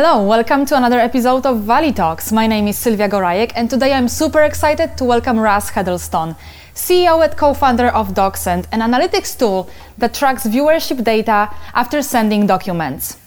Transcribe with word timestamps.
Hello, 0.00 0.22
welcome 0.22 0.64
to 0.64 0.76
another 0.76 1.00
episode 1.00 1.44
of 1.44 1.62
Valley 1.62 1.92
Talks. 1.92 2.30
My 2.30 2.46
name 2.46 2.68
is 2.68 2.78
Sylvia 2.78 3.08
Gorajek, 3.08 3.50
and 3.56 3.68
today 3.68 3.92
I'm 3.92 4.06
super 4.06 4.42
excited 4.44 4.96
to 4.96 5.04
welcome 5.04 5.40
Russ 5.40 5.70
Heddleston, 5.70 6.36
CEO 6.72 7.20
and 7.24 7.36
co-founder 7.36 7.88
of 7.88 8.14
DocSend, 8.14 8.66
an 8.70 8.78
analytics 8.78 9.36
tool 9.36 9.68
that 9.98 10.14
tracks 10.14 10.46
viewership 10.46 11.02
data 11.02 11.52
after 11.74 12.00
sending 12.00 12.46
documents. 12.46 13.18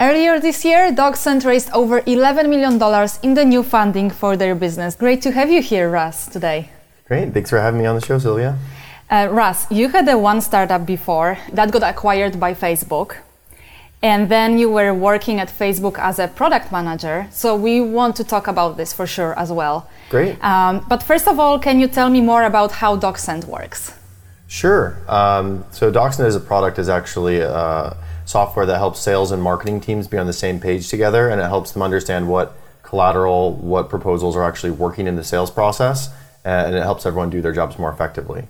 Earlier 0.00 0.40
this 0.40 0.64
year, 0.64 0.90
DocSend 0.90 1.44
raised 1.44 1.68
over 1.72 2.00
$11 2.00 2.48
million 2.48 2.80
in 3.22 3.34
the 3.34 3.44
new 3.44 3.62
funding 3.62 4.08
for 4.08 4.34
their 4.34 4.54
business. 4.54 4.96
Great 4.96 5.20
to 5.20 5.30
have 5.30 5.50
you 5.50 5.60
here, 5.60 5.90
Russ, 5.90 6.26
today. 6.26 6.70
Great, 7.06 7.34
thanks 7.34 7.50
for 7.50 7.60
having 7.60 7.80
me 7.80 7.84
on 7.84 7.96
the 7.96 8.06
show, 8.06 8.18
Sylvia. 8.18 8.56
Uh, 9.10 9.28
Russ, 9.30 9.70
you 9.70 9.90
had 9.90 10.08
a 10.08 10.16
one 10.16 10.40
startup 10.40 10.86
before 10.86 11.36
that 11.52 11.70
got 11.70 11.82
acquired 11.82 12.40
by 12.40 12.54
Facebook. 12.54 13.16
And 14.04 14.28
then 14.28 14.58
you 14.58 14.68
were 14.68 14.92
working 14.92 15.40
at 15.40 15.48
Facebook 15.48 15.98
as 15.98 16.18
a 16.18 16.28
product 16.28 16.70
manager. 16.70 17.26
So 17.30 17.56
we 17.56 17.80
want 17.80 18.16
to 18.16 18.24
talk 18.24 18.46
about 18.48 18.76
this 18.76 18.92
for 18.92 19.06
sure 19.06 19.32
as 19.38 19.50
well. 19.50 19.88
Great. 20.10 20.32
Um, 20.44 20.84
but 20.90 21.02
first 21.02 21.26
of 21.26 21.40
all, 21.40 21.58
can 21.58 21.80
you 21.80 21.88
tell 21.88 22.10
me 22.10 22.20
more 22.20 22.44
about 22.44 22.70
how 22.72 22.98
DocSend 22.98 23.46
works? 23.46 23.94
Sure. 24.46 24.98
Um, 25.08 25.64
so 25.70 25.90
DocSend 25.90 26.26
as 26.26 26.36
a 26.36 26.40
product 26.40 26.78
is 26.78 26.90
actually 26.90 27.40
uh, 27.40 27.94
software 28.26 28.66
that 28.66 28.76
helps 28.76 29.00
sales 29.00 29.32
and 29.32 29.42
marketing 29.42 29.80
teams 29.80 30.06
be 30.06 30.18
on 30.18 30.26
the 30.26 30.38
same 30.44 30.60
page 30.60 30.90
together, 30.90 31.30
and 31.30 31.40
it 31.40 31.48
helps 31.48 31.72
them 31.72 31.80
understand 31.80 32.28
what 32.28 32.54
collateral, 32.82 33.54
what 33.54 33.88
proposals 33.88 34.36
are 34.36 34.44
actually 34.44 34.72
working 34.72 35.06
in 35.06 35.16
the 35.16 35.24
sales 35.24 35.50
process, 35.50 36.10
and 36.44 36.76
it 36.76 36.82
helps 36.82 37.06
everyone 37.06 37.30
do 37.30 37.40
their 37.40 37.54
jobs 37.54 37.78
more 37.78 37.90
effectively. 37.90 38.46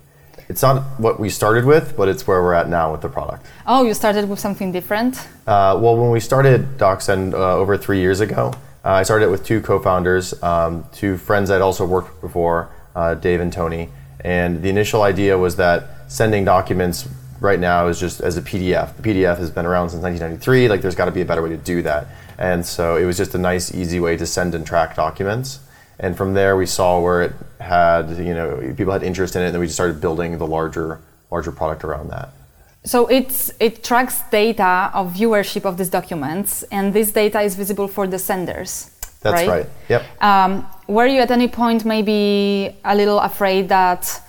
It's 0.47 0.61
not 0.61 0.83
what 0.99 1.19
we 1.19 1.29
started 1.29 1.65
with, 1.65 1.97
but 1.97 2.07
it's 2.07 2.27
where 2.27 2.41
we're 2.41 2.53
at 2.53 2.69
now 2.69 2.91
with 2.91 3.01
the 3.01 3.09
product. 3.09 3.45
Oh, 3.65 3.83
you 3.83 3.93
started 3.93 4.29
with 4.29 4.39
something 4.39 4.71
different? 4.71 5.17
Uh, 5.47 5.77
well, 5.81 5.97
when 5.97 6.11
we 6.11 6.19
started 6.19 6.77
DocSend 6.77 7.33
uh, 7.33 7.55
over 7.55 7.77
three 7.77 7.99
years 7.99 8.19
ago, 8.19 8.53
uh, 8.83 8.89
I 8.89 9.03
started 9.03 9.25
it 9.25 9.31
with 9.31 9.43
two 9.43 9.61
co-founders, 9.61 10.41
um, 10.43 10.85
two 10.91 11.17
friends 11.17 11.49
I'd 11.49 11.61
also 11.61 11.85
worked 11.85 12.11
with 12.11 12.21
before, 12.21 12.69
uh, 12.95 13.15
Dave 13.15 13.41
and 13.41 13.51
Tony. 13.51 13.89
And 14.23 14.61
the 14.61 14.69
initial 14.69 15.01
idea 15.01 15.37
was 15.37 15.55
that 15.55 16.11
sending 16.11 16.45
documents 16.45 17.09
right 17.39 17.59
now 17.59 17.87
is 17.87 17.99
just 17.99 18.21
as 18.21 18.37
a 18.37 18.41
PDF. 18.41 18.95
The 18.97 19.03
PDF 19.03 19.37
has 19.37 19.49
been 19.49 19.65
around 19.65 19.89
since 19.89 20.03
1993. 20.03 20.69
Like, 20.69 20.81
there's 20.81 20.95
got 20.95 21.05
to 21.05 21.11
be 21.11 21.21
a 21.21 21.25
better 21.25 21.41
way 21.41 21.49
to 21.49 21.57
do 21.57 21.81
that. 21.81 22.07
And 22.37 22.63
so 22.63 22.97
it 22.97 23.05
was 23.05 23.17
just 23.17 23.33
a 23.33 23.37
nice, 23.39 23.73
easy 23.73 23.99
way 23.99 24.15
to 24.17 24.25
send 24.27 24.53
and 24.53 24.65
track 24.65 24.95
documents 24.95 25.59
and 25.99 26.17
from 26.17 26.33
there 26.33 26.57
we 26.57 26.65
saw 26.65 26.99
where 26.99 27.23
it 27.23 27.33
had 27.59 28.09
you 28.17 28.33
know 28.33 28.73
people 28.77 28.93
had 28.93 29.03
interest 29.03 29.35
in 29.35 29.41
it 29.41 29.45
and 29.45 29.53
then 29.53 29.59
we 29.59 29.67
just 29.67 29.75
started 29.75 29.99
building 30.01 30.37
the 30.37 30.47
larger 30.47 31.01
larger 31.31 31.51
product 31.51 31.83
around 31.83 32.09
that. 32.09 32.29
So 32.83 33.07
it's 33.07 33.51
it 33.59 33.83
tracks 33.83 34.21
data 34.29 34.91
of 34.93 35.13
viewership 35.13 35.65
of 35.65 35.77
these 35.77 35.89
documents 35.89 36.63
and 36.71 36.93
this 36.93 37.11
data 37.11 37.41
is 37.41 37.55
visible 37.55 37.87
for 37.87 38.05
the 38.07 38.19
senders 38.19 38.91
that's 39.25 39.47
right, 39.47 39.49
right. 39.49 39.69
yep. 39.89 40.03
Um, 40.21 40.67
were 40.87 41.07
you 41.07 41.19
at 41.19 41.31
any 41.31 41.47
point 41.47 41.83
maybe 41.83 42.75
a 42.85 42.95
little 42.95 43.19
afraid 43.19 43.69
that 43.69 44.21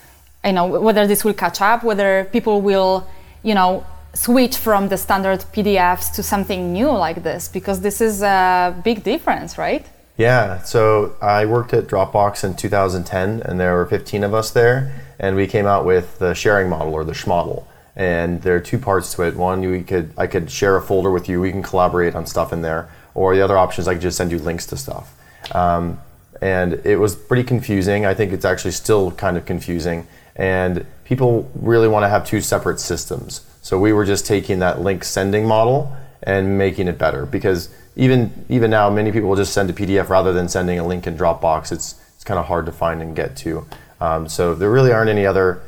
you 0.42 0.52
know 0.52 0.66
whether 0.66 1.06
this 1.06 1.22
will 1.22 1.34
catch 1.34 1.60
up 1.60 1.84
whether 1.84 2.28
people 2.32 2.62
will 2.62 3.06
you 3.42 3.54
know 3.54 3.84
switch 4.14 4.56
from 4.56 4.88
the 4.88 4.96
standard 4.96 5.40
pdfs 5.52 6.14
to 6.14 6.22
something 6.22 6.72
new 6.72 6.90
like 6.90 7.22
this? 7.22 7.48
Because 7.48 7.80
this 7.82 8.00
is 8.00 8.22
a 8.22 8.74
big 8.82 9.04
difference 9.04 9.58
right 9.58 9.84
yeah, 10.16 10.62
so 10.62 11.14
I 11.20 11.44
worked 11.44 11.72
at 11.74 11.86
Dropbox 11.86 12.42
in 12.42 12.56
2010, 12.56 13.42
and 13.42 13.60
there 13.60 13.74
were 13.74 13.86
15 13.86 14.24
of 14.24 14.32
us 14.32 14.50
there, 14.50 15.04
and 15.18 15.36
we 15.36 15.46
came 15.46 15.66
out 15.66 15.84
with 15.84 16.18
the 16.18 16.34
sharing 16.34 16.68
model 16.68 16.94
or 16.94 17.04
the 17.04 17.12
schmodel. 17.12 17.64
And 17.94 18.42
there 18.42 18.56
are 18.56 18.60
two 18.60 18.78
parts 18.78 19.14
to 19.14 19.22
it. 19.22 19.36
One, 19.36 19.60
we 19.62 19.82
could 19.82 20.12
I 20.18 20.26
could 20.26 20.50
share 20.50 20.76
a 20.76 20.82
folder 20.82 21.10
with 21.10 21.28
you. 21.28 21.40
We 21.40 21.50
can 21.50 21.62
collaborate 21.62 22.14
on 22.14 22.26
stuff 22.26 22.52
in 22.52 22.60
there. 22.60 22.90
Or 23.14 23.34
the 23.34 23.40
other 23.40 23.56
option 23.56 23.80
is 23.80 23.88
I 23.88 23.94
could 23.94 24.02
just 24.02 24.18
send 24.18 24.30
you 24.30 24.38
links 24.38 24.66
to 24.66 24.76
stuff. 24.76 25.14
Um, 25.54 25.98
and 26.42 26.74
it 26.84 26.96
was 26.96 27.16
pretty 27.16 27.44
confusing. 27.44 28.04
I 28.04 28.12
think 28.12 28.32
it's 28.32 28.44
actually 28.44 28.72
still 28.72 29.12
kind 29.12 29.38
of 29.38 29.46
confusing. 29.46 30.06
And 30.34 30.84
people 31.04 31.50
really 31.54 31.88
want 31.88 32.04
to 32.04 32.08
have 32.10 32.26
two 32.26 32.42
separate 32.42 32.80
systems. 32.80 33.46
So 33.62 33.78
we 33.78 33.94
were 33.94 34.04
just 34.04 34.26
taking 34.26 34.58
that 34.58 34.82
link 34.82 35.02
sending 35.02 35.46
model 35.46 35.96
and 36.22 36.58
making 36.58 36.88
it 36.88 36.98
better 36.98 37.24
because 37.24 37.70
even 37.96 38.44
even 38.48 38.70
now, 38.70 38.90
many 38.90 39.10
people 39.10 39.28
will 39.28 39.36
just 39.36 39.52
send 39.52 39.70
a 39.70 39.72
PDF 39.72 40.08
rather 40.08 40.32
than 40.32 40.48
sending 40.48 40.78
a 40.78 40.86
link 40.86 41.06
in 41.06 41.16
Dropbox. 41.16 41.72
It's 41.72 42.00
it's 42.14 42.24
kind 42.24 42.38
of 42.38 42.46
hard 42.46 42.66
to 42.66 42.72
find 42.72 43.02
and 43.02 43.16
get 43.16 43.36
to. 43.38 43.66
Um, 44.00 44.28
so 44.28 44.54
there 44.54 44.70
really 44.70 44.92
aren't 44.92 45.10
any 45.10 45.26
other 45.26 45.62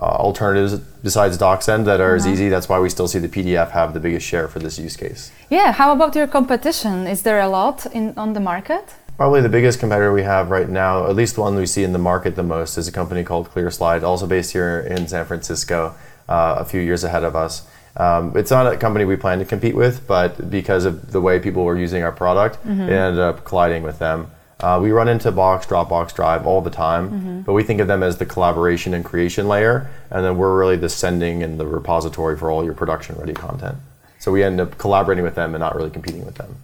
uh, 0.00 0.04
alternatives 0.04 0.78
besides 1.02 1.38
DocSend 1.38 1.84
that 1.84 2.00
are 2.00 2.16
mm-hmm. 2.16 2.28
as 2.28 2.32
easy. 2.32 2.48
That's 2.48 2.68
why 2.68 2.78
we 2.78 2.88
still 2.88 3.08
see 3.08 3.18
the 3.18 3.28
PDF 3.28 3.70
have 3.70 3.92
the 3.92 4.00
biggest 4.00 4.26
share 4.26 4.48
for 4.48 4.58
this 4.58 4.78
use 4.78 4.96
case. 4.96 5.30
Yeah. 5.50 5.72
How 5.72 5.92
about 5.92 6.14
your 6.14 6.26
competition? 6.26 7.06
Is 7.06 7.22
there 7.22 7.40
a 7.40 7.48
lot 7.48 7.86
in 7.92 8.14
on 8.16 8.32
the 8.32 8.40
market? 8.40 8.84
Probably 9.16 9.40
the 9.40 9.48
biggest 9.48 9.80
competitor 9.80 10.12
we 10.12 10.24
have 10.24 10.50
right 10.50 10.68
now, 10.68 11.06
at 11.08 11.16
least 11.16 11.38
one 11.38 11.54
we 11.56 11.64
see 11.64 11.84
in 11.84 11.92
the 11.94 11.98
market 11.98 12.36
the 12.36 12.42
most, 12.42 12.76
is 12.76 12.86
a 12.86 12.92
company 12.92 13.24
called 13.24 13.48
ClearSlide, 13.50 14.02
also 14.02 14.26
based 14.26 14.52
here 14.52 14.80
in 14.80 15.08
San 15.08 15.24
Francisco, 15.24 15.94
uh, 16.28 16.56
a 16.58 16.64
few 16.66 16.82
years 16.82 17.02
ahead 17.02 17.24
of 17.24 17.34
us. 17.34 17.66
Um, 17.96 18.36
it's 18.36 18.50
not 18.50 18.70
a 18.72 18.76
company 18.76 19.04
we 19.04 19.16
plan 19.16 19.38
to 19.38 19.44
compete 19.44 19.74
with, 19.74 20.06
but 20.06 20.50
because 20.50 20.84
of 20.84 21.12
the 21.12 21.20
way 21.20 21.38
people 21.38 21.64
were 21.64 21.78
using 21.78 22.02
our 22.02 22.12
product, 22.12 22.56
mm-hmm. 22.56 22.82
it 22.82 22.92
ended 22.92 23.20
up 23.20 23.44
colliding 23.44 23.82
with 23.82 23.98
them. 23.98 24.30
Uh, 24.60 24.78
we 24.82 24.90
run 24.90 25.08
into 25.08 25.30
Box, 25.30 25.66
Dropbox, 25.66 26.14
Drive 26.14 26.46
all 26.46 26.62
the 26.62 26.70
time, 26.70 27.10
mm-hmm. 27.10 27.40
but 27.42 27.52
we 27.52 27.62
think 27.62 27.80
of 27.80 27.88
them 27.88 28.02
as 28.02 28.16
the 28.18 28.26
collaboration 28.26 28.94
and 28.94 29.04
creation 29.04 29.48
layer, 29.48 29.90
and 30.10 30.24
then 30.24 30.36
we're 30.38 30.58
really 30.58 30.76
the 30.76 30.88
sending 30.88 31.42
and 31.42 31.60
the 31.60 31.66
repository 31.66 32.36
for 32.36 32.50
all 32.50 32.64
your 32.64 32.74
production 32.74 33.16
ready 33.16 33.34
content. 33.34 33.76
So 34.18 34.32
we 34.32 34.42
end 34.42 34.60
up 34.60 34.78
collaborating 34.78 35.24
with 35.24 35.34
them 35.34 35.54
and 35.54 35.60
not 35.60 35.74
really 35.74 35.90
competing 35.90 36.24
with 36.24 36.36
them. 36.36 36.56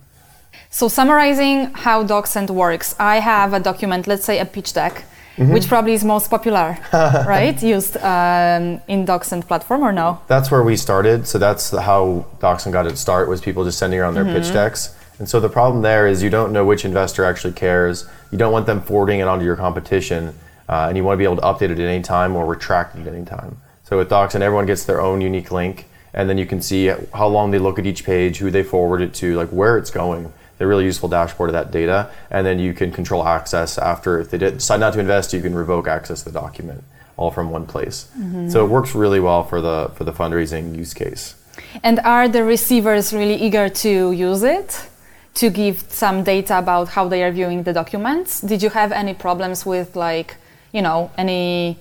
So 0.70 0.88
summarizing 0.88 1.72
how 1.74 2.02
DocSend 2.02 2.48
works, 2.48 2.94
I 2.98 3.20
have 3.20 3.52
a 3.52 3.60
document, 3.60 4.06
let's 4.06 4.24
say 4.24 4.38
a 4.38 4.46
pitch 4.46 4.72
deck, 4.72 5.04
mm-hmm. 5.36 5.52
which 5.52 5.66
probably 5.68 5.92
is 5.92 6.04
most 6.04 6.30
popular, 6.30 6.78
right? 6.92 7.60
Used 7.62 7.96
um, 7.98 8.80
in 8.88 9.06
DocSend 9.06 9.46
platform 9.46 9.82
or 9.82 9.92
no? 9.92 10.20
That's 10.26 10.50
where 10.50 10.62
we 10.62 10.76
started. 10.76 11.26
So 11.26 11.38
that's 11.38 11.70
how 11.70 12.26
DocSend 12.38 12.72
got 12.72 12.86
its 12.86 13.00
start 13.00 13.28
was 13.28 13.40
people 13.40 13.64
just 13.64 13.78
sending 13.78 14.00
around 14.00 14.14
their 14.14 14.24
mm-hmm. 14.24 14.42
pitch 14.42 14.52
decks. 14.52 14.96
And 15.18 15.28
so 15.28 15.40
the 15.40 15.48
problem 15.48 15.82
there 15.82 16.06
is 16.06 16.22
you 16.22 16.30
don't 16.30 16.52
know 16.52 16.64
which 16.64 16.84
investor 16.84 17.24
actually 17.24 17.52
cares. 17.52 18.08
You 18.30 18.38
don't 18.38 18.52
want 18.52 18.66
them 18.66 18.80
forwarding 18.80 19.20
it 19.20 19.28
onto 19.28 19.44
your 19.44 19.56
competition, 19.56 20.34
uh, 20.68 20.86
and 20.88 20.96
you 20.96 21.04
want 21.04 21.14
to 21.14 21.18
be 21.18 21.24
able 21.24 21.36
to 21.36 21.42
update 21.42 21.70
it 21.70 21.78
at 21.78 21.80
any 21.80 22.02
time 22.02 22.34
or 22.34 22.46
retract 22.46 22.96
it 22.96 23.06
at 23.06 23.14
any 23.14 23.24
time. 23.24 23.60
So 23.84 23.98
with 23.98 24.08
DocSend, 24.08 24.40
everyone 24.40 24.66
gets 24.66 24.84
their 24.84 25.00
own 25.00 25.20
unique 25.20 25.52
link, 25.52 25.86
and 26.14 26.28
then 26.28 26.38
you 26.38 26.46
can 26.46 26.62
see 26.62 26.86
how 27.14 27.28
long 27.28 27.50
they 27.50 27.58
look 27.58 27.78
at 27.78 27.86
each 27.86 28.04
page, 28.04 28.38
who 28.38 28.50
they 28.50 28.62
forward 28.62 29.02
it 29.02 29.12
to, 29.14 29.36
like 29.36 29.50
where 29.50 29.76
it's 29.76 29.90
going 29.90 30.32
a 30.62 30.66
really 30.66 30.84
useful 30.84 31.08
dashboard 31.08 31.50
of 31.50 31.54
that 31.54 31.70
data, 31.70 32.10
and 32.30 32.46
then 32.46 32.58
you 32.58 32.72
can 32.74 32.92
control 32.92 33.26
access 33.26 33.78
after 33.78 34.20
if 34.20 34.30
they 34.30 34.38
decide 34.38 34.80
not 34.80 34.92
to 34.94 35.00
invest, 35.00 35.32
you 35.32 35.42
can 35.42 35.54
revoke 35.54 35.88
access 35.88 36.22
to 36.22 36.30
the 36.30 36.40
document 36.40 36.84
all 37.16 37.30
from 37.30 37.50
one 37.50 37.66
place. 37.66 38.08
Mm-hmm. 38.18 38.48
So 38.50 38.64
it 38.64 38.68
works 38.68 38.94
really 38.94 39.20
well 39.20 39.44
for 39.44 39.60
the 39.60 39.90
for 39.94 40.04
the 40.04 40.12
fundraising 40.12 40.76
use 40.76 40.94
case. 40.94 41.34
And 41.82 42.00
are 42.00 42.28
the 42.28 42.44
receivers 42.44 43.12
really 43.12 43.36
eager 43.36 43.68
to 43.68 44.12
use 44.12 44.42
it? 44.42 44.88
To 45.36 45.48
give 45.48 45.76
some 45.88 46.24
data 46.24 46.58
about 46.58 46.88
how 46.88 47.08
they 47.08 47.22
are 47.24 47.32
viewing 47.32 47.62
the 47.62 47.72
documents? 47.72 48.42
Did 48.42 48.62
you 48.62 48.68
have 48.68 48.92
any 48.92 49.14
problems 49.14 49.64
with 49.64 49.96
like, 49.96 50.36
you 50.72 50.82
know, 50.82 51.10
any 51.16 51.78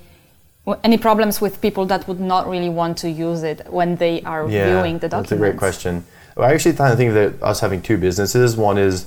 any 0.84 0.98
problems 0.98 1.42
with 1.42 1.60
people 1.60 1.86
that 1.88 2.08
would 2.08 2.20
not 2.20 2.48
really 2.48 2.70
want 2.70 2.98
to 3.00 3.10
use 3.10 3.44
it 3.44 3.60
when 3.70 3.98
they 3.98 4.22
are 4.22 4.50
yeah, 4.50 4.68
viewing 4.68 5.00
the 5.00 5.10
documents? 5.10 5.32
That's 5.32 5.40
a 5.40 5.44
great 5.44 5.58
question. 5.58 6.06
I 6.42 6.54
actually 6.54 6.76
kind 6.76 6.92
of 6.92 6.98
think 6.98 7.14
that 7.14 7.42
us 7.44 7.60
having 7.60 7.82
two 7.82 7.98
businesses, 7.98 8.56
one 8.56 8.78
is 8.78 9.06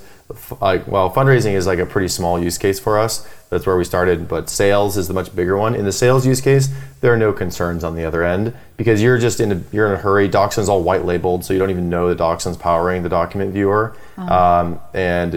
like 0.60 0.86
well, 0.86 1.10
fundraising 1.10 1.52
is 1.52 1.66
like 1.66 1.78
a 1.78 1.86
pretty 1.86 2.08
small 2.08 2.42
use 2.42 2.56
case 2.56 2.80
for 2.80 2.98
us. 2.98 3.28
That's 3.50 3.66
where 3.66 3.76
we 3.76 3.84
started, 3.84 4.26
but 4.26 4.48
sales 4.48 4.96
is 4.96 5.06
the 5.06 5.14
much 5.14 5.34
bigger 5.36 5.56
one. 5.56 5.74
In 5.74 5.84
the 5.84 5.92
sales 5.92 6.26
use 6.26 6.40
case, 6.40 6.70
there 7.02 7.12
are 7.12 7.16
no 7.16 7.32
concerns 7.32 7.84
on 7.84 7.94
the 7.94 8.04
other 8.04 8.24
end 8.24 8.54
because 8.78 9.02
you're 9.02 9.18
just 9.18 9.38
in 9.38 9.52
a, 9.52 9.62
you're 9.70 9.86
in 9.86 9.92
a 9.92 9.98
hurry. 9.98 10.28
DocSend's 10.28 10.68
all 10.68 10.82
white 10.82 11.04
labeled, 11.04 11.44
so 11.44 11.52
you 11.52 11.58
don't 11.58 11.70
even 11.70 11.90
know 11.90 12.08
that 12.08 12.18
DocSend's 12.18 12.56
powering 12.56 13.02
the 13.02 13.08
document 13.08 13.52
viewer. 13.52 13.96
Uh-huh. 14.16 14.34
Um, 14.34 14.80
and 14.94 15.34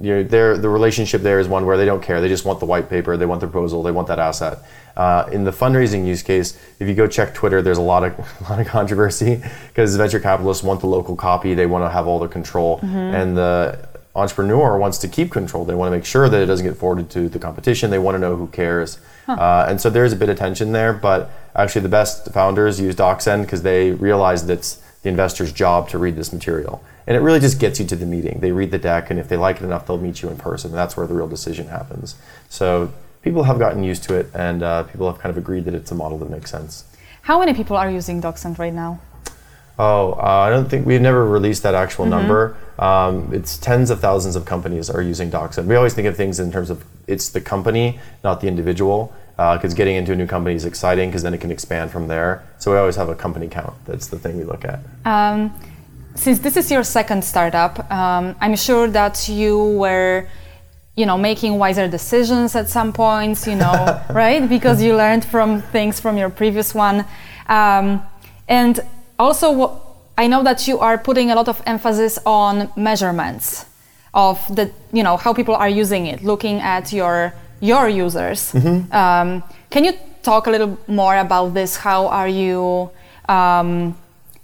you 0.00 0.22
know, 0.22 0.22
the 0.22 0.68
relationship 0.68 1.22
there 1.22 1.40
is 1.40 1.48
one 1.48 1.64
where 1.64 1.78
they 1.78 1.86
don't 1.86 2.02
care. 2.02 2.20
They 2.20 2.28
just 2.28 2.44
want 2.44 2.60
the 2.60 2.66
white 2.66 2.90
paper, 2.90 3.16
they 3.16 3.26
want 3.26 3.40
the 3.40 3.46
proposal, 3.46 3.82
they 3.82 3.90
want 3.90 4.06
that 4.08 4.18
asset. 4.18 4.58
Uh, 4.96 5.28
in 5.32 5.44
the 5.44 5.50
fundraising 5.50 6.06
use 6.06 6.22
case, 6.22 6.58
if 6.78 6.86
you 6.86 6.94
go 6.94 7.06
check 7.06 7.32
Twitter, 7.32 7.62
there's 7.62 7.78
a 7.78 7.82
lot 7.82 8.04
of 8.04 8.18
a 8.40 8.50
lot 8.50 8.60
of 8.60 8.66
controversy 8.66 9.42
because 9.68 9.96
venture 9.96 10.20
capitalists 10.20 10.62
want 10.62 10.80
the 10.80 10.86
local 10.86 11.16
copy, 11.16 11.54
they 11.54 11.66
want 11.66 11.82
to 11.84 11.88
have 11.88 12.06
all 12.06 12.18
the 12.18 12.28
control, 12.28 12.78
mm-hmm. 12.78 12.96
and 12.96 13.36
the 13.36 13.88
entrepreneur 14.14 14.76
wants 14.78 14.98
to 14.98 15.08
keep 15.08 15.30
control. 15.30 15.64
They 15.64 15.74
want 15.74 15.92
to 15.92 15.96
make 15.96 16.04
sure 16.04 16.28
that 16.28 16.40
it 16.40 16.46
doesn't 16.46 16.66
get 16.66 16.76
forwarded 16.76 17.10
to 17.10 17.28
the 17.28 17.38
competition. 17.38 17.90
They 17.90 17.98
want 17.98 18.16
to 18.16 18.18
know 18.18 18.36
who 18.36 18.48
cares, 18.48 18.98
huh. 19.26 19.32
uh, 19.34 19.66
and 19.68 19.80
so 19.80 19.90
there's 19.90 20.12
a 20.12 20.16
bit 20.16 20.28
of 20.28 20.38
tension 20.38 20.72
there. 20.72 20.92
But 20.92 21.30
actually, 21.54 21.82
the 21.82 21.88
best 21.88 22.32
founders 22.32 22.80
use 22.80 22.94
DocSend 22.96 23.42
because 23.42 23.62
they 23.62 23.92
realize 23.92 24.46
that 24.46 24.52
it's 24.54 24.82
the 25.02 25.08
investor's 25.08 25.52
job 25.52 25.88
to 25.90 25.98
read 25.98 26.16
this 26.16 26.32
material. 26.32 26.82
And 27.06 27.16
it 27.16 27.20
really 27.20 27.40
just 27.40 27.58
gets 27.58 27.80
you 27.80 27.86
to 27.86 27.96
the 27.96 28.06
meeting. 28.06 28.40
They 28.40 28.52
read 28.52 28.70
the 28.70 28.78
deck, 28.78 29.10
and 29.10 29.18
if 29.18 29.28
they 29.28 29.36
like 29.36 29.56
it 29.56 29.64
enough, 29.64 29.86
they'll 29.86 29.98
meet 29.98 30.22
you 30.22 30.28
in 30.28 30.36
person. 30.36 30.72
That's 30.72 30.96
where 30.96 31.06
the 31.06 31.14
real 31.14 31.28
decision 31.28 31.68
happens. 31.68 32.14
So 32.48 32.92
people 33.22 33.44
have 33.44 33.58
gotten 33.58 33.82
used 33.82 34.02
to 34.04 34.14
it, 34.14 34.30
and 34.34 34.62
uh, 34.62 34.82
people 34.84 35.10
have 35.10 35.20
kind 35.20 35.30
of 35.30 35.38
agreed 35.38 35.64
that 35.64 35.74
it's 35.74 35.90
a 35.90 35.94
model 35.94 36.18
that 36.18 36.30
makes 36.30 36.50
sense. 36.50 36.84
How 37.22 37.38
many 37.38 37.54
people 37.54 37.76
are 37.76 37.90
using 37.90 38.20
DocSend 38.20 38.58
right 38.58 38.72
now? 38.72 39.00
Oh, 39.82 40.12
uh, 40.12 40.46
I 40.46 40.50
don't 40.50 40.68
think 40.68 40.84
we've 40.84 41.00
never 41.00 41.26
released 41.26 41.62
that 41.62 41.74
actual 41.74 42.04
Mm-hmm. 42.04 42.10
number. 42.10 42.56
Um, 42.78 43.32
it's 43.32 43.56
tens 43.56 43.88
of 43.90 44.00
thousands 44.00 44.36
of 44.36 44.44
companies 44.44 44.90
are 44.90 45.00
using 45.00 45.30
DocSend. 45.30 45.64
We 45.66 45.74
always 45.74 45.94
think 45.94 46.06
of 46.06 46.16
things 46.16 46.38
in 46.38 46.52
terms 46.52 46.68
of 46.68 46.84
it's 47.06 47.30
the 47.30 47.40
company, 47.40 47.98
not 48.22 48.40
the 48.42 48.48
individual, 48.48 49.12
because 49.36 49.72
getting 49.74 49.96
into 49.96 50.12
a 50.12 50.16
new 50.16 50.26
company 50.26 50.54
is 50.54 50.66
exciting 50.66 51.08
because 51.08 51.22
then 51.22 51.32
it 51.32 51.40
can 51.40 51.50
expand 51.50 51.90
from 51.90 52.08
there. 52.08 52.42
So 52.58 52.72
we 52.72 52.76
always 52.78 52.96
have 52.96 53.08
a 53.08 53.14
company 53.14 53.48
count. 53.48 53.74
That's 53.86 54.08
the 54.08 54.18
thing 54.18 54.36
we 54.36 54.44
look 54.44 54.64
at. 54.64 54.80
Um, 55.06 55.52
since 56.14 56.38
this 56.40 56.56
is 56.58 56.70
your 56.70 56.84
second 56.84 57.24
startup, 57.24 57.90
um, 57.90 58.34
I'm 58.40 58.56
sure 58.56 58.86
that 58.88 59.28
you 59.28 59.78
were, 59.82 60.26
you 60.94 61.06
know, 61.06 61.16
making 61.16 61.58
wiser 61.58 61.88
decisions 61.88 62.54
at 62.54 62.68
some 62.68 62.92
points, 62.92 63.46
you 63.46 63.56
know, 63.56 64.00
right? 64.10 64.46
Because 64.46 64.82
you 64.82 64.94
learned 64.94 65.24
from 65.24 65.62
things 65.72 66.00
from 66.00 66.18
your 66.18 66.28
previous 66.28 66.74
one, 66.74 67.04
um, 67.48 68.02
and 68.48 68.80
also 69.20 69.80
I 70.18 70.26
know 70.26 70.42
that 70.42 70.66
you 70.68 70.78
are 70.78 70.98
putting 70.98 71.30
a 71.30 71.34
lot 71.34 71.48
of 71.48 71.62
emphasis 71.66 72.18
on 72.26 72.68
measurements 72.76 73.64
of 74.12 74.36
the, 74.54 74.70
you 74.92 75.02
know, 75.02 75.16
how 75.16 75.32
people 75.32 75.54
are 75.54 75.68
using 75.68 76.06
it, 76.06 76.22
looking 76.22 76.60
at 76.60 76.92
your 76.92 77.32
your 77.60 77.88
users. 77.88 78.54
Um, 78.92 79.42
can 79.70 79.84
you 79.84 79.92
talk 80.22 80.46
a 80.46 80.50
little 80.50 80.78
more 80.86 81.16
about 81.16 81.54
this? 81.54 81.76
How 81.76 82.08
are 82.08 82.28
you? 82.28 82.90
Um, 83.28 83.96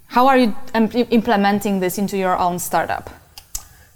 how 0.09 0.29
are 0.29 0.39
you 0.39 0.55
im- 0.75 1.07
implementing 1.11 1.81
this 1.81 1.99
into 1.99 2.17
your 2.17 2.37
own 2.39 2.59
startup? 2.59 3.11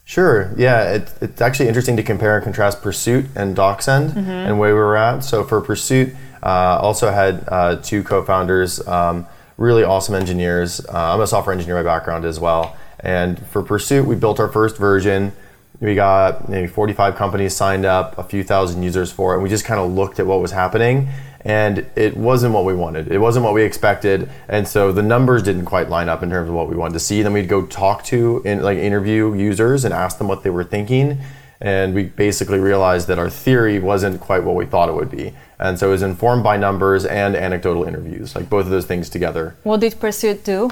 Sure. 0.04 0.52
Yeah, 0.56 0.94
it, 0.96 1.12
it's 1.20 1.40
actually 1.40 1.68
interesting 1.68 1.96
to 1.96 2.02
compare 2.02 2.34
and 2.36 2.44
contrast 2.44 2.82
Pursuit 2.82 3.26
and 3.36 3.56
DocSend 3.56 4.16
and 4.16 4.58
where 4.58 4.74
we 4.74 4.80
were 4.80 4.96
at. 4.96 5.22
So 5.22 5.44
for 5.44 5.60
Pursuit, 5.60 6.08
uh, 6.42 6.78
also 6.82 7.12
had 7.12 7.44
uh, 7.46 7.76
two 7.76 8.02
co-founders, 8.02 8.84
um, 8.88 9.26
really 9.60 9.84
awesome 9.84 10.14
engineers. 10.14 10.80
Uh, 10.86 11.14
I'm 11.14 11.20
a 11.20 11.26
software 11.26 11.52
engineer 11.52 11.76
by 11.76 11.82
background 11.82 12.24
as 12.24 12.40
well. 12.40 12.76
And 12.98 13.38
for 13.48 13.62
Pursuit, 13.62 14.06
we 14.06 14.16
built 14.16 14.40
our 14.40 14.48
first 14.48 14.78
version. 14.78 15.32
We 15.80 15.94
got 15.94 16.48
maybe 16.48 16.66
45 16.66 17.14
companies 17.14 17.54
signed 17.54 17.84
up, 17.84 18.16
a 18.18 18.24
few 18.24 18.42
thousand 18.42 18.82
users 18.82 19.12
for 19.12 19.32
it. 19.32 19.36
And 19.36 19.42
we 19.42 19.50
just 19.50 19.66
kind 19.66 19.78
of 19.78 19.92
looked 19.92 20.18
at 20.18 20.26
what 20.26 20.40
was 20.40 20.50
happening, 20.50 21.08
and 21.42 21.86
it 21.94 22.16
wasn't 22.16 22.54
what 22.54 22.64
we 22.64 22.74
wanted. 22.74 23.12
It 23.12 23.18
wasn't 23.18 23.44
what 23.44 23.54
we 23.54 23.62
expected, 23.62 24.28
and 24.48 24.68
so 24.68 24.92
the 24.92 25.02
numbers 25.02 25.42
didn't 25.42 25.64
quite 25.64 25.88
line 25.88 26.10
up 26.10 26.22
in 26.22 26.28
terms 26.28 26.50
of 26.50 26.54
what 26.54 26.68
we 26.68 26.76
wanted 26.76 26.94
to 26.94 27.00
see. 27.00 27.22
Then 27.22 27.32
we'd 27.32 27.48
go 27.48 27.64
talk 27.64 28.04
to 28.04 28.42
and 28.44 28.62
like 28.62 28.76
interview 28.76 29.34
users 29.34 29.86
and 29.86 29.94
ask 29.94 30.18
them 30.18 30.28
what 30.28 30.42
they 30.42 30.50
were 30.50 30.64
thinking, 30.64 31.18
and 31.60 31.94
we 31.94 32.04
basically 32.04 32.58
realized 32.58 33.06
that 33.08 33.18
our 33.18 33.30
theory 33.30 33.78
wasn't 33.78 34.20
quite 34.20 34.44
what 34.44 34.54
we 34.54 34.66
thought 34.66 34.88
it 34.88 34.94
would 34.94 35.10
be. 35.10 35.34
And 35.58 35.78
so 35.78 35.88
it 35.88 35.92
was 35.92 36.02
informed 36.02 36.42
by 36.42 36.56
numbers 36.56 37.04
and 37.04 37.36
anecdotal 37.36 37.84
interviews, 37.84 38.34
like 38.34 38.48
both 38.48 38.64
of 38.64 38.70
those 38.70 38.86
things 38.86 39.10
together. 39.10 39.56
What 39.62 39.80
did 39.80 40.00
Pursuit 40.00 40.42
do? 40.44 40.70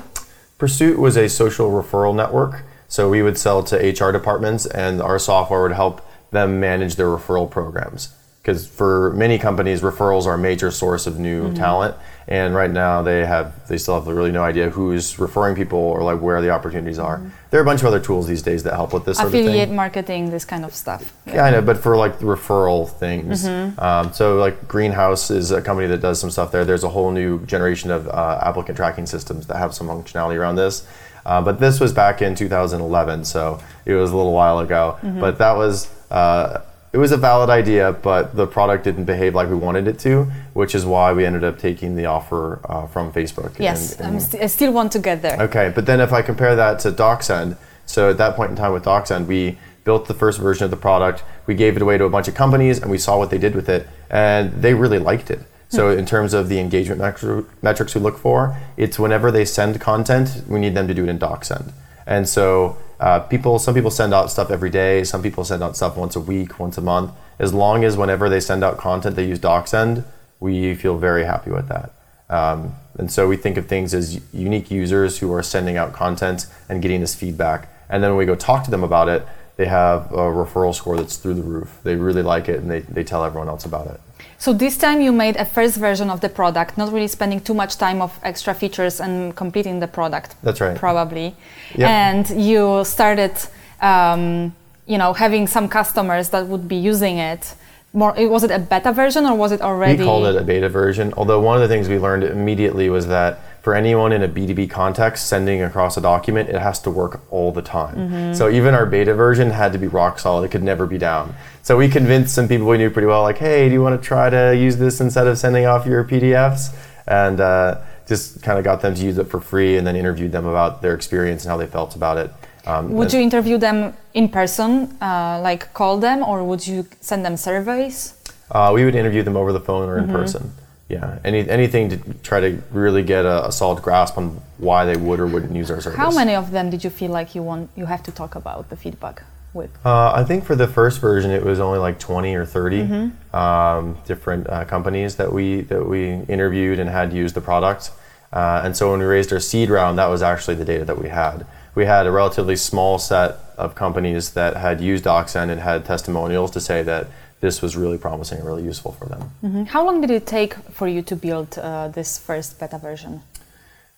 Pursuit 0.56 0.98
was 0.98 1.16
a 1.16 1.28
social 1.28 1.70
referral 1.70 2.14
network. 2.14 2.64
So 2.88 3.10
we 3.10 3.22
would 3.22 3.36
sell 3.36 3.62
to 3.64 3.76
HR 3.76 4.12
departments, 4.12 4.64
and 4.64 5.02
our 5.02 5.18
software 5.18 5.62
would 5.62 5.72
help 5.72 6.00
them 6.30 6.58
manage 6.58 6.96
their 6.96 7.08
referral 7.08 7.50
programs. 7.50 8.14
Because 8.48 8.66
for 8.66 9.12
many 9.12 9.38
companies, 9.38 9.82
referrals 9.82 10.24
are 10.24 10.32
a 10.32 10.38
major 10.38 10.70
source 10.70 11.06
of 11.06 11.18
new 11.18 11.52
talent, 11.52 11.94
and 12.26 12.54
right 12.54 12.70
now 12.70 13.02
they 13.02 13.26
have 13.26 13.68
they 13.68 13.76
still 13.76 13.96
have 13.96 14.06
really 14.06 14.32
no 14.32 14.42
idea 14.42 14.70
who's 14.70 15.18
referring 15.18 15.54
people 15.54 15.78
or 15.78 16.02
like 16.02 16.22
where 16.22 16.40
the 16.40 16.48
opportunities 16.48 16.98
are. 16.98 17.20
There 17.50 17.60
are 17.60 17.62
a 17.62 17.66
bunch 17.66 17.82
of 17.82 17.88
other 17.88 18.00
tools 18.00 18.26
these 18.26 18.40
days 18.40 18.62
that 18.62 18.72
help 18.72 18.94
with 18.94 19.04
this 19.04 19.18
sort 19.18 19.28
of 19.28 19.34
Affiliate 19.34 19.68
thing. 19.68 19.76
marketing, 19.76 20.30
this 20.30 20.46
kind 20.46 20.64
of 20.64 20.74
stuff. 20.74 21.12
Yeah, 21.26 21.44
I 21.44 21.50
know, 21.50 21.60
but 21.60 21.76
for 21.76 21.94
like 21.94 22.20
the 22.20 22.24
referral 22.24 22.90
things. 22.90 23.44
Mm-hmm. 23.44 23.78
Um, 23.78 24.14
so 24.14 24.36
like 24.36 24.66
Greenhouse 24.66 25.30
is 25.30 25.50
a 25.50 25.60
company 25.60 25.86
that 25.88 26.00
does 26.00 26.18
some 26.18 26.30
stuff 26.30 26.50
there. 26.50 26.64
There's 26.64 26.84
a 26.84 26.88
whole 26.88 27.10
new 27.10 27.44
generation 27.44 27.90
of 27.90 28.08
uh, 28.08 28.40
applicant 28.42 28.78
tracking 28.78 29.04
systems 29.04 29.46
that 29.48 29.58
have 29.58 29.74
some 29.74 29.88
functionality 29.88 30.38
around 30.38 30.56
this. 30.56 30.88
Uh, 31.26 31.42
but 31.42 31.60
this 31.60 31.80
was 31.80 31.92
back 31.92 32.22
in 32.22 32.34
2011, 32.34 33.26
so 33.26 33.60
it 33.84 33.92
was 33.92 34.10
a 34.10 34.16
little 34.16 34.32
while 34.32 34.60
ago. 34.60 34.96
Mm-hmm. 35.02 35.20
But 35.20 35.36
that 35.36 35.54
was 35.54 35.92
uh, 36.10 36.62
it 36.98 37.00
was 37.00 37.12
a 37.12 37.16
valid 37.16 37.48
idea, 37.48 37.92
but 37.92 38.34
the 38.34 38.44
product 38.46 38.82
didn't 38.82 39.04
behave 39.04 39.32
like 39.32 39.48
we 39.48 39.54
wanted 39.54 39.86
it 39.86 40.00
to, 40.00 40.24
which 40.52 40.74
is 40.74 40.84
why 40.84 41.12
we 41.12 41.24
ended 41.24 41.44
up 41.44 41.56
taking 41.56 41.94
the 41.94 42.06
offer 42.06 42.58
uh, 42.68 42.86
from 42.88 43.12
Facebook. 43.12 43.56
Yes, 43.60 43.94
and- 44.00 44.14
and- 44.14 44.22
st- 44.22 44.42
I 44.42 44.46
still 44.48 44.72
want 44.72 44.90
to 44.92 44.98
get 44.98 45.22
there. 45.22 45.40
Okay, 45.42 45.70
but 45.72 45.86
then 45.86 46.00
if 46.00 46.12
I 46.12 46.22
compare 46.22 46.56
that 46.56 46.80
to 46.80 46.90
DocSend, 46.90 47.56
so 47.86 48.10
at 48.10 48.18
that 48.18 48.34
point 48.34 48.50
in 48.50 48.56
time 48.56 48.72
with 48.72 48.84
DocSend, 48.84 49.26
we 49.26 49.58
built 49.84 50.08
the 50.08 50.14
first 50.14 50.40
version 50.40 50.64
of 50.64 50.72
the 50.72 50.76
product, 50.76 51.22
we 51.46 51.54
gave 51.54 51.76
it 51.76 51.82
away 51.82 51.98
to 51.98 52.04
a 52.04 52.10
bunch 52.10 52.26
of 52.26 52.34
companies, 52.34 52.80
and 52.82 52.90
we 52.90 52.98
saw 52.98 53.16
what 53.16 53.30
they 53.30 53.38
did 53.38 53.54
with 53.54 53.68
it, 53.68 53.86
and 54.10 54.50
they 54.60 54.74
really 54.74 54.98
liked 54.98 55.30
it. 55.30 55.40
So 55.70 55.90
in 55.90 56.04
terms 56.06 56.32
of 56.34 56.48
the 56.48 56.58
engagement 56.58 57.00
metri- 57.00 57.44
metrics 57.62 57.94
we 57.94 58.00
look 58.00 58.18
for, 58.18 58.56
it's 58.78 58.98
whenever 58.98 59.30
they 59.30 59.44
send 59.44 59.78
content, 59.80 60.42
we 60.48 60.58
need 60.58 60.74
them 60.74 60.88
to 60.88 60.94
do 60.94 61.04
it 61.04 61.10
in 61.10 61.18
DocSend. 61.18 61.72
And 62.06 62.26
so 62.28 62.76
uh, 63.00 63.20
people, 63.20 63.58
some 63.58 63.74
people 63.74 63.90
send 63.90 64.12
out 64.12 64.30
stuff 64.30 64.50
every 64.50 64.70
day, 64.70 65.04
some 65.04 65.22
people 65.22 65.44
send 65.44 65.62
out 65.62 65.76
stuff 65.76 65.96
once 65.96 66.16
a 66.16 66.20
week, 66.20 66.58
once 66.58 66.78
a 66.78 66.80
month. 66.80 67.12
As 67.38 67.54
long 67.54 67.84
as 67.84 67.96
whenever 67.96 68.28
they 68.28 68.40
send 68.40 68.64
out 68.64 68.78
content, 68.78 69.14
they 69.16 69.24
use 69.24 69.38
DocSend, 69.38 70.04
we 70.40 70.74
feel 70.74 70.98
very 70.98 71.24
happy 71.24 71.50
with 71.50 71.68
that. 71.68 71.92
Um, 72.28 72.74
and 72.98 73.10
so 73.10 73.28
we 73.28 73.36
think 73.36 73.56
of 73.56 73.66
things 73.66 73.94
as 73.94 74.20
unique 74.34 74.70
users 74.70 75.18
who 75.18 75.32
are 75.32 75.42
sending 75.42 75.76
out 75.76 75.92
content 75.92 76.46
and 76.68 76.82
getting 76.82 77.00
this 77.00 77.14
feedback. 77.14 77.68
And 77.88 78.02
then 78.02 78.10
when 78.10 78.18
we 78.18 78.26
go 78.26 78.34
talk 78.34 78.64
to 78.64 78.70
them 78.70 78.84
about 78.84 79.08
it, 79.08 79.26
they 79.58 79.66
have 79.66 80.12
a 80.12 80.26
referral 80.42 80.72
score 80.72 80.96
that's 80.96 81.16
through 81.16 81.34
the 81.34 81.42
roof. 81.42 81.80
They 81.82 81.96
really 81.96 82.22
like 82.22 82.48
it 82.48 82.60
and 82.60 82.70
they, 82.70 82.80
they 82.80 83.02
tell 83.02 83.24
everyone 83.24 83.48
else 83.48 83.64
about 83.64 83.88
it. 83.88 84.00
So 84.38 84.52
this 84.52 84.78
time 84.78 85.00
you 85.00 85.10
made 85.10 85.34
a 85.34 85.44
first 85.44 85.76
version 85.76 86.10
of 86.10 86.20
the 86.20 86.28
product, 86.28 86.78
not 86.78 86.92
really 86.92 87.08
spending 87.08 87.40
too 87.40 87.54
much 87.54 87.76
time 87.76 88.00
of 88.00 88.16
extra 88.22 88.54
features 88.54 89.00
and 89.00 89.34
completing 89.34 89.80
the 89.80 89.88
product. 89.88 90.36
That's 90.44 90.60
right. 90.60 90.76
Probably. 90.76 91.34
Yep. 91.74 91.88
And 91.90 92.30
you 92.30 92.84
started, 92.84 93.32
um, 93.80 94.54
you 94.86 94.96
know, 94.96 95.12
having 95.12 95.48
some 95.48 95.68
customers 95.68 96.30
that 96.30 96.46
would 96.46 96.68
be 96.68 96.76
using 96.76 97.18
it. 97.18 97.54
More, 97.92 98.14
was 98.28 98.44
it 98.44 98.52
a 98.52 98.60
beta 98.60 98.92
version 98.92 99.26
or 99.26 99.34
was 99.34 99.50
it 99.50 99.60
already? 99.60 99.98
We 99.98 100.04
called 100.04 100.26
it 100.26 100.36
a 100.36 100.44
beta 100.44 100.68
version. 100.68 101.12
Although 101.16 101.40
one 101.40 101.56
of 101.56 101.62
the 101.62 101.74
things 101.74 101.88
we 101.88 101.98
learned 101.98 102.22
immediately 102.22 102.90
was 102.90 103.08
that 103.08 103.40
for 103.62 103.74
anyone 103.74 104.12
in 104.12 104.22
a 104.22 104.28
B2B 104.28 104.70
context 104.70 105.26
sending 105.26 105.62
across 105.62 105.96
a 105.96 106.00
document, 106.00 106.48
it 106.48 106.60
has 106.60 106.80
to 106.80 106.90
work 106.90 107.20
all 107.30 107.52
the 107.52 107.62
time. 107.62 108.34
So 108.34 108.48
even 108.48 108.74
our 108.74 108.86
beta 108.86 109.14
version 109.14 109.50
had 109.50 109.72
to 109.72 109.78
be 109.78 109.86
rock 109.88 110.18
solid. 110.18 110.44
It 110.44 110.50
could 110.50 110.62
never 110.62 110.86
be 110.86 110.98
down. 110.98 111.34
So 111.62 111.76
we 111.76 111.88
convinced 111.88 112.34
some 112.34 112.48
people 112.48 112.66
we 112.66 112.78
knew 112.78 112.90
pretty 112.90 113.06
well, 113.06 113.22
like, 113.22 113.38
hey, 113.38 113.68
do 113.68 113.74
you 113.74 113.82
want 113.82 114.00
to 114.00 114.06
try 114.06 114.30
to 114.30 114.56
use 114.56 114.76
this 114.76 115.00
instead 115.00 115.26
of 115.26 115.36
sending 115.38 115.66
off 115.66 115.86
your 115.86 116.04
PDFs? 116.04 116.74
And 117.06 117.40
uh, 117.40 117.80
just 118.06 118.42
kind 118.42 118.58
of 118.58 118.64
got 118.64 118.80
them 118.80 118.94
to 118.94 119.02
use 119.04 119.18
it 119.18 119.28
for 119.28 119.40
free 119.40 119.76
and 119.76 119.86
then 119.86 119.96
interviewed 119.96 120.32
them 120.32 120.46
about 120.46 120.80
their 120.82 120.94
experience 120.94 121.44
and 121.44 121.50
how 121.50 121.56
they 121.56 121.66
felt 121.66 121.94
about 121.94 122.16
it. 122.16 122.32
Um, 122.66 122.92
Would 122.92 123.12
you 123.12 123.20
interview 123.20 123.58
them 123.58 123.94
in 124.14 124.28
person, 124.28 124.96
uh, 125.00 125.40
like 125.42 125.72
call 125.72 125.98
them, 125.98 126.22
or 126.22 126.44
would 126.44 126.66
you 126.66 126.86
send 127.00 127.24
them 127.24 127.36
surveys? 127.36 128.14
Uh, 128.50 128.72
we 128.74 128.84
would 128.84 128.94
interview 128.94 129.22
them 129.22 129.36
over 129.36 129.52
the 129.52 129.60
phone 129.60 129.88
or 129.88 129.98
in 129.98 130.08
person. 130.08 130.52
Yeah, 130.88 131.18
any 131.22 131.48
anything 131.48 131.90
to 131.90 132.14
try 132.22 132.40
to 132.40 132.62
really 132.70 133.02
get 133.02 133.26
a, 133.26 133.48
a 133.48 133.52
solid 133.52 133.82
grasp 133.82 134.16
on 134.16 134.40
why 134.56 134.86
they 134.86 134.96
would 134.96 135.20
or 135.20 135.26
wouldn't 135.26 135.54
use 135.54 135.70
our 135.70 135.82
service. 135.82 135.98
How 135.98 136.10
many 136.10 136.34
of 136.34 136.50
them 136.50 136.70
did 136.70 136.82
you 136.82 136.88
feel 136.88 137.10
like 137.10 137.34
you 137.34 137.42
want 137.42 137.70
you 137.76 137.84
have 137.84 138.02
to 138.04 138.10
talk 138.10 138.34
about 138.34 138.70
the 138.70 138.76
feedback 138.76 139.22
with? 139.52 139.70
Uh, 139.84 140.12
I 140.12 140.24
think 140.24 140.44
for 140.44 140.56
the 140.56 140.66
first 140.66 140.98
version, 141.00 141.30
it 141.30 141.44
was 141.44 141.60
only 141.60 141.78
like 141.78 141.98
20 141.98 142.34
or 142.34 142.46
30 142.46 143.12
um, 143.34 143.98
different 144.06 144.48
uh, 144.48 144.64
companies 144.64 145.16
that 145.16 145.30
we 145.30 145.60
that 145.62 145.86
we 145.86 146.08
interviewed 146.28 146.78
and 146.78 146.88
had 146.88 147.12
used 147.12 147.34
the 147.34 147.42
product. 147.42 147.90
Uh, 148.32 148.62
and 148.64 148.74
so 148.74 148.90
when 148.90 149.00
we 149.00 149.06
raised 149.06 149.30
our 149.32 149.40
seed 149.40 149.68
round, 149.68 149.98
that 149.98 150.06
was 150.06 150.22
actually 150.22 150.54
the 150.54 150.64
data 150.64 150.86
that 150.86 150.98
we 150.98 151.08
had. 151.10 151.46
We 151.74 151.84
had 151.84 152.06
a 152.06 152.10
relatively 152.10 152.56
small 152.56 152.98
set 152.98 153.36
of 153.58 153.74
companies 153.74 154.30
that 154.30 154.56
had 154.56 154.80
used 154.80 155.04
DocSend 155.04 155.50
and 155.50 155.60
had 155.60 155.84
testimonials 155.84 156.50
to 156.52 156.60
say 156.60 156.82
that 156.82 157.08
this 157.40 157.62
was 157.62 157.76
really 157.76 157.98
promising 157.98 158.38
and 158.38 158.46
really 158.46 158.64
useful 158.64 158.92
for 158.92 159.06
them. 159.06 159.22
Mhm. 159.44 159.66
How 159.68 159.84
long 159.84 160.00
did 160.00 160.10
it 160.10 160.26
take 160.26 160.54
for 160.72 160.88
you 160.88 161.02
to 161.02 161.16
build 161.16 161.58
uh, 161.58 161.88
this 161.88 162.18
first 162.18 162.58
beta 162.58 162.78
version? 162.78 163.22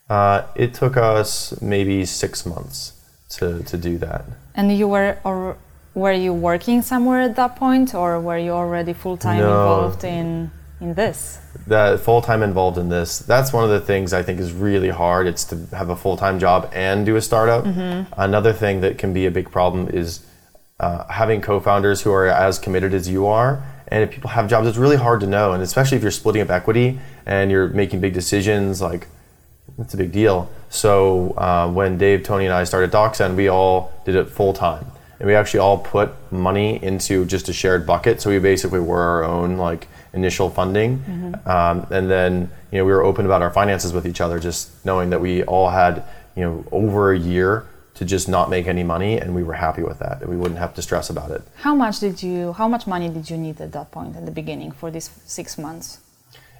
Uh, 0.08 0.42
it 0.54 0.74
took 0.74 0.96
us 0.96 1.54
maybe 1.62 2.04
six 2.04 2.44
months 2.44 2.92
to, 3.30 3.62
to 3.62 3.76
do 3.76 3.96
that. 3.98 4.24
And 4.54 4.76
you 4.76 4.88
were 4.88 5.16
or 5.24 5.56
were 5.94 6.12
you 6.12 6.32
working 6.34 6.82
somewhere 6.82 7.20
at 7.22 7.34
that 7.36 7.56
point, 7.56 7.94
or 7.94 8.20
were 8.20 8.38
you 8.38 8.52
already 8.52 8.92
full 8.92 9.16
time 9.16 9.38
No. 9.38 9.50
involved 9.50 10.04
in 10.04 10.50
in 10.80 10.94
this? 10.94 11.38
that 11.66 12.00
full 12.00 12.22
time 12.22 12.42
involved 12.42 12.78
in 12.78 12.88
this. 12.88 13.18
That's 13.20 13.52
one 13.52 13.64
of 13.64 13.70
the 13.70 13.80
things 13.80 14.12
I 14.12 14.22
think 14.22 14.40
is 14.40 14.52
really 14.52 14.88
hard. 14.88 15.26
It's 15.26 15.44
to 15.44 15.56
have 15.76 15.90
a 15.90 15.96
full 15.96 16.16
time 16.16 16.38
job 16.38 16.68
and 16.72 17.04
do 17.06 17.16
a 17.16 17.20
startup. 17.20 17.64
Another 18.16 18.52
thing 18.52 18.80
that 18.80 18.98
can 18.98 19.12
be 19.12 19.26
a 19.26 19.30
big 19.30 19.50
problem 19.50 19.88
is 19.92 20.20
uh, 20.80 21.04
having 21.08 21.40
co 21.40 21.60
founders 21.60 22.00
who 22.00 22.10
are 22.10 22.26
as 22.26 22.58
committed 22.58 22.94
as 22.94 23.08
you 23.08 23.26
are. 23.26 23.62
And 23.88 24.02
if 24.02 24.10
people 24.10 24.30
have 24.30 24.48
jobs, 24.48 24.66
it's 24.66 24.78
really 24.78 24.96
hard 24.96 25.20
to 25.20 25.26
know. 25.26 25.52
And 25.52 25.62
especially 25.62 25.96
if 25.96 26.02
you're 26.02 26.10
splitting 26.10 26.42
up 26.42 26.50
equity 26.50 26.98
and 27.26 27.50
you're 27.50 27.68
making 27.68 28.00
big 28.00 28.14
decisions, 28.14 28.80
like 28.80 29.06
it's 29.78 29.94
a 29.94 29.96
big 29.96 30.10
deal. 30.10 30.50
So 30.70 31.32
uh, 31.36 31.70
when 31.70 31.98
Dave, 31.98 32.22
Tony, 32.22 32.46
and 32.46 32.54
I 32.54 32.64
started 32.64 32.90
DocSend, 32.90 33.36
we 33.36 33.48
all 33.48 33.92
did 34.04 34.14
it 34.14 34.30
full 34.30 34.52
time, 34.52 34.86
and 35.18 35.26
we 35.26 35.34
actually 35.34 35.60
all 35.60 35.78
put 35.78 36.10
money 36.32 36.82
into 36.82 37.24
just 37.26 37.48
a 37.48 37.52
shared 37.52 37.86
bucket. 37.86 38.20
So 38.20 38.30
we 38.30 38.38
basically 38.38 38.80
were 38.80 39.02
our 39.02 39.24
own 39.24 39.58
like 39.58 39.86
initial 40.12 40.50
funding, 40.50 41.02
um, 41.46 41.86
and 41.90 42.10
then 42.10 42.50
you 42.70 42.78
know 42.78 42.84
we 42.84 42.92
were 42.92 43.02
open 43.02 43.26
about 43.26 43.42
our 43.42 43.50
finances 43.50 43.92
with 43.92 44.06
each 44.06 44.20
other, 44.20 44.38
just 44.38 44.84
knowing 44.84 45.10
that 45.10 45.20
we 45.20 45.42
all 45.44 45.68
had 45.68 46.04
you 46.36 46.42
know, 46.42 46.64
over 46.72 47.12
a 47.12 47.18
year 47.18 47.66
to 48.00 48.06
just 48.06 48.30
not 48.30 48.48
make 48.48 48.66
any 48.66 48.82
money, 48.82 49.18
and 49.18 49.34
we 49.34 49.42
were 49.42 49.52
happy 49.52 49.82
with 49.82 49.98
that, 49.98 50.22
and 50.22 50.30
we 50.30 50.34
wouldn't 50.34 50.58
have 50.58 50.72
to 50.74 50.80
stress 50.80 51.10
about 51.10 51.30
it. 51.30 51.42
How 51.56 51.74
much 51.74 52.00
did 52.00 52.22
you? 52.22 52.54
How 52.54 52.66
much 52.66 52.86
money 52.86 53.10
did 53.10 53.28
you 53.28 53.36
need 53.36 53.60
at 53.60 53.72
that 53.72 53.90
point 53.90 54.16
in 54.16 54.24
the 54.24 54.30
beginning 54.30 54.72
for 54.72 54.90
these 54.90 55.10
six 55.26 55.58
months? 55.58 55.98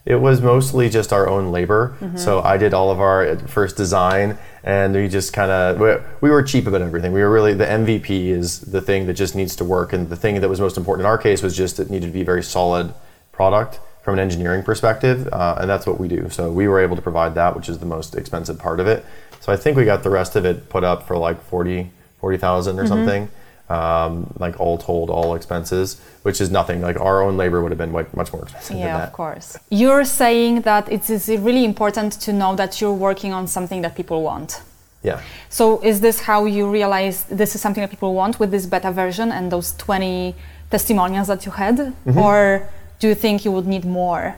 It 0.04 0.16
was 0.16 0.42
mostly 0.42 0.90
just 0.90 1.14
our 1.14 1.26
own 1.26 1.50
labor. 1.50 1.96
Mm-hmm. 2.00 2.18
So 2.18 2.42
I 2.42 2.58
did 2.58 2.74
all 2.74 2.90
of 2.90 3.00
our 3.00 3.26
uh, 3.26 3.38
first 3.46 3.78
design, 3.78 4.36
and 4.64 4.94
we 4.94 5.08
just 5.08 5.32
kind 5.32 5.50
of 5.50 5.80
we, 5.80 5.94
we 6.20 6.28
were 6.28 6.42
cheap 6.42 6.66
about 6.66 6.82
everything. 6.82 7.10
We 7.14 7.22
were 7.22 7.32
really 7.32 7.54
the 7.54 7.64
MVP 7.64 8.26
is 8.26 8.60
the 8.60 8.82
thing 8.82 9.06
that 9.06 9.14
just 9.14 9.34
needs 9.34 9.56
to 9.56 9.64
work, 9.64 9.94
and 9.94 10.10
the 10.10 10.16
thing 10.16 10.42
that 10.42 10.48
was 10.50 10.60
most 10.60 10.76
important 10.76 11.06
in 11.06 11.06
our 11.06 11.16
case 11.16 11.42
was 11.42 11.56
just 11.56 11.80
it 11.80 11.88
needed 11.88 12.08
to 12.08 12.12
be 12.12 12.20
a 12.20 12.30
very 12.32 12.42
solid 12.42 12.92
product 13.32 13.80
from 14.02 14.14
an 14.14 14.20
engineering 14.20 14.62
perspective, 14.62 15.28
uh, 15.32 15.56
and 15.60 15.68
that's 15.68 15.86
what 15.86 16.00
we 16.00 16.08
do. 16.08 16.30
So 16.30 16.50
we 16.50 16.68
were 16.68 16.80
able 16.80 16.96
to 16.96 17.02
provide 17.02 17.34
that, 17.34 17.54
which 17.54 17.68
is 17.68 17.78
the 17.78 17.86
most 17.86 18.14
expensive 18.14 18.58
part 18.58 18.80
of 18.80 18.86
it. 18.86 19.04
So 19.40 19.52
I 19.52 19.56
think 19.56 19.76
we 19.76 19.84
got 19.84 20.02
the 20.02 20.10
rest 20.10 20.36
of 20.36 20.44
it 20.44 20.68
put 20.68 20.84
up 20.84 21.06
for 21.06 21.16
like 21.16 21.42
40 21.44 21.90
40,000 22.20 22.78
or 22.78 22.86
something. 22.86 23.28
Um, 23.70 24.34
like 24.40 24.58
all 24.58 24.78
told, 24.78 25.10
all 25.10 25.36
expenses, 25.36 26.00
which 26.22 26.40
is 26.40 26.50
nothing. 26.50 26.82
Like 26.82 26.98
our 26.98 27.22
own 27.22 27.36
labor 27.36 27.62
would 27.62 27.70
have 27.70 27.78
been 27.78 27.92
much 27.92 28.08
much 28.14 28.32
more 28.32 28.42
expensive 28.42 28.76
than 28.76 28.78
Yeah, 28.78 29.06
of 29.06 29.12
course. 29.12 29.56
You're 29.70 30.04
saying 30.04 30.62
that 30.62 30.90
it 30.90 31.08
is 31.08 31.28
really 31.28 31.64
important 31.64 32.10
to 32.24 32.32
know 32.32 32.56
that 32.56 32.80
you're 32.80 33.00
working 33.08 33.32
on 33.32 33.46
something 33.46 33.80
that 33.82 33.94
people 33.94 34.22
want. 34.22 34.60
Yeah. 35.04 35.20
So 35.50 35.80
is 35.90 36.00
this 36.00 36.20
how 36.28 36.46
you 36.46 36.68
realize 36.68 37.16
this 37.40 37.54
is 37.54 37.60
something 37.60 37.80
that 37.80 37.90
people 37.90 38.12
want 38.12 38.40
with 38.40 38.50
this 38.50 38.66
beta 38.66 38.90
version 38.90 39.30
and 39.30 39.52
those 39.52 39.72
20 39.76 40.34
testimonials 40.68 41.28
that 41.28 41.46
you 41.46 41.52
had? 41.52 41.76
Mm-hmm. 41.76 42.18
Or 42.18 42.68
do 43.00 43.08
you 43.08 43.14
think 43.14 43.44
you 43.44 43.50
would 43.50 43.66
need 43.66 43.84
more? 43.84 44.36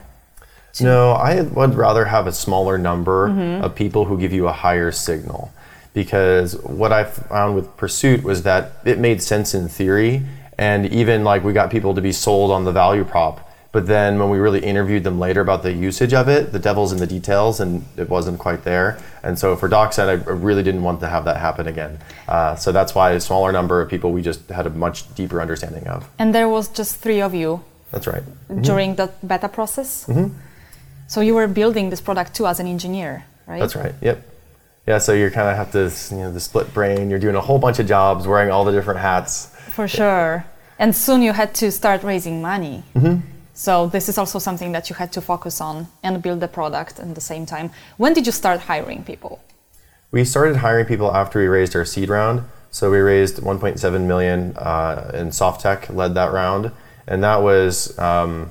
No, 0.81 1.11
I 1.11 1.41
would 1.41 1.75
rather 1.75 2.05
have 2.05 2.25
a 2.25 2.31
smaller 2.31 2.77
number 2.77 3.27
of 3.61 3.75
people 3.75 4.05
who 4.05 4.17
give 4.17 4.33
you 4.33 4.47
a 4.47 4.51
higher 4.51 4.91
signal. 4.91 5.51
Because 5.93 6.57
what 6.63 6.91
I 6.91 7.03
found 7.03 7.55
with 7.55 7.77
Pursuit 7.77 8.23
was 8.23 8.41
that 8.43 8.71
it 8.83 8.97
made 8.97 9.21
sense 9.21 9.53
in 9.53 9.67
theory, 9.67 10.23
and 10.57 10.87
even 10.87 11.23
like 11.23 11.43
we 11.43 11.53
got 11.53 11.69
people 11.69 11.93
to 11.93 12.01
be 12.01 12.11
sold 12.11 12.49
on 12.49 12.63
the 12.63 12.71
value 12.71 13.03
prop. 13.03 13.51
But 13.71 13.87
then 13.87 14.17
when 14.19 14.29
we 14.29 14.37
really 14.37 14.59
interviewed 14.59 15.03
them 15.03 15.19
later 15.19 15.41
about 15.41 15.61
the 15.61 15.73
usage 15.73 16.13
of 16.13 16.27
it, 16.27 16.51
the 16.51 16.59
devil's 16.59 16.91
in 16.91 16.99
the 16.99 17.07
details, 17.07 17.59
and 17.59 17.83
it 17.97 18.09
wasn't 18.09 18.39
quite 18.39 18.63
there. 18.63 18.99
And 19.23 19.37
so 19.37 19.55
for 19.55 19.67
DocSend, 19.67 20.07
I 20.07 20.31
really 20.31 20.63
didn't 20.63 20.83
want 20.83 20.99
to 21.01 21.07
have 21.07 21.25
that 21.25 21.37
happen 21.37 21.67
again. 21.67 21.99
Uh, 22.27 22.55
so 22.55 22.71
that's 22.71 22.95
why 22.95 23.11
a 23.11 23.19
smaller 23.19 23.51
number 23.51 23.81
of 23.81 23.89
people 23.89 24.11
we 24.11 24.21
just 24.21 24.47
had 24.49 24.65
a 24.65 24.69
much 24.71 25.13
deeper 25.15 25.41
understanding 25.41 25.87
of. 25.87 26.07
And 26.17 26.33
there 26.33 26.49
was 26.49 26.69
just 26.69 26.97
three 26.97 27.21
of 27.21 27.33
you 27.35 27.63
That's 27.93 28.07
right. 28.07 28.23
during 28.63 28.95
the 28.95 29.11
beta 29.25 29.47
process. 29.47 30.09
So 31.07 31.21
you 31.21 31.35
were 31.35 31.47
building 31.47 31.91
this 31.91 32.01
product 32.01 32.33
too 32.33 32.47
as 32.47 32.59
an 32.59 32.67
engineer, 32.67 33.25
right? 33.45 33.59
That's 33.59 33.75
right. 33.75 33.93
Yep. 34.01 34.17
Yeah. 34.87 34.97
So 34.97 35.13
you 35.13 35.29
kind 35.29 35.47
of 35.47 35.55
have 35.55 35.71
to, 35.73 36.15
you 36.15 36.21
know, 36.23 36.31
the 36.31 36.39
split 36.39 36.73
brain. 36.73 37.09
You're 37.09 37.19
doing 37.19 37.35
a 37.35 37.41
whole 37.41 37.59
bunch 37.59 37.77
of 37.79 37.87
jobs, 37.87 38.25
wearing 38.27 38.51
all 38.51 38.65
the 38.65 38.71
different 38.71 38.99
hats. 38.99 39.45
For 39.75 39.87
sure. 39.87 40.45
And 40.79 40.95
soon 40.95 41.21
you 41.21 41.33
had 41.33 41.53
to 41.55 41.71
start 41.71 42.03
raising 42.03 42.41
money. 42.41 42.83
Mm-hmm. 42.95 43.27
So 43.53 43.85
this 43.87 44.09
is 44.09 44.17
also 44.17 44.39
something 44.39 44.71
that 44.71 44.89
you 44.89 44.95
had 44.95 45.11
to 45.13 45.21
focus 45.21 45.61
on 45.61 45.87
and 46.01 46.21
build 46.21 46.39
the 46.39 46.47
product 46.47 46.99
at 46.99 47.13
the 47.13 47.21
same 47.21 47.45
time. 47.45 47.69
When 47.97 48.13
did 48.13 48.25
you 48.25 48.31
start 48.31 48.61
hiring 48.61 49.03
people? 49.03 49.39
We 50.09 50.25
started 50.25 50.57
hiring 50.57 50.87
people 50.87 51.15
after 51.15 51.39
we 51.39 51.47
raised 51.47 51.75
our 51.75 51.85
seed 51.85 52.09
round. 52.09 52.43
So 52.71 52.89
we 52.89 52.97
raised 52.97 53.37
1.7 53.37 54.07
million, 54.07 54.57
uh, 54.57 55.11
and 55.13 55.29
Softtech 55.31 55.93
led 55.93 56.15
that 56.15 56.31
round, 56.33 56.71
and 57.07 57.23
that 57.23 57.41
was 57.41 57.97
um, 57.99 58.49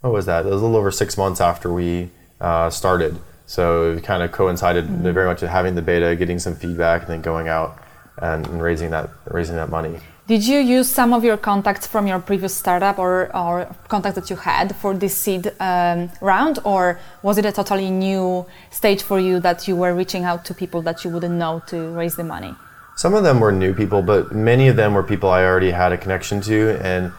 what 0.00 0.12
was 0.12 0.26
that? 0.26 0.46
It 0.46 0.50
was 0.50 0.60
a 0.60 0.64
little 0.64 0.76
over 0.76 0.90
six 0.90 1.16
months 1.16 1.40
after 1.40 1.72
we 1.72 2.10
uh, 2.40 2.70
started. 2.70 3.18
So 3.46 3.92
it 3.92 4.04
kind 4.04 4.22
of 4.22 4.32
coincided 4.32 4.86
very 4.86 5.26
much 5.26 5.42
with 5.42 5.50
having 5.50 5.74
the 5.74 5.82
beta, 5.82 6.14
getting 6.16 6.38
some 6.38 6.54
feedback, 6.54 7.02
and 7.02 7.10
then 7.10 7.20
going 7.20 7.48
out 7.48 7.82
and, 8.18 8.46
and 8.46 8.62
raising 8.62 8.90
that 8.90 9.10
raising 9.26 9.56
that 9.56 9.70
money. 9.70 9.98
Did 10.26 10.46
you 10.46 10.60
use 10.60 10.88
some 10.88 11.12
of 11.12 11.24
your 11.24 11.36
contacts 11.36 11.88
from 11.88 12.06
your 12.06 12.20
previous 12.20 12.54
startup 12.54 13.00
or, 13.00 13.34
or 13.36 13.74
contacts 13.88 14.14
that 14.14 14.30
you 14.30 14.36
had 14.36 14.76
for 14.76 14.94
this 14.94 15.16
seed 15.16 15.52
um, 15.58 16.08
round, 16.20 16.60
or 16.62 17.00
was 17.24 17.36
it 17.36 17.44
a 17.44 17.50
totally 17.50 17.90
new 17.90 18.46
stage 18.70 19.02
for 19.02 19.18
you 19.18 19.40
that 19.40 19.66
you 19.66 19.74
were 19.74 19.92
reaching 19.92 20.22
out 20.22 20.44
to 20.44 20.54
people 20.54 20.82
that 20.82 21.04
you 21.04 21.10
wouldn't 21.10 21.34
know 21.34 21.60
to 21.66 21.88
raise 21.88 22.14
the 22.14 22.22
money? 22.22 22.54
Some 22.94 23.14
of 23.14 23.24
them 23.24 23.40
were 23.40 23.50
new 23.50 23.74
people, 23.74 24.02
but 24.02 24.30
many 24.30 24.68
of 24.68 24.76
them 24.76 24.94
were 24.94 25.02
people 25.02 25.30
I 25.30 25.44
already 25.44 25.72
had 25.72 25.90
a 25.90 25.98
connection 25.98 26.40
to, 26.42 26.78
and 26.80 27.10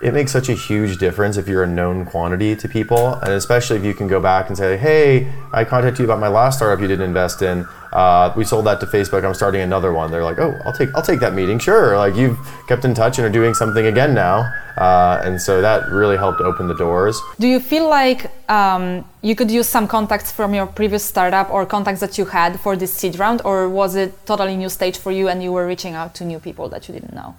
it 0.00 0.14
makes 0.14 0.30
such 0.30 0.48
a 0.48 0.54
huge 0.54 0.98
difference 0.98 1.36
if 1.36 1.48
you're 1.48 1.64
a 1.64 1.66
known 1.66 2.04
quantity 2.04 2.54
to 2.54 2.68
people, 2.68 3.14
and 3.14 3.32
especially 3.32 3.76
if 3.76 3.84
you 3.84 3.94
can 3.94 4.06
go 4.06 4.20
back 4.20 4.48
and 4.48 4.56
say, 4.56 4.76
"Hey, 4.76 5.32
I 5.52 5.64
contacted 5.64 5.98
you 6.00 6.04
about 6.04 6.20
my 6.20 6.28
last 6.28 6.58
startup 6.58 6.80
you 6.80 6.86
didn't 6.86 7.06
invest 7.06 7.42
in. 7.42 7.66
Uh, 7.92 8.32
we 8.36 8.44
sold 8.44 8.66
that 8.66 8.78
to 8.80 8.86
Facebook. 8.86 9.24
I'm 9.24 9.34
starting 9.34 9.60
another 9.60 9.92
one." 9.92 10.12
They're 10.12 10.22
like, 10.22 10.38
"Oh, 10.38 10.54
I'll 10.64 10.72
take 10.72 10.90
I'll 10.94 11.02
take 11.02 11.18
that 11.20 11.34
meeting, 11.34 11.58
sure." 11.58 11.96
Like 11.96 12.14
you've 12.14 12.38
kept 12.68 12.84
in 12.84 12.94
touch 12.94 13.18
and 13.18 13.26
are 13.26 13.36
doing 13.40 13.54
something 13.54 13.86
again 13.86 14.14
now, 14.14 14.36
uh, 14.76 15.20
and 15.24 15.40
so 15.42 15.60
that 15.60 15.90
really 15.90 16.16
helped 16.16 16.40
open 16.40 16.68
the 16.68 16.76
doors. 16.76 17.20
Do 17.40 17.48
you 17.48 17.58
feel 17.58 17.88
like 17.88 18.30
um, 18.48 19.04
you 19.22 19.34
could 19.34 19.50
use 19.50 19.68
some 19.68 19.88
contacts 19.88 20.30
from 20.30 20.54
your 20.54 20.66
previous 20.66 21.04
startup 21.04 21.50
or 21.50 21.66
contacts 21.66 22.00
that 22.00 22.16
you 22.18 22.26
had 22.26 22.60
for 22.60 22.76
this 22.76 22.94
seed 22.94 23.18
round, 23.18 23.42
or 23.44 23.68
was 23.68 23.96
it 23.96 24.10
totally 24.26 24.56
new 24.56 24.68
stage 24.68 24.96
for 24.96 25.10
you 25.10 25.26
and 25.28 25.42
you 25.42 25.50
were 25.50 25.66
reaching 25.66 25.94
out 25.94 26.14
to 26.14 26.24
new 26.24 26.38
people 26.38 26.68
that 26.68 26.86
you 26.86 26.94
didn't 26.94 27.14
know? 27.14 27.34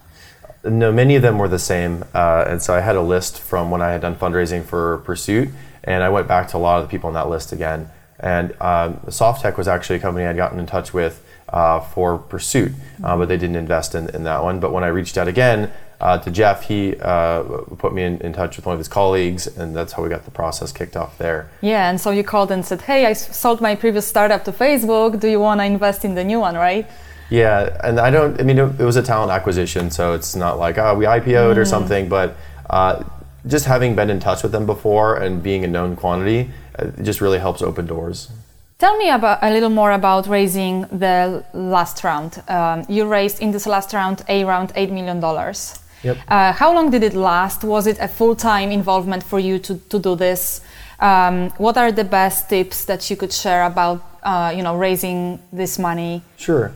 No, 0.63 0.92
many 0.92 1.16
of 1.16 1.22
them 1.22 1.38
were 1.38 1.48
the 1.48 1.60
same, 1.60 2.04
uh, 2.13 2.44
and 2.48 2.62
so 2.62 2.74
I 2.74 2.82
had 2.82 2.98
a 2.98 3.01
list 3.01 3.39
from 3.39 3.72
when 3.72 3.82
I 3.82 3.92
had 3.92 4.01
done 4.01 4.16
fundraising 4.16 4.66
for 4.66 4.98
Pursuit, 5.00 5.50
and 5.86 6.04
I 6.04 6.10
went 6.10 6.28
back 6.28 6.50
to 6.50 6.58
a 6.58 6.60
lot 6.60 6.82
of 6.82 6.88
the 6.88 6.92
people 6.92 7.08
on 7.08 7.13
that 7.13 7.30
list 7.30 7.54
again. 7.54 7.89
And 8.20 8.51
um, 8.62 8.98
Softtech 9.08 9.58
was 9.58 9.70
actually 9.70 9.96
a 9.96 10.00
company 10.00 10.25
I'd 10.25 10.36
gotten 10.36 10.60
in 10.60 10.66
touch 10.66 10.94
with 10.94 11.24
uh, 11.48 11.80
for 11.80 12.18
Pursuit, 12.18 12.74
uh, 13.04 13.16
but 13.18 13.30
they 13.30 13.38
didn't 13.38 13.56
invest 13.56 13.96
in, 13.96 14.10
in 14.10 14.24
that 14.25 14.44
one. 14.44 14.60
But 14.60 14.74
when 14.74 14.84
I 14.84 14.88
reached 14.88 15.18
out 15.18 15.30
again 15.30 15.72
uh, 16.01 16.18
to 16.20 16.30
Jeff, 16.30 16.63
he 16.63 16.96
uh, 17.00 17.44
put 17.78 17.94
me 17.94 18.04
in, 18.04 18.20
in 18.20 18.34
touch 18.34 18.58
with 18.58 18.66
one 18.66 18.74
of 18.74 18.80
his 18.80 18.89
colleagues, 18.89 19.48
and 19.48 19.74
that's 19.74 19.94
how 19.94 20.04
we 20.04 20.10
got 20.10 20.25
the 20.25 20.32
process 20.32 20.74
kicked 20.74 20.98
off 20.98 21.18
there. 21.18 21.50
Yeah, 21.62 21.89
and 21.89 22.00
so 22.00 22.12
you 22.12 22.24
called 22.24 22.51
and 22.51 22.66
said, 22.66 22.82
"Hey, 22.82 23.06
I 23.06 23.13
sold 23.13 23.62
my 23.62 23.75
previous 23.75 24.06
startup 24.06 24.44
to 24.44 24.51
Facebook. 24.51 25.22
Do 25.22 25.30
you 25.30 25.39
want 25.39 25.62
to 25.62 25.66
invest 25.66 26.04
in 26.04 26.16
the 26.16 26.24
new 26.25 26.42
one?" 26.42 26.56
Right? 26.56 26.86
Yeah, 27.29 27.77
and 27.83 28.00
I 28.00 28.09
don't. 28.09 28.39
I 28.39 28.43
mean, 28.43 28.57
it, 28.57 28.79
it 28.79 28.83
was 28.83 28.95
a 28.95 29.03
talent 29.03 29.31
acquisition, 29.31 29.91
so 29.91 30.13
it's 30.13 30.36
not 30.36 30.57
like 30.57 30.77
oh 30.77 30.95
we 30.95 31.05
IPO'd 31.05 31.57
or 31.57 31.65
something. 31.65 32.09
But 32.09 32.36
uh, 32.69 33.03
just 33.45 33.65
having 33.65 33.95
been 33.95 34.09
in 34.09 34.19
touch 34.19 34.43
with 34.43 34.51
them 34.51 34.65
before 34.65 35.17
and 35.17 35.41
being 35.41 35.63
a 35.63 35.67
known 35.67 35.95
quantity, 35.95 36.50
uh, 36.77 36.88
it 36.98 37.03
just 37.03 37.21
really 37.21 37.39
helps 37.39 37.62
open 37.62 37.86
doors. 37.86 38.31
Tell 38.79 38.98
me 38.98 39.09
about 39.09 39.39
a 39.41 39.51
little 39.51 39.69
more 39.69 39.91
about 39.91 40.27
raising 40.27 40.81
the 40.83 41.43
last 41.53 42.03
round. 42.03 42.41
Um, 42.48 42.86
you 42.88 43.05
raised 43.05 43.41
in 43.41 43.51
this 43.51 43.67
last 43.67 43.93
round, 43.93 44.24
a 44.27 44.45
round, 44.45 44.71
eight 44.75 44.89
million 44.89 45.19
dollars. 45.19 45.79
Yep. 46.03 46.17
Uh, 46.29 46.53
how 46.53 46.74
long 46.74 46.89
did 46.89 47.03
it 47.03 47.13
last? 47.13 47.63
Was 47.65 47.86
it 47.86 47.98
a 48.00 48.07
full-time 48.07 48.71
involvement 48.71 49.21
for 49.21 49.38
you 49.38 49.59
to, 49.59 49.75
to 49.89 50.00
do 50.00 50.15
this? 50.15 50.62
Um, 51.00 51.50
what 51.57 51.77
are 51.77 51.91
the 51.91 52.05
best 52.05 52.50
tips 52.50 52.86
that 52.86 53.09
you 53.09 53.17
could 53.17 53.33
share 53.33 53.65
about 53.65 54.01
uh, 54.24 54.53
you 54.55 54.63
know 54.63 54.77
raising 54.77 55.39
this 55.51 55.77
money? 55.77 56.21
Sure. 56.38 56.71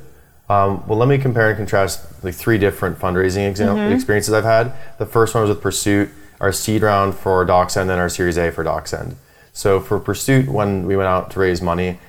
Um, 0.50 0.86
well, 0.88 0.98
let 0.98 1.08
me 1.08 1.18
compare 1.18 1.50
and 1.50 1.58
contrast 1.58 2.06
like 2.24 2.36
three 2.36 2.58
different 2.58 3.00
fundraising 3.00 3.50
exam- 3.50 3.78
experiences 3.94 4.34
I've 4.34 4.44
had. 4.44 4.74
The 4.98 5.06
first 5.06 5.34
one 5.34 5.42
was 5.44 5.50
with 5.50 5.62
Pursuit, 5.62 6.10
our 6.42 6.52
seed 6.52 6.82
round 6.82 7.16
for 7.16 7.46
DocSend, 7.46 7.82
and 7.82 7.90
then 7.90 8.00
our 8.00 8.10
Series 8.10 8.38
A 8.38 8.52
for 8.52 8.64
DocSend. 8.64 9.16
So 9.54 9.80
for 9.80 10.00
Pursuit, 10.00 10.50
when 10.50 10.86
we 10.86 10.96
went 10.98 11.08
out 11.08 11.32
to 11.32 11.40
raise 11.40 11.62
money, 11.62 12.00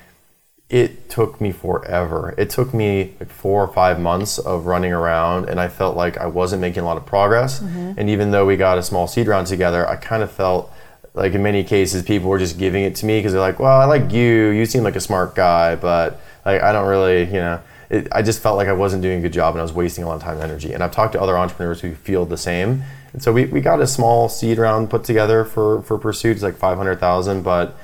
it 0.69 1.09
took 1.09 1.39
me 1.39 1.51
forever. 1.51 2.33
It 2.37 2.49
took 2.49 2.73
me 2.73 3.13
like 3.19 3.29
four 3.29 3.63
or 3.63 3.67
five 3.71 3.99
months 3.99 4.37
of 4.39 4.65
running 4.65 4.91
around, 4.91 5.47
and 5.47 5.59
I 5.59 5.67
felt 5.67 5.95
like 5.95 6.17
I 6.17 6.25
wasn't 6.25 6.59
making 6.61 6.81
a 6.83 6.85
lot 6.85 6.97
of 6.97 7.05
progress. 7.05 7.61
And 7.61 8.09
even 8.09 8.31
though 8.31 8.45
we 8.45 8.57
got 8.57 8.77
a 8.77 8.83
small 8.83 9.07
seed 9.07 9.27
round 9.27 9.47
together, 9.47 9.87
I 9.87 9.95
kind 9.95 10.23
of 10.23 10.31
felt 10.31 10.71
like 11.13 11.33
in 11.33 11.41
many 11.43 11.63
cases 11.63 12.03
people 12.03 12.29
were 12.29 12.39
just 12.39 12.57
giving 12.57 12.83
it 12.83 12.95
to 12.95 13.05
me 13.05 13.19
because 13.19 13.31
they're 13.31 13.39
like, 13.41 13.59
"Well, 13.59 13.79
I 13.79 13.85
like 13.85 14.11
you. 14.11 14.49
You 14.49 14.65
seem 14.65 14.83
like 14.83 14.95
a 14.97 14.99
smart 14.99 15.35
guy, 15.35 15.75
but 15.75 16.19
like 16.45 16.61
I 16.61 16.73
don't 16.73 16.87
really, 16.87 17.25
you 17.25 17.39
know." 17.39 17.61
It, 17.89 18.07
I 18.11 18.21
just 18.21 18.41
felt 18.41 18.57
like 18.57 18.67
I 18.67 18.73
wasn't 18.73 19.01
doing 19.01 19.19
a 19.19 19.21
good 19.21 19.33
job 19.33 19.53
and 19.53 19.59
I 19.59 19.63
was 19.63 19.73
wasting 19.73 20.03
a 20.03 20.07
lot 20.07 20.15
of 20.15 20.21
time 20.21 20.35
and 20.35 20.43
energy. 20.43 20.73
And 20.73 20.83
I've 20.83 20.91
talked 20.91 21.13
to 21.13 21.21
other 21.21 21.37
entrepreneurs 21.37 21.81
who 21.81 21.95
feel 21.95 22.25
the 22.25 22.37
same. 22.37 22.83
And 23.13 23.21
so 23.21 23.31
we, 23.31 23.45
we 23.45 23.61
got 23.61 23.79
a 23.79 23.87
small 23.87 24.27
seed 24.29 24.57
round 24.57 24.89
put 24.89 25.03
together 25.03 25.45
for 25.45 25.81
for 25.83 25.97
Pursuit. 25.97 26.31
It's 26.31 26.43
like 26.43 26.57
five 26.57 26.77
hundred 26.77 26.99
thousand, 26.99 27.43
but 27.43 27.77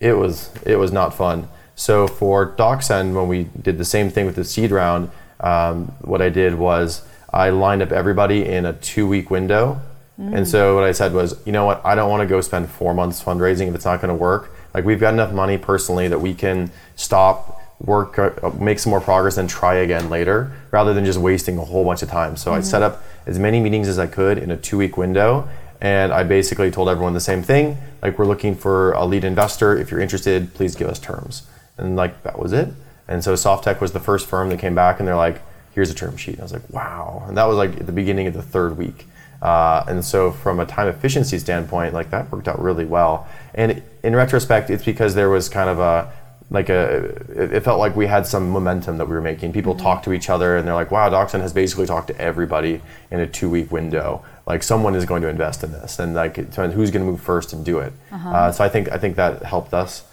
it 0.00 0.14
was 0.14 0.50
it 0.64 0.76
was 0.76 0.92
not 0.92 1.14
fun. 1.14 1.48
So 1.74 2.06
for 2.06 2.54
DocSend, 2.56 3.14
when 3.14 3.28
we 3.28 3.44
did 3.60 3.76
the 3.76 3.84
same 3.84 4.08
thing 4.08 4.24
with 4.24 4.36
the 4.36 4.44
seed 4.44 4.70
round, 4.70 5.10
um, 5.40 5.86
what 6.00 6.22
I 6.22 6.30
did 6.30 6.54
was 6.54 7.02
I 7.30 7.50
lined 7.50 7.82
up 7.82 7.92
everybody 7.92 8.46
in 8.46 8.64
a 8.64 8.72
two 8.72 9.06
week 9.06 9.30
window. 9.30 9.80
And 10.18 10.48
so 10.48 10.74
what 10.74 10.84
I 10.84 10.92
said 10.92 11.12
was, 11.12 11.38
you 11.44 11.52
know 11.52 11.66
what, 11.66 11.84
I 11.84 11.94
don't 11.94 12.08
want 12.08 12.22
to 12.22 12.26
go 12.26 12.40
spend 12.40 12.70
four 12.70 12.94
months 12.94 13.22
fundraising 13.22 13.68
if 13.68 13.74
it's 13.74 13.84
not 13.84 14.00
going 14.00 14.08
to 14.08 14.14
work. 14.14 14.50
Like 14.72 14.86
we've 14.86 14.98
got 14.98 15.12
enough 15.12 15.32
money 15.32 15.58
personally 15.58 16.08
that 16.08 16.18
we 16.18 16.32
can 16.32 16.70
stop, 16.94 17.60
work, 17.80 18.18
uh, 18.18 18.50
make 18.58 18.78
some 18.78 18.90
more 18.90 19.00
progress, 19.00 19.36
and 19.36 19.48
try 19.48 19.74
again 19.74 20.08
later, 20.08 20.52
rather 20.70 20.94
than 20.94 21.04
just 21.04 21.18
wasting 21.18 21.58
a 21.58 21.64
whole 21.64 21.84
bunch 21.84 22.02
of 22.02 22.08
time. 22.08 22.36
So 22.36 22.52
I 22.52 22.60
set 22.60 22.82
up 22.82 23.02
as 23.26 23.38
many 23.38 23.60
meetings 23.60 23.88
as 23.88 23.98
I 23.98 24.06
could 24.06 24.38
in 24.38 24.50
a 24.50 24.56
two 24.56 24.78
week 24.78 24.96
window. 24.96 25.48
And 25.80 26.10
I 26.10 26.22
basically 26.22 26.70
told 26.70 26.88
everyone 26.88 27.12
the 27.12 27.20
same 27.20 27.42
thing. 27.42 27.76
Like, 28.00 28.18
we're 28.18 28.26
looking 28.26 28.54
for 28.54 28.92
a 28.92 29.04
lead 29.04 29.24
investor. 29.24 29.76
If 29.76 29.90
you're 29.90 30.00
interested, 30.00 30.54
please 30.54 30.74
give 30.74 30.88
us 30.88 30.98
terms. 30.98 31.46
And 31.76 31.96
like, 31.96 32.22
that 32.22 32.38
was 32.38 32.54
it. 32.54 32.68
And 33.08 33.22
so 33.22 33.34
Softtech 33.34 33.80
was 33.80 33.92
the 33.92 34.00
first 34.00 34.26
firm 34.26 34.48
that 34.48 34.58
came 34.58 34.74
back 34.74 34.98
and 34.98 35.06
they're 35.06 35.16
like, 35.16 35.42
here's 35.72 35.90
a 35.90 35.94
term 35.94 36.16
sheet. 36.16 36.32
And 36.32 36.40
I 36.40 36.44
was 36.44 36.52
like, 36.52 36.68
wow. 36.70 37.24
And 37.28 37.36
that 37.36 37.44
was 37.44 37.56
like 37.56 37.78
at 37.78 37.86
the 37.86 37.92
beginning 37.92 38.26
of 38.26 38.34
the 38.34 38.42
third 38.42 38.78
week. 38.78 39.06
Uh, 39.42 39.84
and 39.86 40.04
so 40.04 40.32
from 40.32 40.58
a 40.60 40.66
time 40.66 40.88
efficiency 40.88 41.38
standpoint, 41.38 41.92
like 41.92 42.10
that 42.10 42.32
worked 42.32 42.48
out 42.48 42.60
really 42.60 42.86
well. 42.86 43.28
And 43.54 43.82
in 44.02 44.16
retrospect, 44.16 44.70
it's 44.70 44.84
because 44.84 45.14
there 45.14 45.28
was 45.28 45.48
kind 45.48 45.68
of 45.68 45.78
a 45.78 46.10
like 46.50 46.68
a 46.68 47.04
it 47.30 47.60
felt 47.64 47.78
like 47.78 47.96
we 47.96 48.06
had 48.06 48.26
some 48.26 48.50
momentum 48.50 48.98
that 48.98 49.08
we 49.08 49.14
were 49.14 49.20
making. 49.20 49.52
People 49.52 49.74
mm-hmm. 49.74 49.82
talk 49.82 50.02
to 50.04 50.12
each 50.12 50.30
other 50.30 50.56
and 50.56 50.66
they're 50.66 50.74
like 50.74 50.90
wow 50.90 51.08
docsend 51.08 51.40
has 51.40 51.52
basically 51.52 51.86
talked 51.86 52.08
to 52.08 52.20
everybody 52.20 52.80
in 53.10 53.20
a 53.20 53.26
two 53.26 53.50
week 53.50 53.70
window. 53.72 54.24
Like 54.46 54.62
someone 54.62 54.94
is 54.94 55.04
going 55.04 55.22
to 55.22 55.28
invest 55.28 55.64
in 55.64 55.72
this 55.72 55.98
and 55.98 56.14
like 56.14 56.36
who's 56.36 56.90
going 56.90 57.04
to 57.04 57.10
move 57.10 57.20
first 57.20 57.52
and 57.52 57.64
do 57.64 57.78
it. 57.78 57.92
Uh-huh. 58.12 58.30
uh, 58.30 58.52
so 58.52 58.64
i 58.64 58.68
think 58.68 58.90
i 58.92 58.98
think 58.98 59.16
that 59.16 59.42
helped 59.42 59.74
us. 59.74 60.04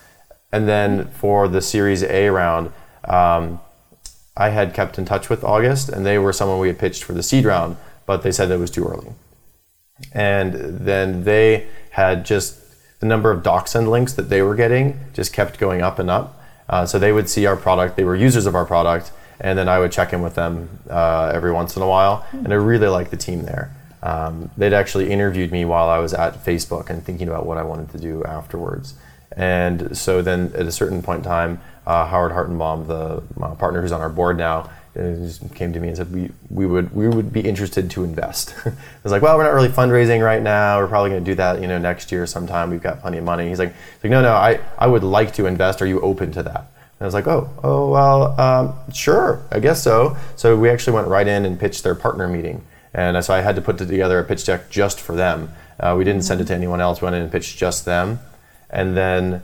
And 0.51 0.67
then 0.67 1.07
for 1.07 1.47
the 1.47 1.61
series 1.61 2.03
a 2.03 2.29
round 2.29 2.71
um, 3.05 3.59
i 4.35 4.49
had 4.49 4.73
kept 4.73 4.97
in 4.97 5.05
touch 5.05 5.29
with 5.29 5.43
august 5.43 5.89
and 5.89 6.05
they 6.05 6.17
were 6.17 6.33
someone 6.33 6.59
we 6.59 6.67
had 6.67 6.79
pitched 6.79 7.03
for 7.03 7.13
the 7.13 7.23
seed 7.23 7.45
round 7.45 7.77
but 8.05 8.23
they 8.23 8.31
said 8.31 8.51
it 8.51 8.57
was 8.57 8.71
too 8.71 8.85
early. 8.85 9.13
And 10.11 10.53
then 10.79 11.23
they 11.23 11.67
had 11.91 12.25
just 12.25 12.59
the 13.03 13.09
number 13.09 13.31
of 13.31 13.43
DocSend 13.43 13.89
links 13.89 14.13
that 14.13 14.29
they 14.29 14.41
were 14.41 14.55
getting 14.55 14.97
just 15.11 15.33
kept 15.33 15.59
going 15.59 15.81
up 15.81 15.99
and 15.99 16.09
up. 16.09 16.41
Uh, 16.69 16.85
so 16.85 16.97
they 16.97 17.11
would 17.11 17.29
see 17.29 17.45
our 17.45 17.57
product, 17.57 17.97
they 17.97 18.05
were 18.05 18.15
users 18.15 18.45
of 18.45 18.55
our 18.55 18.63
product, 18.65 19.11
and 19.41 19.59
then 19.59 19.67
I 19.67 19.77
would 19.77 19.91
check 19.91 20.13
in 20.13 20.21
with 20.21 20.35
them 20.35 20.69
uh, 20.89 21.29
every 21.35 21.51
once 21.51 21.75
in 21.75 21.81
a 21.81 21.87
while. 21.87 22.25
And 22.31 22.53
I 22.53 22.55
really 22.55 22.87
liked 22.87 23.11
the 23.11 23.17
team 23.17 23.43
there. 23.43 23.75
Um, 24.01 24.49
they'd 24.55 24.71
actually 24.71 25.11
interviewed 25.11 25.51
me 25.51 25.65
while 25.65 25.89
I 25.89 25.99
was 25.99 26.13
at 26.13 26.45
Facebook 26.45 26.89
and 26.89 27.03
thinking 27.03 27.27
about 27.27 27.45
what 27.45 27.57
I 27.57 27.63
wanted 27.63 27.91
to 27.91 27.99
do 27.99 28.23
afterwards. 28.23 28.93
And 29.35 29.97
so 29.97 30.21
then 30.21 30.53
at 30.55 30.65
a 30.65 30.71
certain 30.71 31.01
point 31.01 31.19
in 31.19 31.23
time, 31.25 31.59
uh, 31.85 32.05
Howard 32.05 32.31
Hartenbaum, 32.31 32.87
the 32.87 33.21
partner 33.55 33.81
who's 33.81 33.91
on 33.91 33.99
our 33.99 34.09
board 34.09 34.37
now, 34.37 34.69
just 34.93 35.55
came 35.55 35.73
to 35.73 35.79
me 35.79 35.87
and 35.87 35.97
said 35.97 36.13
we, 36.13 36.29
we 36.51 36.67
would 36.67 36.95
we 36.95 37.07
would 37.07 37.33
be 37.33 37.41
interested 37.41 37.89
to 37.91 38.03
invest. 38.03 38.53
I 38.65 38.71
was 39.01 39.11
like, 39.11 39.23
well, 39.23 39.35
we're 39.37 39.43
not 39.43 39.53
really 39.53 39.69
fundraising 39.69 40.23
right 40.23 40.41
now. 40.41 40.79
We're 40.79 40.87
probably 40.87 41.09
going 41.09 41.23
to 41.23 41.31
do 41.31 41.35
that, 41.35 41.61
you 41.61 41.67
know, 41.67 41.79
next 41.79 42.11
year 42.11 42.27
sometime. 42.27 42.69
We've 42.69 42.81
got 42.81 43.01
plenty 43.01 43.17
of 43.17 43.23
money. 43.23 43.49
He's 43.49 43.59
like, 43.59 43.73
like 44.03 44.11
no, 44.11 44.21
no, 44.21 44.33
I, 44.33 44.59
I 44.77 44.85
would 44.85 45.03
like 45.03 45.33
to 45.35 45.47
invest. 45.47 45.81
Are 45.81 45.87
you 45.87 45.99
open 46.01 46.31
to 46.33 46.43
that? 46.43 46.59
And 46.59 47.01
I 47.01 47.05
was 47.05 47.15
like, 47.15 47.27
oh, 47.27 47.49
oh, 47.63 47.89
well, 47.89 48.39
um, 48.39 48.93
sure, 48.93 49.43
I 49.51 49.59
guess 49.59 49.81
so. 49.81 50.15
So 50.35 50.55
we 50.55 50.69
actually 50.69 50.93
went 50.93 51.07
right 51.07 51.27
in 51.27 51.45
and 51.45 51.59
pitched 51.59 51.83
their 51.83 51.95
partner 51.95 52.27
meeting, 52.27 52.63
and 52.93 53.23
so 53.25 53.33
I 53.33 53.41
had 53.41 53.55
to 53.55 53.61
put 53.61 53.79
together 53.79 54.19
a 54.19 54.23
pitch 54.23 54.45
deck 54.45 54.69
just 54.69 55.01
for 55.01 55.15
them. 55.15 55.51
Uh, 55.79 55.95
we 55.97 56.03
didn't 56.03 56.21
send 56.21 56.39
it 56.39 56.45
to 56.45 56.53
anyone 56.53 56.79
else. 56.79 57.01
We 57.01 57.05
went 57.05 57.15
in 57.15 57.23
and 57.23 57.31
pitched 57.31 57.57
just 57.57 57.85
them, 57.85 58.19
and 58.69 58.95
then 58.95 59.43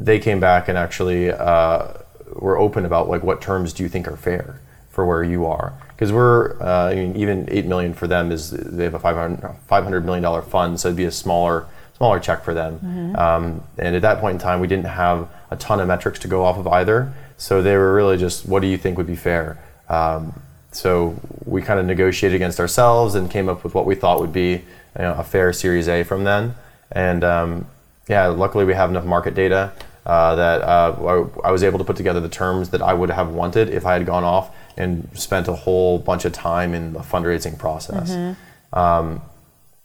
they 0.00 0.18
came 0.18 0.40
back 0.40 0.66
and 0.66 0.78
actually 0.78 1.30
uh, 1.30 1.88
were 2.32 2.56
open 2.56 2.86
about 2.86 3.10
like 3.10 3.22
what 3.22 3.42
terms 3.42 3.74
do 3.74 3.82
you 3.82 3.90
think 3.90 4.08
are 4.08 4.16
fair 4.16 4.62
for 4.98 5.06
where 5.06 5.22
you 5.22 5.46
are 5.46 5.72
because 5.94 6.10
we're 6.12 6.60
uh, 6.60 6.92
even 6.92 7.48
eight 7.52 7.66
million 7.66 7.94
for 7.94 8.08
them 8.08 8.32
is 8.32 8.50
they 8.50 8.82
have 8.82 8.94
a 8.94 8.98
500 8.98 10.04
million 10.04 10.24
dollar 10.24 10.42
fund, 10.42 10.80
so 10.80 10.88
it'd 10.88 10.96
be 10.96 11.04
a 11.04 11.12
smaller 11.12 11.66
smaller 11.96 12.18
check 12.18 12.42
for 12.42 12.52
them. 12.52 12.80
Mm-hmm. 12.80 13.16
Um, 13.16 13.62
and 13.78 13.94
at 13.94 14.02
that 14.02 14.18
point 14.18 14.34
in 14.34 14.40
time, 14.40 14.58
we 14.58 14.66
didn't 14.66 14.86
have 14.86 15.28
a 15.52 15.56
ton 15.56 15.78
of 15.78 15.86
metrics 15.86 16.18
to 16.18 16.26
go 16.26 16.44
off 16.44 16.58
of 16.58 16.66
either, 16.66 17.12
so 17.36 17.62
they 17.62 17.76
were 17.76 17.94
really 17.94 18.16
just 18.16 18.44
what 18.44 18.60
do 18.60 18.66
you 18.66 18.76
think 18.76 18.98
would 18.98 19.06
be 19.06 19.14
fair. 19.14 19.56
Um, 19.88 20.42
so 20.72 21.14
we 21.44 21.62
kind 21.62 21.78
of 21.78 21.86
negotiated 21.86 22.34
against 22.34 22.58
ourselves 22.58 23.14
and 23.14 23.30
came 23.30 23.48
up 23.48 23.62
with 23.62 23.76
what 23.76 23.86
we 23.86 23.94
thought 23.94 24.18
would 24.18 24.32
be 24.32 24.50
you 24.50 24.62
know, 24.98 25.14
a 25.14 25.22
fair 25.22 25.52
Series 25.52 25.88
A 25.88 26.02
from 26.02 26.24
then. 26.24 26.56
And 26.90 27.22
um, 27.22 27.68
yeah, 28.08 28.26
luckily 28.26 28.64
we 28.64 28.74
have 28.74 28.90
enough 28.90 29.04
market 29.04 29.36
data 29.36 29.72
uh, 30.04 30.34
that 30.34 30.62
uh, 30.62 31.28
I, 31.44 31.48
I 31.48 31.50
was 31.52 31.62
able 31.62 31.78
to 31.78 31.84
put 31.84 31.96
together 31.96 32.18
the 32.18 32.28
terms 32.28 32.70
that 32.70 32.82
I 32.82 32.94
would 32.94 33.10
have 33.10 33.28
wanted 33.28 33.68
if 33.68 33.86
I 33.86 33.92
had 33.92 34.04
gone 34.04 34.24
off 34.24 34.50
and 34.78 35.08
spent 35.12 35.48
a 35.48 35.52
whole 35.52 35.98
bunch 35.98 36.24
of 36.24 36.32
time 36.32 36.72
in 36.72 36.92
the 36.94 37.00
fundraising 37.00 37.58
process. 37.58 38.10
Mm-hmm. 38.10 38.78
Um, 38.78 39.20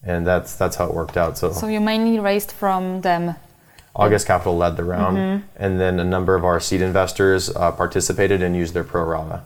and 0.03 0.25
that's 0.27 0.55
that's 0.55 0.75
how 0.75 0.85
it 0.87 0.93
worked 0.93 1.17
out. 1.17 1.37
So, 1.37 1.51
so 1.51 1.67
you 1.67 1.81
mainly 1.81 2.19
raised 2.19 2.51
from 2.51 3.01
them. 3.01 3.35
August 3.95 4.25
Capital 4.25 4.57
led 4.57 4.75
the 4.75 4.83
round, 4.83 5.17
mm-hmm. 5.17 5.45
and 5.55 5.79
then 5.79 5.99
a 5.99 6.03
number 6.03 6.35
of 6.35 6.43
our 6.43 6.59
seed 6.59 6.81
investors 6.81 7.55
uh, 7.55 7.71
participated 7.71 8.41
and 8.41 8.55
used 8.55 8.73
their 8.73 8.83
pro 8.83 9.03
rata. 9.03 9.43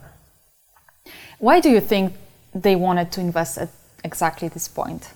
Why 1.38 1.60
do 1.60 1.70
you 1.70 1.80
think 1.80 2.14
they 2.54 2.74
wanted 2.74 3.12
to 3.12 3.20
invest 3.20 3.58
at 3.58 3.68
exactly 4.02 4.48
this 4.48 4.66
point? 4.66 5.10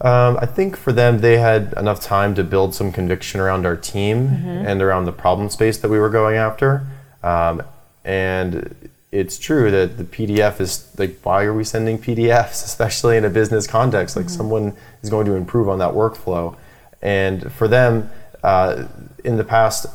Um, 0.00 0.36
I 0.40 0.46
think 0.46 0.76
for 0.76 0.92
them, 0.92 1.20
they 1.20 1.38
had 1.38 1.74
enough 1.76 2.00
time 2.00 2.34
to 2.34 2.44
build 2.44 2.74
some 2.74 2.90
conviction 2.90 3.40
around 3.40 3.66
our 3.66 3.76
team 3.76 4.28
mm-hmm. 4.28 4.66
and 4.66 4.82
around 4.82 5.04
the 5.04 5.12
problem 5.12 5.48
space 5.48 5.78
that 5.78 5.88
we 5.88 5.98
were 5.98 6.10
going 6.10 6.36
after. 6.36 6.86
Um, 7.22 7.62
and 8.04 8.74
it's 9.12 9.38
true 9.38 9.70
that 9.70 9.98
the 9.98 10.04
PDF 10.04 10.60
is 10.60 10.88
like, 10.98 11.18
why 11.22 11.44
are 11.44 11.54
we 11.54 11.64
sending 11.64 11.98
PDFs, 11.98 12.64
especially 12.64 13.16
in 13.16 13.24
a 13.24 13.30
business 13.30 13.66
context? 13.66 14.16
Like, 14.16 14.26
mm-hmm. 14.26 14.36
someone 14.36 14.76
is 15.02 15.10
going 15.10 15.26
to 15.26 15.34
improve 15.34 15.68
on 15.68 15.78
that 15.78 15.92
workflow. 15.92 16.56
And 17.02 17.52
for 17.52 17.68
them, 17.68 18.10
uh, 18.42 18.86
in 19.24 19.36
the 19.36 19.44
past, 19.44 19.86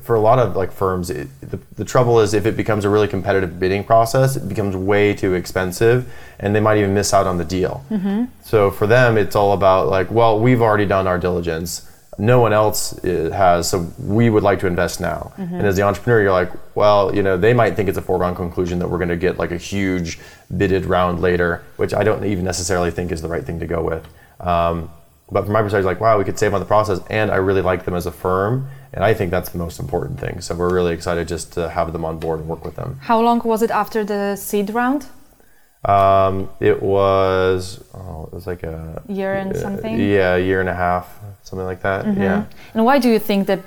for 0.00 0.16
a 0.16 0.20
lot 0.20 0.38
of 0.38 0.56
like 0.56 0.72
firms, 0.72 1.10
it, 1.10 1.28
the, 1.40 1.58
the 1.76 1.84
trouble 1.84 2.20
is 2.20 2.34
if 2.34 2.46
it 2.46 2.56
becomes 2.56 2.84
a 2.84 2.88
really 2.88 3.08
competitive 3.08 3.60
bidding 3.60 3.84
process, 3.84 4.36
it 4.36 4.48
becomes 4.48 4.74
way 4.74 5.14
too 5.14 5.34
expensive, 5.34 6.12
and 6.40 6.54
they 6.54 6.60
might 6.60 6.78
even 6.78 6.94
miss 6.94 7.14
out 7.14 7.26
on 7.26 7.38
the 7.38 7.44
deal. 7.44 7.84
Mm-hmm. 7.90 8.24
So 8.42 8.70
for 8.70 8.86
them, 8.86 9.16
it's 9.16 9.36
all 9.36 9.52
about 9.52 9.88
like, 9.88 10.10
well, 10.10 10.40
we've 10.40 10.62
already 10.62 10.86
done 10.86 11.06
our 11.06 11.18
diligence 11.18 11.91
no 12.18 12.40
one 12.40 12.52
else 12.52 13.02
uh, 13.04 13.30
has, 13.32 13.68
so 13.70 13.90
we 13.98 14.28
would 14.28 14.42
like 14.42 14.60
to 14.60 14.66
invest 14.66 15.00
now. 15.00 15.32
Mm-hmm. 15.38 15.54
And 15.54 15.66
as 15.66 15.76
the 15.76 15.82
entrepreneur, 15.82 16.22
you're 16.22 16.32
like, 16.32 16.52
well, 16.74 17.14
you 17.14 17.22
know, 17.22 17.36
they 17.38 17.54
might 17.54 17.74
think 17.74 17.88
it's 17.88 17.98
a 17.98 18.02
foregone 18.02 18.34
conclusion 18.34 18.78
that 18.80 18.88
we're 18.88 18.98
going 18.98 19.08
to 19.08 19.16
get 19.16 19.38
like 19.38 19.50
a 19.50 19.56
huge 19.56 20.18
bidded 20.54 20.84
round 20.84 21.20
later, 21.20 21.62
which 21.76 21.94
I 21.94 22.04
don't 22.04 22.24
even 22.24 22.44
necessarily 22.44 22.90
think 22.90 23.12
is 23.12 23.22
the 23.22 23.28
right 23.28 23.44
thing 23.44 23.60
to 23.60 23.66
go 23.66 23.82
with. 23.82 24.06
Um, 24.40 24.90
but 25.30 25.44
from 25.44 25.54
my 25.54 25.62
perspective, 25.62 25.86
like, 25.86 26.00
wow, 26.00 26.18
we 26.18 26.24
could 26.24 26.38
save 26.38 26.52
on 26.52 26.60
the 26.60 26.66
process, 26.66 27.00
and 27.08 27.30
I 27.30 27.36
really 27.36 27.62
like 27.62 27.86
them 27.86 27.94
as 27.94 28.04
a 28.04 28.12
firm, 28.12 28.68
and 28.92 29.02
I 29.02 29.14
think 29.14 29.30
that's 29.30 29.48
the 29.48 29.58
most 29.58 29.80
important 29.80 30.20
thing. 30.20 30.42
So 30.42 30.54
we're 30.54 30.72
really 30.72 30.92
excited 30.92 31.26
just 31.26 31.54
to 31.54 31.70
have 31.70 31.94
them 31.94 32.04
on 32.04 32.18
board 32.18 32.40
and 32.40 32.48
work 32.48 32.62
with 32.64 32.76
them. 32.76 32.98
How 33.00 33.18
long 33.22 33.40
was 33.42 33.62
it 33.62 33.70
after 33.70 34.04
the 34.04 34.36
seed 34.36 34.68
round? 34.68 35.06
Um, 35.84 36.48
it 36.60 36.80
was 36.80 37.82
oh, 37.94 38.28
it 38.30 38.32
was 38.32 38.46
like 38.46 38.62
a 38.62 39.02
year 39.08 39.34
and 39.34 39.52
uh, 39.52 39.60
something. 39.60 39.98
Yeah, 39.98 40.36
a 40.36 40.38
year 40.38 40.60
and 40.60 40.68
a 40.68 40.74
half, 40.74 41.18
something 41.42 41.66
like 41.66 41.82
that. 41.82 42.04
Mm-hmm. 42.04 42.22
Yeah. 42.22 42.44
And 42.74 42.84
why 42.84 42.98
do 42.98 43.08
you 43.08 43.18
think 43.18 43.48
that 43.48 43.60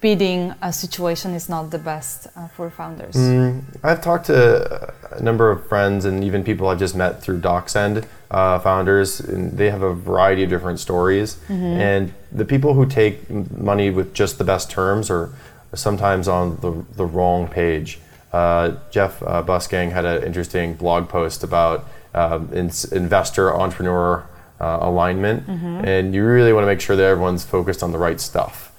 bidding 0.00 0.54
a 0.62 0.72
situation 0.72 1.34
is 1.34 1.48
not 1.48 1.70
the 1.70 1.78
best 1.78 2.28
uh, 2.36 2.48
for 2.48 2.70
founders? 2.70 3.14
Mm, 3.14 3.64
I've 3.82 4.00
talked 4.00 4.26
to 4.26 4.94
a 5.10 5.22
number 5.22 5.50
of 5.50 5.66
friends 5.68 6.04
and 6.04 6.24
even 6.24 6.42
people 6.42 6.68
I've 6.68 6.78
just 6.78 6.94
met 6.94 7.22
through 7.22 7.40
DocSend 7.40 8.06
uh, 8.30 8.58
founders, 8.60 9.20
and 9.20 9.52
they 9.58 9.70
have 9.70 9.82
a 9.82 9.94
variety 9.94 10.44
of 10.44 10.50
different 10.50 10.80
stories. 10.80 11.36
Mm-hmm. 11.48 11.80
And 11.80 12.14
the 12.32 12.44
people 12.44 12.74
who 12.74 12.86
take 12.86 13.28
money 13.30 13.90
with 13.90 14.14
just 14.14 14.38
the 14.38 14.44
best 14.44 14.70
terms 14.70 15.10
are 15.10 15.34
sometimes 15.74 16.28
on 16.28 16.56
the 16.56 16.84
the 16.96 17.04
wrong 17.04 17.46
page. 17.46 17.98
Uh, 18.32 18.76
Jeff 18.90 19.22
uh, 19.22 19.42
Bussgang 19.42 19.90
had 19.90 20.04
an 20.04 20.22
interesting 20.22 20.74
blog 20.74 21.08
post 21.08 21.42
about 21.42 21.86
um, 22.14 22.50
in, 22.52 22.70
investor 22.92 23.54
entrepreneur 23.54 24.26
uh, 24.60 24.78
alignment, 24.80 25.46
mm-hmm. 25.46 25.84
and 25.84 26.14
you 26.14 26.24
really 26.24 26.52
want 26.52 26.62
to 26.62 26.66
make 26.66 26.80
sure 26.80 26.96
that 26.96 27.04
everyone's 27.04 27.44
focused 27.44 27.82
on 27.82 27.92
the 27.92 27.98
right 27.98 28.20
stuff. 28.20 28.72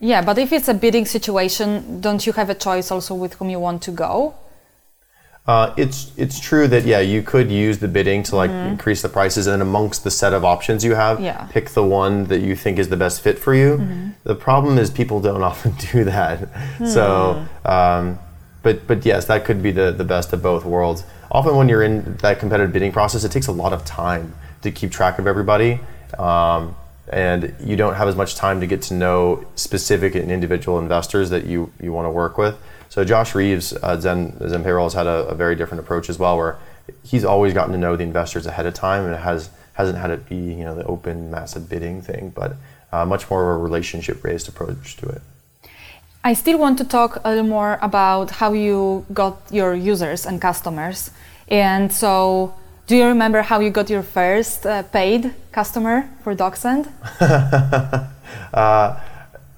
Yeah, 0.00 0.22
but 0.22 0.38
if 0.38 0.52
it's 0.52 0.68
a 0.68 0.74
bidding 0.74 1.06
situation, 1.06 2.00
don't 2.00 2.24
you 2.24 2.32
have 2.34 2.50
a 2.50 2.54
choice 2.54 2.90
also 2.90 3.14
with 3.14 3.34
whom 3.34 3.50
you 3.50 3.58
want 3.58 3.82
to 3.82 3.90
go? 3.90 4.34
Uh, 5.48 5.72
it's 5.78 6.12
it's 6.18 6.38
true 6.38 6.68
that 6.68 6.84
yeah 6.84 7.00
you 7.00 7.22
could 7.22 7.50
use 7.50 7.78
the 7.78 7.88
bidding 7.88 8.22
to 8.22 8.36
like 8.36 8.50
mm-hmm. 8.50 8.68
increase 8.68 9.00
the 9.00 9.08
prices 9.08 9.46
and 9.46 9.62
amongst 9.62 10.04
the 10.04 10.10
set 10.10 10.34
of 10.34 10.44
options 10.44 10.84
you 10.84 10.94
have 10.94 11.18
yeah. 11.20 11.48
pick 11.50 11.70
the 11.70 11.82
one 11.82 12.24
that 12.24 12.40
you 12.40 12.54
think 12.54 12.78
is 12.78 12.90
the 12.90 12.98
best 12.98 13.22
fit 13.22 13.38
for 13.38 13.54
you. 13.54 13.78
Mm-hmm. 13.78 14.10
The 14.24 14.34
problem 14.34 14.76
is 14.76 14.90
people 14.90 15.22
don't 15.22 15.42
often 15.52 15.72
do 15.90 16.04
that. 16.04 16.40
Mm-hmm. 16.40 16.86
So 16.86 17.46
um, 17.64 18.18
but 18.68 18.86
but 18.86 19.06
yes, 19.06 19.24
that 19.26 19.46
could 19.46 19.62
be 19.62 19.70
the, 19.70 19.92
the 19.92 20.04
best 20.04 20.34
of 20.34 20.42
both 20.42 20.66
worlds. 20.66 21.02
Often 21.30 21.56
when 21.56 21.70
you're 21.70 21.82
in 21.82 22.18
that 22.18 22.38
competitive 22.38 22.70
bidding 22.70 22.92
process, 22.92 23.24
it 23.24 23.32
takes 23.32 23.46
a 23.46 23.52
lot 23.52 23.72
of 23.72 23.82
time 23.86 24.34
to 24.60 24.70
keep 24.70 24.90
track 24.90 25.18
of 25.18 25.26
everybody. 25.26 25.80
Um, 26.18 26.76
and 27.10 27.54
you 27.64 27.76
don't 27.76 27.94
have 27.94 28.08
as 28.08 28.16
much 28.16 28.34
time 28.34 28.60
to 28.60 28.66
get 28.66 28.82
to 28.82 28.94
know 28.94 29.46
specific 29.54 30.14
and 30.14 30.30
individual 30.30 30.78
investors 30.78 31.30
that 31.30 31.46
you, 31.46 31.72
you 31.80 31.90
want 31.90 32.04
to 32.04 32.10
work 32.10 32.36
with. 32.36 32.58
So 32.90 33.02
Josh 33.04 33.34
Reeves, 33.34 33.72
uh, 33.72 33.98
Zen, 33.98 34.36
Zen 34.46 34.62
Payroll, 34.62 34.84
has 34.84 34.92
had 34.92 35.06
a, 35.06 35.28
a, 35.28 35.34
very 35.34 35.56
different 35.56 35.80
approach 35.80 36.10
as 36.10 36.18
well, 36.18 36.36
where 36.36 36.58
he's 37.02 37.24
always 37.24 37.54
gotten 37.54 37.72
to 37.72 37.78
know 37.78 37.96
the 37.96 38.02
investors 38.02 38.44
ahead 38.44 38.66
of 38.66 38.74
time, 38.74 39.06
and 39.06 39.16
has 39.16 39.48
hasn't 39.72 39.96
had 39.96 40.10
it 40.10 40.28
be 40.28 40.36
you 40.36 40.64
know 40.64 40.74
the 40.74 40.84
open 40.84 41.30
massive 41.30 41.70
bidding 41.70 42.02
thing, 42.02 42.32
but 42.34 42.56
uh, 42.92 43.06
much 43.06 43.30
more 43.30 43.50
of 43.50 43.60
a 43.60 43.62
relationship 43.62 44.22
based 44.22 44.46
approach 44.46 44.98
to 44.98 45.08
it. 45.08 45.22
I 46.24 46.34
still 46.34 46.58
want 46.58 46.78
to 46.78 46.84
talk 46.84 47.20
a 47.24 47.30
little 47.30 47.46
more 47.46 47.78
about 47.80 48.30
how 48.32 48.52
you 48.52 49.06
got 49.14 49.36
your 49.50 49.74
users 49.74 50.26
and 50.26 50.40
customers. 50.40 51.10
And 51.48 51.92
so, 51.92 52.54
do 52.86 52.96
you 52.96 53.04
remember 53.06 53.42
how 53.42 53.60
you 53.60 53.70
got 53.70 53.88
your 53.88 54.02
first 54.02 54.66
uh, 54.66 54.82
paid 54.82 55.32
customer 55.52 56.08
for 56.22 56.34
DocSend? 56.34 56.88
uh, 58.52 58.96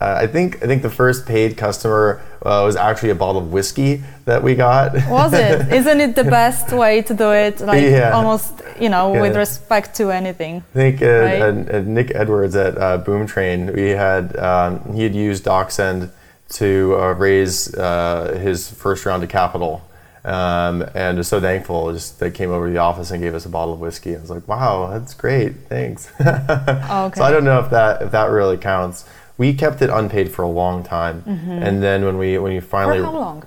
Uh, 0.03 0.17
I 0.23 0.27
think 0.27 0.63
I 0.63 0.67
think 0.67 0.81
the 0.81 0.89
first 0.89 1.27
paid 1.27 1.59
customer 1.59 2.23
uh, 2.41 2.63
was 2.65 2.75
actually 2.75 3.11
a 3.11 3.15
bottle 3.15 3.43
of 3.43 3.53
whiskey 3.53 4.03
that 4.25 4.43
we 4.43 4.55
got. 4.55 4.95
Was 5.11 5.35
it? 5.35 5.71
Isn't 5.81 6.01
it 6.01 6.15
the 6.17 6.25
best 6.25 6.73
way 6.73 7.03
to 7.03 7.13
do 7.13 7.33
it? 7.33 7.61
Like 7.61 7.83
Yeah. 7.83 8.13
almost, 8.17 8.63
you 8.81 8.89
know, 8.89 9.13
Yeah. 9.13 9.21
with 9.21 9.37
respect 9.37 9.95
to 9.97 10.11
anything. 10.11 10.63
I 10.75 10.79
think 10.79 11.03
uh, 11.03 11.07
Right. 11.07 11.43
uh, 11.43 11.77
uh, 11.77 11.83
Nick 11.85 12.13
Edwards 12.15 12.57
at 12.57 12.79
uh, 12.79 12.97
Boom 12.97 13.27
Train, 13.27 13.75
we 13.75 13.91
had 13.91 14.35
um, 14.39 14.81
he 14.97 15.03
had 15.03 15.15
used 15.15 15.45
DocSend 15.45 16.09
to 16.51 16.97
uh, 16.99 17.13
raise 17.15 17.75
uh, 17.75 18.39
his 18.43 18.71
first 18.71 19.07
round 19.07 19.23
of 19.23 19.29
capital, 19.29 19.83
um, 20.25 20.83
and 20.95 21.19
was 21.19 21.29
so 21.29 21.41
thankful. 21.41 21.93
Just 21.93 22.19
they 22.21 22.31
came 22.31 22.51
over 22.51 22.67
to 22.67 22.73
the 22.73 22.79
office 22.79 23.11
and 23.11 23.23
gave 23.23 23.35
us 23.35 23.47
a 23.47 23.49
bottle 23.49 23.75
of 23.75 23.81
whiskey. 23.81 24.17
I 24.17 24.21
was 24.21 24.31
like, 24.31 24.47
wow, 24.49 24.89
that's 24.93 25.15
great, 25.15 25.55
thanks. 25.69 26.11
Okay. 26.21 27.19
So 27.19 27.25
I 27.25 27.31
don't 27.31 27.45
know 27.45 27.61
if 27.61 27.71
that 27.71 28.03
if 28.03 28.11
that 28.13 28.31
really 28.31 28.57
counts. 28.59 29.05
We 29.39 29.55
kept 29.55 29.81
it 29.81 29.89
unpaid 29.91 30.31
for 30.33 30.43
a 30.43 30.49
long 30.51 30.83
time, 30.85 31.23
and 31.27 31.83
then 31.83 32.05
when 32.05 32.19
we 32.19 32.37
when 32.39 32.53
you 32.53 32.61
For 32.61 32.67
finally 32.69 33.03
how 33.03 33.13
long? 33.13 33.45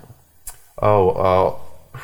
oh 0.82 1.10
uh, 1.10 1.98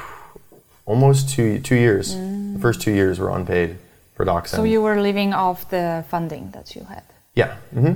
almost 0.86 1.28
two 1.30 1.58
two 1.58 1.74
years. 1.76 2.14
The 2.54 2.58
first 2.60 2.80
two 2.82 2.92
years 2.92 3.18
were 3.18 3.30
unpaid 3.30 3.78
for 4.14 4.24
DocSend. 4.26 4.48
So 4.56 4.64
you 4.64 4.82
were 4.82 5.00
living 5.00 5.32
off 5.32 5.68
the 5.70 6.04
funding 6.08 6.50
that 6.52 6.74
you 6.76 6.84
had. 6.84 7.02
Yeah. 7.34 7.56
hmm 7.72 7.94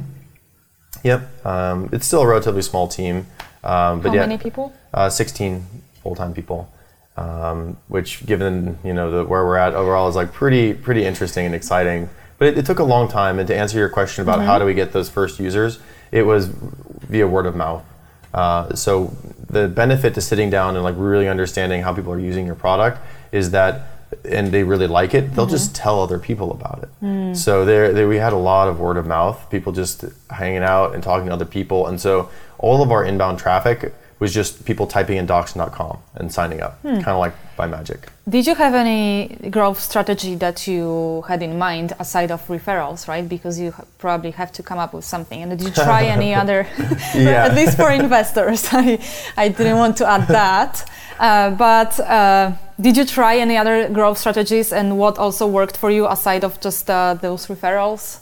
Yep. 1.05 1.47
Um, 1.47 1.89
it's 1.93 2.07
still 2.07 2.23
a 2.23 2.27
relatively 2.27 2.63
small 2.63 2.89
team, 2.89 3.27
um, 3.63 4.01
but 4.01 4.09
How 4.09 4.15
yeah, 4.15 4.21
many 4.23 4.39
people? 4.39 4.75
Uh, 4.93 5.09
16 5.09 5.65
full-time 6.03 6.35
people, 6.35 6.69
um, 7.17 7.77
which, 7.89 8.27
given 8.27 8.79
you 8.83 8.93
know 8.93 9.11
the, 9.11 9.25
where 9.25 9.45
we're 9.45 9.57
at 9.57 9.75
overall, 9.75 10.09
is 10.09 10.17
like 10.17 10.33
pretty 10.33 10.75
pretty 10.75 11.05
interesting 11.05 11.47
and 11.47 11.55
exciting. 11.55 12.09
But 12.39 12.49
it, 12.49 12.59
it 12.59 12.67
took 12.67 12.81
a 12.81 12.85
long 12.85 13.09
time. 13.09 13.39
And 13.39 13.47
to 13.49 13.57
answer 13.57 13.79
your 13.79 13.89
question 13.89 14.23
about 14.23 14.39
Mm-hmm. 14.39 14.47
how 14.47 14.59
do 14.59 14.65
we 14.65 14.75
get 14.75 14.93
those 14.93 15.09
first 15.09 15.39
users, 15.39 15.79
it 16.11 16.23
was 16.23 16.47
via 16.47 17.29
word 17.29 17.47
of 17.47 17.55
mouth. 17.55 17.85
Uh, 18.33 18.75
so 18.75 19.17
the 19.49 19.69
benefit 19.69 20.15
to 20.15 20.21
sitting 20.21 20.51
down 20.51 20.75
and 20.75 20.83
like 20.83 20.97
really 20.99 21.29
understanding 21.29 21.83
how 21.83 21.95
people 21.95 22.13
are 22.13 22.19
using 22.19 22.47
your 22.47 22.57
product 22.57 22.99
is 23.31 23.53
that 23.53 23.94
and 24.25 24.53
they 24.53 24.63
really 24.63 24.87
like 24.87 25.15
it, 25.15 25.35
they'll 25.35 25.47
just 25.47 25.75
tell 25.75 26.03
other 26.03 26.19
people 26.19 26.51
about 26.53 26.85
it. 26.85 27.37
So 27.37 27.65
there, 27.65 27.93
there, 27.93 28.09
we 28.09 28.17
had 28.17 28.33
a 28.33 28.37
lot 28.53 28.69
of 28.69 28.81
word 28.81 28.97
of 28.97 29.07
mouth, 29.07 29.51
people 29.51 29.73
just 29.73 30.05
hanging 30.31 30.63
out 30.63 30.95
and 30.95 31.03
talking 31.03 31.27
to 31.27 31.33
other 31.33 31.45
people, 31.45 31.87
and 31.87 32.01
so 32.01 32.31
all 32.59 32.83
of 32.83 32.91
our 32.93 33.05
inbound 33.05 33.39
traffic 33.39 33.95
was 34.19 34.33
just 34.33 34.65
people 34.65 34.87
typing 34.87 35.17
in 35.19 35.27
docs.com 35.27 35.99
and 36.15 36.33
signing 36.33 36.61
up, 36.61 36.83
kind 36.83 37.09
of 37.09 37.19
like 37.19 37.35
by 37.57 37.67
magic. 37.67 38.09
Did 38.29 38.47
you 38.47 38.55
have 38.55 38.75
any 38.75 39.37
growth 39.51 39.81
strategy 39.81 40.35
that 40.37 40.67
you 40.67 41.23
had 41.29 41.43
in 41.43 41.59
mind 41.59 41.95
aside 41.99 42.31
of 42.31 42.47
referrals, 42.49 43.07
right? 43.07 43.29
Because 43.29 43.59
you 43.61 43.75
probably 43.99 44.31
have 44.31 44.51
to 44.53 44.63
come 44.63 44.79
up 44.79 44.95
with 44.95 45.05
something. 45.05 45.43
And 45.43 45.51
did 45.51 45.63
you 45.67 45.75
try 45.75 46.05
any 46.19 46.35
other, 46.35 46.61
at 47.15 47.55
least 47.55 47.77
for 47.77 47.91
investors? 47.91 48.67
I, 48.73 48.99
I 49.37 49.49
didn't 49.49 49.77
want 49.77 49.97
to 49.99 50.09
add 50.09 50.27
that. 50.29 50.91
Uh, 51.19 51.51
but 51.51 52.01
uh, 52.01 52.53
did 52.81 52.97
you 52.97 53.05
try 53.05 53.37
any 53.37 53.57
other 53.57 53.89
growth 53.89 54.19
strategies 54.19 54.73
and 54.73 54.99
what 54.99 55.19
also 55.19 55.47
worked 55.47 55.77
for 55.77 55.91
you 55.91 56.07
aside 56.07 56.45
of 56.45 56.61
just 56.61 56.91
uh, 56.91 57.15
those 57.15 57.47
referrals? 57.47 58.21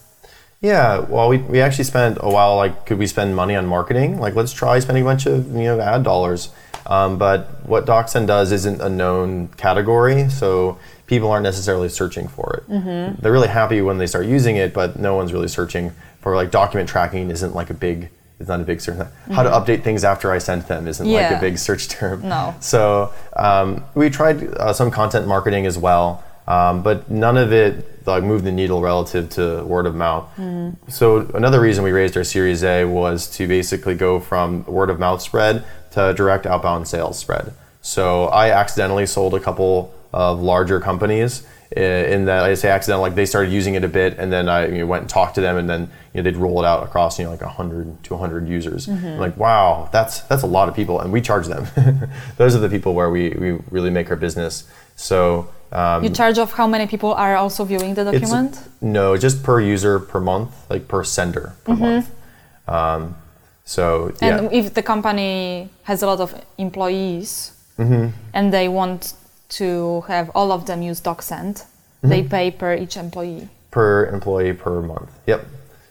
Yeah, 0.60 1.00
well, 1.00 1.28
we, 1.28 1.38
we 1.38 1.60
actually 1.60 1.84
spent 1.84 2.18
a 2.20 2.30
while 2.30 2.56
like, 2.56 2.86
could 2.86 2.98
we 2.98 3.08
spend 3.08 3.34
money 3.34 3.56
on 3.56 3.66
marketing? 3.66 4.20
Like, 4.20 4.36
let's 4.36 4.52
try 4.52 4.78
spending 4.78 5.02
a 5.02 5.06
bunch 5.06 5.26
of 5.26 5.48
you 5.54 5.64
know 5.64 5.80
ad 5.80 6.04
dollars. 6.04 6.50
Um, 6.86 7.18
but 7.18 7.64
what 7.66 7.86
DocSend 7.86 8.26
does 8.26 8.52
isn't 8.52 8.80
a 8.80 8.88
known 8.88 9.48
category, 9.48 10.28
so 10.28 10.78
people 11.06 11.30
aren't 11.30 11.44
necessarily 11.44 11.88
searching 11.88 12.28
for 12.28 12.56
it. 12.56 12.70
Mm-hmm. 12.70 13.20
They're 13.20 13.32
really 13.32 13.48
happy 13.48 13.82
when 13.82 13.98
they 13.98 14.06
start 14.06 14.26
using 14.26 14.56
it, 14.56 14.72
but 14.72 14.98
no 14.98 15.14
one's 15.14 15.32
really 15.32 15.48
searching 15.48 15.92
for 16.20 16.34
like 16.36 16.50
document 16.50 16.88
tracking. 16.88 17.30
Isn't 17.30 17.54
like 17.54 17.70
a 17.70 17.74
big. 17.74 18.10
It's 18.42 18.48
not 18.48 18.61
a 18.61 18.64
big 18.64 18.81
search. 18.81 18.98
How 19.31 19.44
to 19.44 19.50
update 19.50 19.85
things 19.85 20.02
after 20.02 20.33
I 20.33 20.38
sent 20.38 20.66
them 20.66 20.88
isn't 20.88 21.07
like 21.07 21.22
Mm-hmm. 21.22 21.35
A 21.37 21.40
big 21.40 21.59
search 21.59 21.88
term. 21.88 22.28
No. 22.28 22.55
So 22.59 23.12
um, 23.37 23.85
we 23.94 24.11
tried 24.11 24.42
uh, 24.55 24.72
some 24.72 24.90
content 24.90 25.28
marketing 25.28 25.64
as 25.64 25.78
well, 25.78 26.24
um, 26.48 26.83
but 26.83 27.09
none 27.09 27.37
of 27.37 27.52
it 27.52 28.05
like 28.05 28.24
moved 28.24 28.44
the 28.44 28.50
needle 28.50 28.83
relative 28.83 29.31
to 29.31 29.62
word 29.62 29.87
of 29.87 29.94
mouth. 29.94 30.28
So 30.88 31.31
another 31.35 31.61
reason 31.61 31.85
we 31.85 31.92
raised 31.92 32.16
our 32.16 32.24
Series 32.24 32.64
A 32.64 32.85
was 32.85 33.28
to 33.37 33.46
basically 33.46 33.94
go 33.94 34.18
from 34.18 34.64
word 34.64 34.90
of 34.90 34.98
mouth 34.98 35.22
spread 35.22 35.64
to 35.92 36.12
direct 36.14 36.44
outbound 36.44 36.88
sales 36.88 37.16
spread. 37.16 37.55
So 37.81 38.24
I 38.26 38.50
accidentally 38.50 39.07
sold 39.07 39.35
a 39.35 39.40
couple 39.40 39.94
of 40.12 40.40
larger 40.40 40.81
companies 40.81 41.46
in 41.76 42.24
that 42.26 42.44
I 42.44 42.54
say 42.54 42.68
accidental, 42.68 43.02
like 43.02 43.14
they 43.14 43.26
started 43.26 43.52
using 43.52 43.74
it 43.74 43.85
a 43.85 43.88
bit, 43.88 44.18
and 44.18 44.32
then 44.32 44.48
I 44.48 44.66
you 44.66 44.78
know, 44.78 44.87
went 44.87 45.02
and 45.02 45.11
talked 45.11 45.35
to 45.37 45.40
them, 45.40 45.56
and 45.56 45.68
then 45.68 45.90
you 46.12 46.22
know, 46.22 46.22
they'd 46.22 46.37
roll 46.37 46.62
it 46.62 46.66
out 46.66 46.82
across 46.82 47.18
you 47.18 47.24
know 47.24 47.30
like 47.30 47.40
100, 47.40 48.02
200 48.04 48.48
users. 48.48 48.88
I'm 48.88 49.18
like, 49.18 49.37
wow, 49.37 49.88
that's 49.92 50.20
that's 50.20 50.42
a 50.42 50.46
lot 50.46 50.68
of 50.68 50.74
people, 50.74 51.00
and 51.00 51.12
we 51.12 51.20
charge 51.20 51.46
them. 51.46 51.66
Those 52.37 52.54
are 52.54 52.61
the 52.61 52.68
people 52.68 52.94
where 52.94 53.11
we, 53.11 53.30
we 53.30 53.52
really 53.70 53.90
make 53.90 54.11
our 54.11 54.16
business. 54.16 54.64
So 54.96 55.48
um, 55.72 56.04
You 56.04 56.11
charge 56.11 56.38
of 56.38 56.52
how 56.52 56.66
many 56.66 56.87
people 56.87 57.12
are 57.14 57.37
also 57.37 57.64
viewing 57.64 57.94
the 57.94 58.04
document? 58.04 58.58
no, 58.80 59.16
just 59.16 59.42
per 59.42 59.61
user 59.61 59.98
per 59.98 60.20
month, 60.20 60.50
like 60.70 60.87
per 60.88 61.02
sender 61.04 61.54
per 61.64 61.74
month. 61.74 62.11
Um, 62.68 63.16
so 63.64 64.12
yeah, 64.20 64.38
And 64.38 64.52
if 64.52 64.74
the 64.74 64.82
company 64.82 65.70
has 65.85 66.02
a 66.02 66.06
lot 66.06 66.20
of 66.20 66.35
employees 66.58 67.52
Mm-hmm. 67.78 68.08
and 68.35 68.52
they 68.52 68.68
want 68.68 69.14
to 69.58 70.02
have 70.08 70.30
all 70.34 70.52
of 70.52 70.66
them 70.66 70.82
use 70.82 71.00
DocSend, 71.00 71.64
they 72.02 72.20
Mm-hmm. 72.20 72.28
pay 72.28 72.50
per 72.50 72.74
each 72.74 72.96
employee. 72.96 73.48
per 73.70 74.06
employee 74.06 74.52
per 74.52 74.80
month. 74.82 75.10
Yep. 75.26 75.46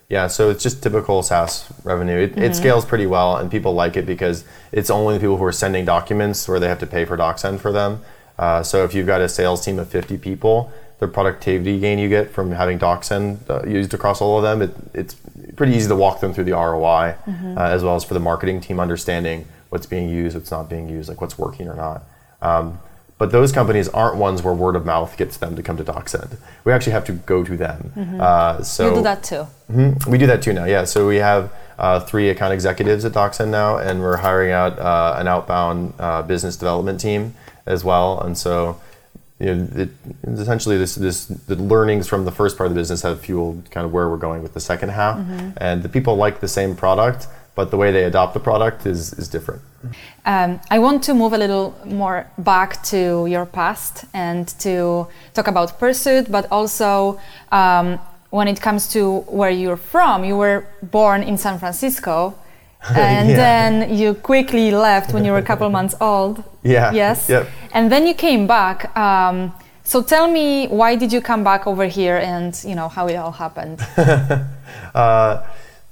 Yeah, 0.10 0.28
so 0.28 0.50
it's 0.50 0.62
just 0.62 0.84
typical 0.84 1.24
SaaS 1.24 1.72
revenue. 1.86 2.18
It, 2.18 2.38
it 2.38 2.54
scales 2.56 2.84
pretty 2.86 3.06
well, 3.08 3.38
and 3.38 3.50
people 3.50 3.74
like 3.74 3.96
it 3.96 4.06
because 4.06 4.44
it's 4.74 4.90
only 4.90 5.14
the 5.14 5.22
people 5.22 5.38
who 5.38 5.46
are 5.46 5.54
sending 5.54 5.86
documents 5.86 6.48
where 6.50 6.60
they 6.60 6.68
have 6.68 6.80
to 6.80 6.86
pay 6.88 7.06
for 7.06 7.16
DocSend 7.16 7.60
for 7.62 7.72
them. 7.72 8.02
Uh, 8.38 8.62
so 8.62 8.84
if 8.84 8.94
you've 8.94 9.08
got 9.08 9.22
a 9.22 9.30
sales 9.30 9.64
team 9.64 9.80
of 9.80 9.88
50 9.88 10.18
people, 10.18 10.70
the 11.00 11.08
productivity 11.08 11.80
gain 11.80 11.98
you 11.98 12.10
get 12.10 12.30
from 12.30 12.52
having 12.52 12.78
DocSend 12.78 13.50
uh, 13.50 13.66
used 13.66 13.94
across 13.94 14.20
all 14.22 14.36
of 14.38 14.44
them, 14.44 14.62
it, 14.62 14.76
it's 14.94 15.16
pretty 15.56 15.74
easy 15.74 15.88
to 15.88 15.96
walk 15.96 16.20
them 16.20 16.34
through 16.34 16.44
the 16.44 16.52
ROI, 16.52 17.16
uh, 17.28 17.56
as 17.58 17.82
well 17.82 17.96
as 17.96 18.04
for 18.04 18.14
the 18.14 18.20
marketing 18.20 18.60
team 18.60 18.80
understanding 18.82 19.46
what's 19.70 19.86
being 19.86 20.10
used, 20.10 20.36
what's 20.36 20.52
not 20.52 20.70
being 20.70 20.90
used, 20.90 21.08
like 21.08 21.22
what's 21.22 21.38
working 21.38 21.70
or 21.70 21.76
not. 21.76 22.04
Um, 22.42 22.80
but 23.22 23.30
those 23.30 23.52
companies 23.52 23.88
aren't 23.90 24.18
ones 24.18 24.42
where 24.42 24.52
word 24.52 24.76
of 24.76 24.84
mouth 24.84 25.16
gets 25.16 25.38
them 25.38 25.56
to 25.56 25.62
come 25.62 25.78
to 25.78 25.84
DocSend. 25.84 26.38
We 26.64 26.74
actually 26.74 26.94
have 26.94 27.06
to 27.06 27.12
go 27.12 27.44
to 27.44 27.56
them. 27.56 28.18
Uh, 28.20 28.64
so 28.64 28.90
you 28.90 28.96
do 28.96 29.04
that 29.04 29.22
too. 29.22 29.46
Mhm. 29.72 30.08
We 30.08 30.18
do 30.18 30.26
that 30.26 30.42
too 30.42 30.54
now. 30.54 30.66
Yeah. 30.66 30.86
So 30.86 31.08
we 31.08 31.18
have 31.18 31.52
uh, 31.78 32.00
three 32.00 32.30
account 32.30 32.52
executives 32.52 33.06
at 33.06 33.12
DocSend 33.12 33.50
now, 33.50 33.78
and 33.78 34.02
we're 34.02 34.18
hiring 34.18 34.52
out 34.52 34.80
uh, 34.80 35.18
an 35.20 35.28
outbound 35.28 35.94
uh, 36.00 36.24
business 36.24 36.56
development 36.56 37.00
team 37.00 37.36
as 37.68 37.84
well. 37.84 38.20
And 38.22 38.36
so, 38.36 38.82
you 39.38 39.54
know, 39.54 39.68
it, 39.84 39.90
essentially 40.24 40.80
this 40.80 40.96
this 40.96 41.26
the 41.26 41.58
learnings 41.58 42.08
from 42.08 42.26
the 42.26 42.32
first 42.32 42.58
part 42.58 42.66
of 42.70 42.74
the 42.74 42.80
business 42.82 43.04
have 43.04 43.20
fueled 43.20 43.70
kind 43.70 43.86
of 43.86 43.94
where 43.94 44.10
we're 44.10 44.18
going 44.18 44.42
with 44.42 44.56
the 44.56 44.60
second 44.60 44.90
half. 44.90 45.20
And 45.58 45.84
the 45.84 45.90
people 45.90 46.16
like 46.16 46.40
the 46.40 46.48
same 46.48 46.76
product, 46.76 47.28
but 47.56 47.70
the 47.72 47.78
way 47.78 47.92
they 47.92 48.04
adopt 48.06 48.34
the 48.34 48.40
product 48.40 48.86
is 48.86 49.14
is 49.14 49.28
different. 49.28 49.62
Um, 50.26 50.60
I 50.70 50.78
want 50.80 51.04
to 51.04 51.14
move 51.14 51.34
a 51.34 51.38
little 51.38 51.74
more 51.86 52.26
back 52.38 52.84
to 52.84 53.26
your 53.26 53.46
past 53.46 54.06
and 54.14 54.48
to 54.60 55.08
talk 55.34 55.48
about 55.48 55.80
Pursuit, 55.80 56.32
but 56.32 56.46
also 56.52 57.20
um, 57.52 58.00
when 58.30 58.48
it 58.48 58.62
comes 58.62 58.88
to 58.94 59.22
where 59.28 59.50
you're 59.50 59.78
from. 59.92 60.24
You 60.24 60.38
were 60.38 60.66
born 60.92 61.24
in 61.24 61.38
San 61.38 61.58
Francisco, 61.60 62.34
and 62.96 63.30
Yeah. 63.30 63.36
then 63.36 63.96
you 63.98 64.14
quickly 64.14 64.72
left 64.72 65.14
when 65.14 65.26
you 65.26 65.32
were 65.32 65.40
a 65.40 65.48
couple 65.52 65.70
months 65.80 65.96
old. 66.00 66.44
Yeah. 66.64 66.92
Yes. 66.94 67.28
Yep. 67.30 67.48
And 67.74 67.92
then 67.92 68.06
you 68.08 68.14
came 68.14 68.46
back. 68.48 68.96
Um, 68.96 69.52
so 69.84 70.04
tell 70.04 70.28
me, 70.32 70.68
why 70.68 70.96
did 70.96 71.12
you 71.12 71.22
come 71.22 71.44
back 71.44 71.66
over 71.68 71.86
here, 71.88 72.18
and 72.18 72.54
you 72.64 72.76
know 72.76 72.88
how 72.88 73.08
it 73.08 73.16
all 73.16 73.32
happened? 73.34 73.80
Uh, 74.94 75.42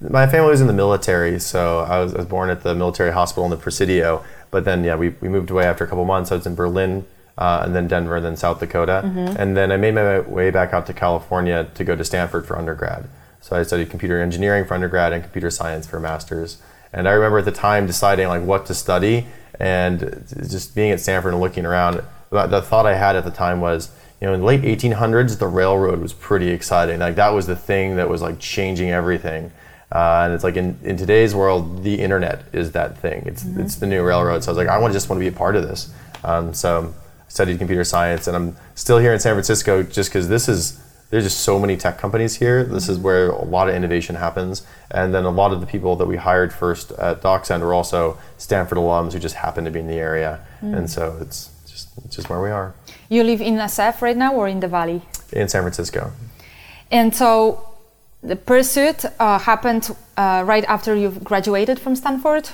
my 0.01 0.27
family 0.27 0.49
was 0.49 0.61
in 0.61 0.67
the 0.67 0.73
military, 0.73 1.39
so 1.39 1.79
I 1.79 1.99
was, 1.99 2.13
I 2.13 2.19
was 2.19 2.27
born 2.27 2.49
at 2.49 2.63
the 2.63 2.73
military 2.73 3.11
hospital 3.11 3.43
in 3.45 3.51
the 3.51 3.57
Presidio. 3.57 4.23
But 4.51 4.65
then, 4.65 4.83
yeah, 4.83 4.95
we, 4.95 5.09
we 5.21 5.29
moved 5.29 5.49
away 5.51 5.65
after 5.65 5.83
a 5.83 5.87
couple 5.87 6.05
months. 6.05 6.31
I 6.31 6.35
was 6.35 6.45
in 6.45 6.55
Berlin, 6.55 7.05
uh, 7.37 7.61
and 7.63 7.75
then 7.75 7.87
Denver, 7.87 8.15
and 8.15 8.25
then 8.25 8.37
South 8.37 8.59
Dakota. 8.59 9.01
And 9.37 9.55
then 9.57 9.71
I 9.71 9.77
made 9.77 9.93
my 9.95 10.19
way 10.21 10.51
back 10.51 10.73
out 10.73 10.85
to 10.87 10.93
California 10.93 11.69
to 11.75 11.83
go 11.83 11.95
to 11.95 12.03
Stanford 12.03 12.45
for 12.45 12.57
undergrad. 12.57 13.09
So 13.41 13.55
I 13.55 13.63
studied 13.63 13.89
computer 13.89 14.21
engineering 14.21 14.65
for 14.65 14.73
undergrad 14.73 15.13
and 15.13 15.23
computer 15.23 15.49
science 15.49 15.85
for 15.87 15.99
master's. 15.99 16.57
And 16.91 17.07
I 17.07 17.11
remember 17.11 17.39
at 17.39 17.45
the 17.45 17.51
time 17.51 17.85
deciding 17.85 18.27
like 18.27 18.43
what 18.43 18.65
to 18.67 18.73
study, 18.73 19.27
and 19.59 20.25
just 20.49 20.73
being 20.73 20.91
at 20.91 20.99
Stanford 20.99 21.33
and 21.33 21.41
looking 21.41 21.65
around. 21.65 22.01
The 22.31 22.47
the 22.47 22.61
thought 22.61 22.85
I 22.85 22.95
had 22.95 23.15
at 23.15 23.25
the 23.25 23.31
time 23.31 23.59
was, 23.59 23.91
you 24.21 24.27
know, 24.27 24.33
in 24.33 24.39
the 24.41 24.45
late 24.45 24.61
1800s, 24.61 25.39
the 25.39 25.47
railroad 25.47 25.99
was 25.99 26.13
pretty 26.13 26.49
exciting. 26.49 26.99
Like 26.99 27.15
that 27.15 27.29
was 27.29 27.47
the 27.47 27.55
thing 27.55 27.95
that 27.97 28.07
was 28.09 28.21
like 28.21 28.39
changing 28.39 28.91
everything. 28.91 29.51
Uh, 29.91 30.21
and 30.25 30.33
it's 30.33 30.43
like 30.43 30.55
in, 30.55 30.77
in 30.83 30.97
today's 30.97 31.33
world, 31.33 31.83
the 31.83 31.99
internet 31.99 32.43
is 32.53 32.71
that 32.73 32.97
thing. 32.99 33.23
It's 33.25 33.43
it's 33.57 33.75
the 33.75 33.87
new 33.87 34.03
railroad. 34.03 34.43
So 34.43 34.51
I 34.51 34.51
was 34.51 34.57
like, 34.57 34.67
I 34.67 34.77
want 34.77 34.93
just 34.93 35.09
want 35.09 35.17
to 35.19 35.29
be 35.29 35.33
a 35.33 35.37
part 35.37 35.55
of 35.55 35.63
this. 35.67 35.91
Um, 36.23 36.53
so 36.53 36.93
I 37.25 37.29
studied 37.29 37.57
computer 37.57 37.83
science, 37.83 38.27
and 38.27 38.35
I'm 38.35 38.55
still 38.75 38.99
here 38.99 39.13
in 39.13 39.19
San 39.19 39.33
Francisco 39.33 39.81
just 39.83 40.09
because 40.11 40.27
this 40.27 40.47
is 40.47 40.79
there's 41.09 41.23
just 41.23 41.39
so 41.39 41.57
many 41.57 41.75
tech 41.75 41.97
companies 41.97 42.35
here. 42.35 42.63
This 42.63 42.87
is 42.87 42.99
where 42.99 43.29
a 43.31 43.43
lot 43.43 43.67
of 43.67 43.73
innovation 43.73 44.15
happens. 44.15 44.61
And 44.91 45.11
then 45.11 45.25
a 45.25 45.31
lot 45.31 45.51
of 45.51 45.59
the 45.59 45.65
people 45.65 45.95
that 45.95 46.05
we 46.05 46.17
hired 46.17 46.53
first 46.53 46.91
at 46.91 47.21
DocSend 47.21 47.61
are 47.61 47.73
also 47.73 48.17
Stanford 48.37 48.77
alums 48.77 49.13
who 49.13 49.19
just 49.19 49.35
happen 49.35 49.65
to 49.65 49.71
be 49.71 49.79
in 49.79 49.87
the 49.87 49.95
area. 49.95 50.39
And 50.61 50.87
so 50.87 51.17
it's 51.19 51.49
just, 51.65 51.89
it's 52.05 52.15
just 52.15 52.29
where 52.29 52.39
we 52.41 52.51
are 52.51 52.75
You 53.09 53.23
live 53.23 53.41
in 53.41 53.55
SF 53.55 54.01
right 54.01 54.15
now 54.17 54.35
or 54.35 54.47
in 54.47 54.59
the 54.59 54.67
Valley? 54.67 55.01
in 55.31 55.47
San 55.47 55.63
Francisco. 55.63 56.11
And 56.91 57.15
so 57.15 57.68
the 58.21 58.35
pursuit 58.35 59.05
uh, 59.19 59.39
happened 59.39 59.95
uh, 60.17 60.43
right 60.45 60.65
after 60.65 60.95
you 60.95 61.11
graduated 61.23 61.79
from 61.79 61.95
Stanford? 61.95 62.49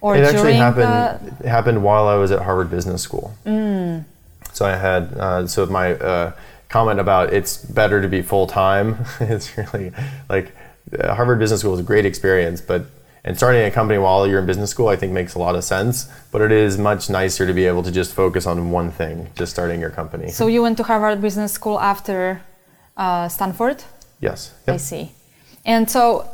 Or 0.00 0.16
it 0.16 0.24
actually 0.24 0.54
happened 0.54 0.84
the- 0.84 1.44
it 1.44 1.48
happened 1.48 1.82
while 1.82 2.08
I 2.08 2.16
was 2.16 2.30
at 2.30 2.42
Harvard 2.42 2.70
Business 2.70 3.02
School. 3.02 3.34
Mm. 3.44 4.04
So 4.52 4.64
I 4.64 4.76
had 4.76 5.02
uh, 5.16 5.46
so 5.46 5.66
my 5.66 5.94
uh, 5.94 6.32
comment 6.68 6.98
about 7.00 7.32
it's 7.32 7.58
better 7.58 8.00
to 8.00 8.08
be 8.08 8.22
full 8.22 8.46
time. 8.46 9.04
it's 9.20 9.56
really 9.58 9.92
like 10.28 10.52
uh, 10.98 11.14
Harvard 11.14 11.38
Business 11.38 11.60
School 11.60 11.74
is 11.74 11.80
a 11.80 11.84
great 11.84 12.06
experience, 12.06 12.60
but 12.60 12.86
and 13.22 13.36
starting 13.36 13.62
a 13.62 13.70
company 13.70 13.98
while 13.98 14.26
you're 14.26 14.40
in 14.40 14.46
business 14.46 14.70
school, 14.70 14.88
I 14.88 14.96
think 14.96 15.12
makes 15.12 15.34
a 15.34 15.38
lot 15.38 15.54
of 15.54 15.62
sense. 15.62 16.08
But 16.32 16.40
it 16.40 16.52
is 16.52 16.78
much 16.78 17.10
nicer 17.10 17.46
to 17.46 17.52
be 17.52 17.66
able 17.66 17.82
to 17.82 17.90
just 17.92 18.14
focus 18.14 18.46
on 18.46 18.70
one 18.70 18.90
thing, 18.90 19.28
just 19.34 19.52
starting 19.52 19.78
your 19.78 19.90
company. 19.90 20.30
So 20.30 20.46
you 20.46 20.62
went 20.62 20.78
to 20.78 20.84
Harvard 20.84 21.20
Business 21.20 21.52
School 21.52 21.78
after 21.78 22.40
uh, 22.96 23.28
Stanford? 23.28 23.84
Yes. 24.20 24.74
I 24.74 24.76
see. 24.78 25.12
And 25.64 25.90
so 25.90 26.26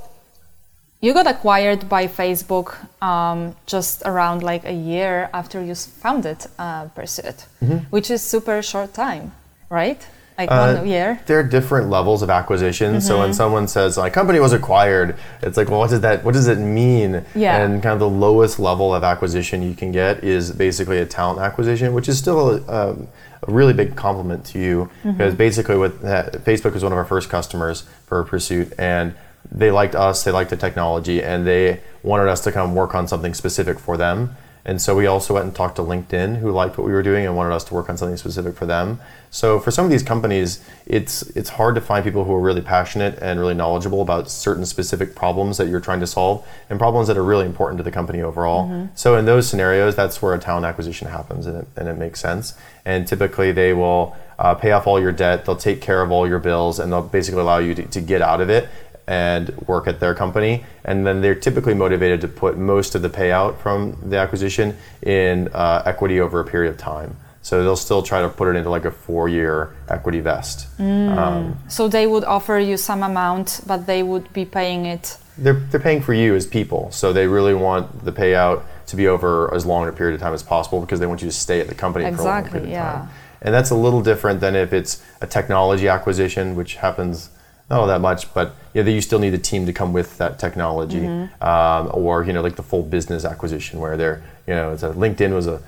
you 1.01 1.13
got 1.13 1.27
acquired 1.27 1.89
by 1.89 2.07
Facebook 2.07 2.75
um, 3.03 3.55
just 3.67 4.03
around 4.05 4.43
like 4.43 4.65
a 4.65 4.73
year 4.73 5.31
after 5.33 5.63
you 5.63 5.75
founded 5.75 6.39
uh, 6.59 6.87
Pursuit, 6.95 7.47
which 7.91 8.11
is 8.11 8.23
super 8.23 8.63
short 8.63 8.95
time, 8.95 9.33
right? 9.71 10.07
Like 10.39 10.51
Mm-hmm. 10.51 10.77
Uh, 10.77 10.81
one 10.81 10.87
year. 10.89 11.21
There 11.27 11.39
are 11.39 11.43
different 11.43 11.89
levels 11.89 12.23
of 12.23 12.31
acquisition. 12.31 13.01
So 13.01 13.13
Mm-hmm. 13.15 13.21
when 13.23 13.35
someone 13.35 13.69
says 13.69 13.97
my 13.97 14.11
company 14.11 14.39
was 14.41 14.53
acquired, 14.53 15.17
it's 15.43 15.57
like, 15.57 15.69
well, 15.71 15.79
what 15.81 15.91
does 15.91 16.01
that? 16.01 16.25
What 16.25 16.35
does 16.35 16.49
it 16.49 16.59
mean? 16.59 17.25
Yeah. 17.35 17.57
And 17.63 17.83
kind 17.83 17.93
of 17.95 18.01
the 18.01 18.09
lowest 18.09 18.59
level 18.59 18.95
of 18.95 19.03
acquisition 19.03 19.63
you 19.63 19.75
can 19.75 19.93
get 19.93 20.23
is 20.25 20.53
basically 20.53 20.99
a 20.99 21.07
talent 21.07 21.41
acquisition, 21.41 21.95
which 21.95 22.09
is 22.09 22.19
still 22.19 22.57
a, 22.69 22.91
um, 22.91 23.09
a 23.47 23.51
really 23.51 23.73
big 23.73 23.97
compliment 23.97 24.45
to 24.47 24.59
you 24.59 24.91
Mm-hmm. 25.05 25.13
because 25.13 25.35
basically, 25.35 25.77
with 25.79 26.03
that, 26.03 26.33
Facebook 26.45 26.75
was 26.75 26.83
one 26.83 26.93
of 26.93 26.99
our 26.99 27.05
first 27.05 27.31
customers 27.31 27.85
for 28.07 28.23
Pursuit, 28.25 28.73
and 28.79 29.15
they 29.51 29.71
liked 29.71 29.95
us, 29.95 30.25
they 30.25 30.33
liked 30.33 30.51
the 30.51 30.57
technology, 30.57 31.23
and 31.23 31.47
they 31.47 31.81
wanted 32.03 32.29
us 32.29 32.41
to 32.45 32.53
come 32.53 32.75
work 32.75 32.95
on 32.95 33.07
something 33.09 33.33
specific 33.33 33.79
for 33.79 33.97
them. 33.97 34.37
And 34.67 34.83
so 34.83 34.97
we 34.97 35.07
also 35.07 35.35
went 35.35 35.47
and 35.47 35.55
talked 35.55 35.77
to 35.77 35.83
LinkedIn, 35.83 36.39
who 36.39 36.51
liked 36.51 36.77
what 36.77 36.89
we 36.89 36.93
were 36.93 37.03
doing 37.03 37.25
and 37.25 37.37
wanted 37.37 37.55
us 37.55 37.63
to 37.65 37.75
work 37.75 37.89
on 37.89 37.97
something 37.97 38.17
specific 38.17 38.57
for 38.57 38.67
them. 38.67 38.99
So 39.31 39.61
for 39.61 39.71
some 39.71 39.85
of 39.85 39.93
these 39.93 40.03
companies, 40.03 40.61
it's 40.87 41.23
it's 41.37 41.51
hard 41.51 41.77
to 41.77 41.81
find 41.81 42.03
people 42.03 42.25
who 42.25 42.33
are 42.33 42.41
really 42.41 42.63
passionate 42.63 43.17
and 43.23 43.39
really 43.39 43.55
knowledgeable 43.55 44.03
about 44.03 44.29
certain 44.29 44.67
specific 44.67 45.15
problems 45.15 45.57
that 45.59 45.69
you're 45.69 45.81
trying 45.81 46.01
to 46.01 46.07
solve 46.07 46.45
and 46.69 46.81
problems 46.81 47.07
that 47.07 47.17
are 47.17 47.23
really 47.23 47.47
important 47.47 47.79
to 47.79 47.85
the 47.85 47.93
company 47.93 48.23
overall. 48.23 48.89
So 48.97 49.17
in 49.17 49.25
those 49.25 49.49
scenarios, 49.49 49.95
that's 49.95 50.21
where 50.21 50.35
a 50.35 50.39
talent 50.39 50.67
acquisition 50.67 51.07
happens, 51.07 51.47
and 51.47 51.59
it, 51.59 51.69
and 51.77 51.89
it 51.89 51.97
makes 51.97 52.19
sense. 52.21 52.55
And 52.85 53.07
typically, 53.07 53.53
they 53.53 53.73
will 53.73 54.17
uh, 54.39 54.55
pay 54.55 54.73
off 54.73 54.87
all 54.87 55.01
your 55.01 55.13
debt, 55.13 55.45
they'll 55.45 55.57
take 55.57 55.81
care 55.81 56.03
of 56.03 56.11
all 56.11 56.27
your 56.29 56.39
bills, 56.39 56.79
and 56.79 56.93
they'll 56.93 57.03
basically 57.03 57.41
allow 57.41 57.59
you 57.59 57.75
to, 57.75 57.83
to 57.83 58.01
get 58.01 58.21
out 58.21 58.41
of 58.41 58.51
it 58.51 58.69
and 59.07 59.57
work 59.67 59.87
at 59.87 60.01
their 60.01 60.15
company. 60.15 60.65
And 60.85 61.07
then 61.07 61.21
they're 61.21 61.35
typically 61.35 61.75
motivated 61.75 62.21
to 62.23 62.29
put 62.29 62.59
most 62.59 62.95
of 62.95 63.03
the 63.03 63.11
payout 63.11 63.59
from 63.59 63.97
the 64.05 64.17
acquisition 64.19 64.77
in 65.03 65.49
uh, 65.55 65.83
equity 65.87 66.21
over 66.21 66.41
a 66.41 66.45
period 66.45 66.71
of 66.71 66.79
time. 66.79 67.17
So 67.43 67.63
they'll 67.63 67.77
still 67.77 68.03
try 68.03 68.23
to 68.23 68.29
put 68.29 68.49
it 68.49 68.57
into 68.57 68.71
like 68.71 68.85
a 68.85 68.91
four-year 68.91 69.73
equity 69.89 70.19
vest. 70.21 70.67
Um, 70.81 71.57
So 71.69 71.87
they 71.87 72.07
would 72.09 72.25
offer 72.25 72.59
you 72.59 72.77
some 72.77 73.05
amount, 73.05 73.61
but 73.67 73.87
they 73.87 74.03
would 74.03 74.33
be 74.33 74.45
paying 74.45 74.87
it. 74.87 75.17
they're, 75.39 75.53
they're 75.71 75.79
paying 75.79 76.03
for 76.03 76.13
you 76.13 76.35
as 76.35 76.45
people. 76.45 76.91
So 76.91 77.13
they 77.13 77.29
really 77.29 77.55
want 77.55 78.05
the 78.05 78.11
payout 78.11 78.63
to 78.89 78.97
be 78.97 79.07
over 79.07 79.55
as 79.55 79.65
long 79.65 79.87
a 79.89 79.93
period 79.93 80.15
of 80.17 80.21
time 80.21 80.35
as 80.35 80.43
possible 80.43 80.81
because 80.81 80.99
they 80.99 81.07
want 81.07 81.23
you 81.23 81.29
to 81.29 81.33
stay 81.37 81.61
at 81.61 81.69
the 81.69 81.75
company 81.75 82.05
for 82.05 82.09
a 82.09 82.11
long 82.25 82.39
Exactly, 82.39 82.51
period 82.61 82.67
of 82.67 82.73
yeah. 82.73 82.93
time. 82.93 83.09
And 83.43 83.55
that's 83.55 83.71
a 83.71 83.77
little 83.77 84.01
different 84.03 84.41
than 84.41 84.57
if 84.57 84.73
it's 84.73 85.01
a 85.21 85.27
technology 85.27 85.87
acquisition, 85.87 86.57
which 86.57 86.77
happens 86.77 87.31
not 87.71 87.81
all 87.81 87.87
that 87.87 88.01
much, 88.01 88.33
but 88.35 88.55
you, 88.75 88.83
know, 88.83 88.91
you 88.91 89.01
still 89.01 89.19
need 89.19 89.35
a 89.35 89.39
team 89.39 89.67
to 89.67 89.73
come 89.73 89.93
with 89.93 90.19
that 90.19 90.39
technology, 90.39 91.01
Mm-hmm. 91.01 91.43
um, 91.43 91.91
or 91.93 92.25
you 92.25 92.33
know, 92.33 92.43
like 92.43 92.57
the 92.57 92.63
full 92.63 92.83
business 92.83 93.25
acquisition, 93.25 93.81
where 93.81 93.97
they're 93.97 94.23
you 94.47 94.55
know, 94.55 94.73
it's 94.73 94.83
a, 94.85 94.91
LinkedIn 94.91 95.35
was 95.35 95.49
a, 95.49 95.61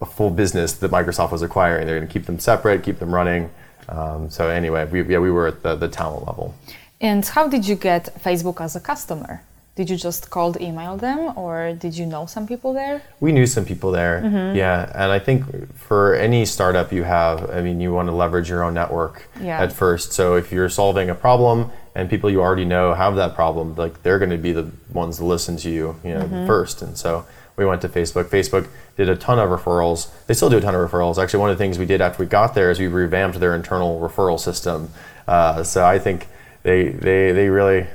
a 0.00 0.06
full 0.06 0.30
business 0.30 0.72
that 0.74 0.90
Microsoft 0.90 1.30
was 1.30 1.42
acquiring. 1.42 1.86
They're 1.86 1.96
going 1.98 2.08
to 2.08 2.12
keep 2.12 2.26
them 2.26 2.38
separate, 2.40 2.82
keep 2.82 2.98
them 2.98 3.14
running. 3.14 3.50
Um, 3.88 4.28
so 4.30 4.48
anyway, 4.48 4.84
we, 4.86 5.02
yeah, 5.02 5.20
we 5.20 5.30
were 5.30 5.46
at 5.46 5.62
the, 5.62 5.76
the 5.76 5.88
talent 5.88 6.26
level. 6.26 6.54
And 7.00 7.24
how 7.24 7.46
did 7.46 7.68
you 7.68 7.76
get 7.76 8.06
Facebook 8.20 8.60
as 8.60 8.74
a 8.74 8.80
customer? 8.80 9.42
Did 9.76 9.90
you 9.90 9.96
just 9.96 10.30
cold 10.30 10.58
email 10.60 10.96
them 10.96 11.36
or 11.36 11.74
did 11.74 11.96
you 11.98 12.06
know 12.06 12.24
some 12.26 12.46
people 12.46 12.72
there? 12.72 13.02
We 13.20 13.30
knew 13.32 13.46
some 13.46 13.64
people 13.66 13.90
there, 13.92 14.22
Mm-hmm. 14.24 14.56
yeah. 14.56 14.90
And 14.94 15.12
I 15.12 15.18
think 15.18 15.44
for 15.76 16.14
any 16.14 16.46
startup 16.46 16.92
you 16.92 17.04
have, 17.04 17.50
I 17.50 17.60
mean, 17.60 17.78
you 17.80 17.92
want 17.92 18.08
to 18.08 18.14
leverage 18.14 18.48
your 18.48 18.64
own 18.64 18.72
network 18.74 19.28
Yeah. 19.40 19.60
at 19.62 19.72
first. 19.72 20.12
So 20.12 20.34
if 20.36 20.50
you're 20.50 20.70
solving 20.70 21.10
a 21.10 21.14
problem 21.14 21.70
and 21.94 22.08
people 22.08 22.30
you 22.30 22.40
already 22.40 22.64
know 22.64 22.94
have 22.94 23.16
that 23.16 23.34
problem, 23.34 23.74
like 23.76 24.02
they're 24.02 24.18
going 24.18 24.30
to 24.30 24.38
be 24.38 24.52
the 24.52 24.70
ones 24.94 25.18
to 25.18 25.24
listen 25.26 25.56
to 25.58 25.70
you, 25.70 25.96
you 26.02 26.14
know, 26.14 26.22
Mm-hmm. 26.24 26.46
first. 26.46 26.80
And 26.80 26.96
so 26.96 27.26
we 27.58 27.66
went 27.66 27.82
to 27.82 27.88
Facebook. 27.90 28.24
Facebook 28.38 28.68
did 28.96 29.08
a 29.10 29.16
ton 29.16 29.38
of 29.38 29.50
referrals. 29.50 30.08
They 30.26 30.32
still 30.34 30.48
do 30.50 30.56
a 30.56 30.60
ton 30.62 30.74
of 30.74 30.90
referrals. 30.90 31.22
Actually, 31.22 31.40
one 31.40 31.50
of 31.50 31.58
the 31.58 31.62
things 31.64 31.78
we 31.78 31.84
did 31.86 32.00
after 32.00 32.22
we 32.22 32.26
got 32.28 32.54
there 32.54 32.70
is 32.70 32.78
we 32.78 32.86
revamped 32.86 33.38
their 33.40 33.54
internal 33.54 34.00
referral 34.00 34.40
system. 34.40 34.88
Uh, 35.28 35.62
so 35.62 35.84
I 35.84 35.98
think 35.98 36.28
they 36.62 36.88
they 36.88 37.32
they 37.32 37.48
really 37.50 37.86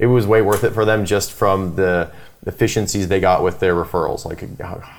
it 0.00 0.06
was 0.06 0.26
way 0.26 0.40
worth 0.50 0.64
it 0.64 0.72
for 0.72 0.84
them 0.90 1.04
just 1.04 1.28
from 1.40 1.76
the 1.76 2.10
efficiencies 2.46 3.06
they 3.08 3.20
got 3.20 3.38
with 3.46 3.56
their 3.62 3.74
referrals, 3.74 4.24
like 4.24 4.40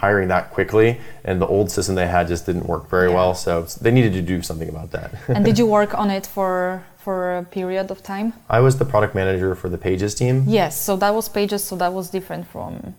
hiring 0.01 0.27
that 0.27 0.51
quickly. 0.51 0.89
And 1.25 1.41
the 1.41 1.47
old 1.55 1.71
system 1.71 1.95
they 1.95 2.07
had 2.07 2.27
just 2.27 2.45
didn't 2.45 2.67
work 2.73 2.83
very 2.95 3.09
Yeah. 3.09 3.15
well, 3.17 3.33
so 3.45 3.51
they 3.83 3.91
needed 3.97 4.13
to 4.13 4.21
do 4.21 4.37
something 4.49 4.69
about 4.69 4.91
that. 4.91 5.09
And 5.27 5.43
did 5.43 5.57
you 5.57 5.65
work 5.79 5.91
on 6.01 6.09
it 6.17 6.25
for 6.35 6.83
for 7.05 7.15
a 7.41 7.43
period 7.57 7.89
of 7.89 7.97
time? 8.13 8.27
I 8.57 8.59
was 8.65 8.73
the 8.77 8.85
product 8.93 9.13
manager 9.15 9.55
for 9.61 9.69
the 9.69 9.77
Pages 9.87 10.13
team, 10.21 10.35
Yes, 10.59 10.73
so 10.87 10.95
that 10.97 11.11
was 11.17 11.25
Pages, 11.29 11.61
so 11.69 11.75
that 11.83 11.91
was 11.97 12.05
different 12.17 12.45
from 12.53 12.93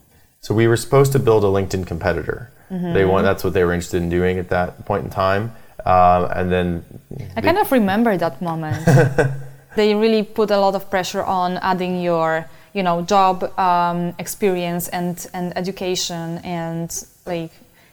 so 0.44 0.52
we 0.54 0.66
were 0.66 0.76
supposed 0.76 1.12
to 1.12 1.20
build 1.20 1.44
a 1.44 1.52
LinkedIn 1.58 1.86
competitor. 1.86 2.50
Mm-hmm. 2.68 2.94
They 2.94 3.04
want 3.04 3.22
that's 3.24 3.44
what 3.44 3.52
they 3.52 3.64
were 3.64 3.72
interested 3.72 4.02
in 4.02 4.08
doing 4.18 4.38
at 4.38 4.48
that 4.48 4.84
point 4.84 5.04
in 5.04 5.10
time, 5.10 5.44
um, 5.86 6.20
and 6.38 6.50
then 6.50 6.66
I 7.36 7.40
kind 7.40 7.58
of 7.58 7.70
remember 7.70 8.16
that 8.16 8.42
moment. 8.42 8.82
they 9.76 9.94
really 9.94 10.22
put 10.22 10.50
a 10.50 10.58
lot 10.58 10.74
of 10.74 10.88
pressure 10.90 11.22
on 11.22 11.58
adding 11.58 12.00
your, 12.02 12.46
you 12.74 12.82
know, 12.82 13.02
job 13.02 13.44
um, 13.58 14.14
experience 14.18 14.88
and 14.88 15.26
and 15.34 15.56
education 15.56 16.38
and 16.44 16.88
like, 17.26 17.52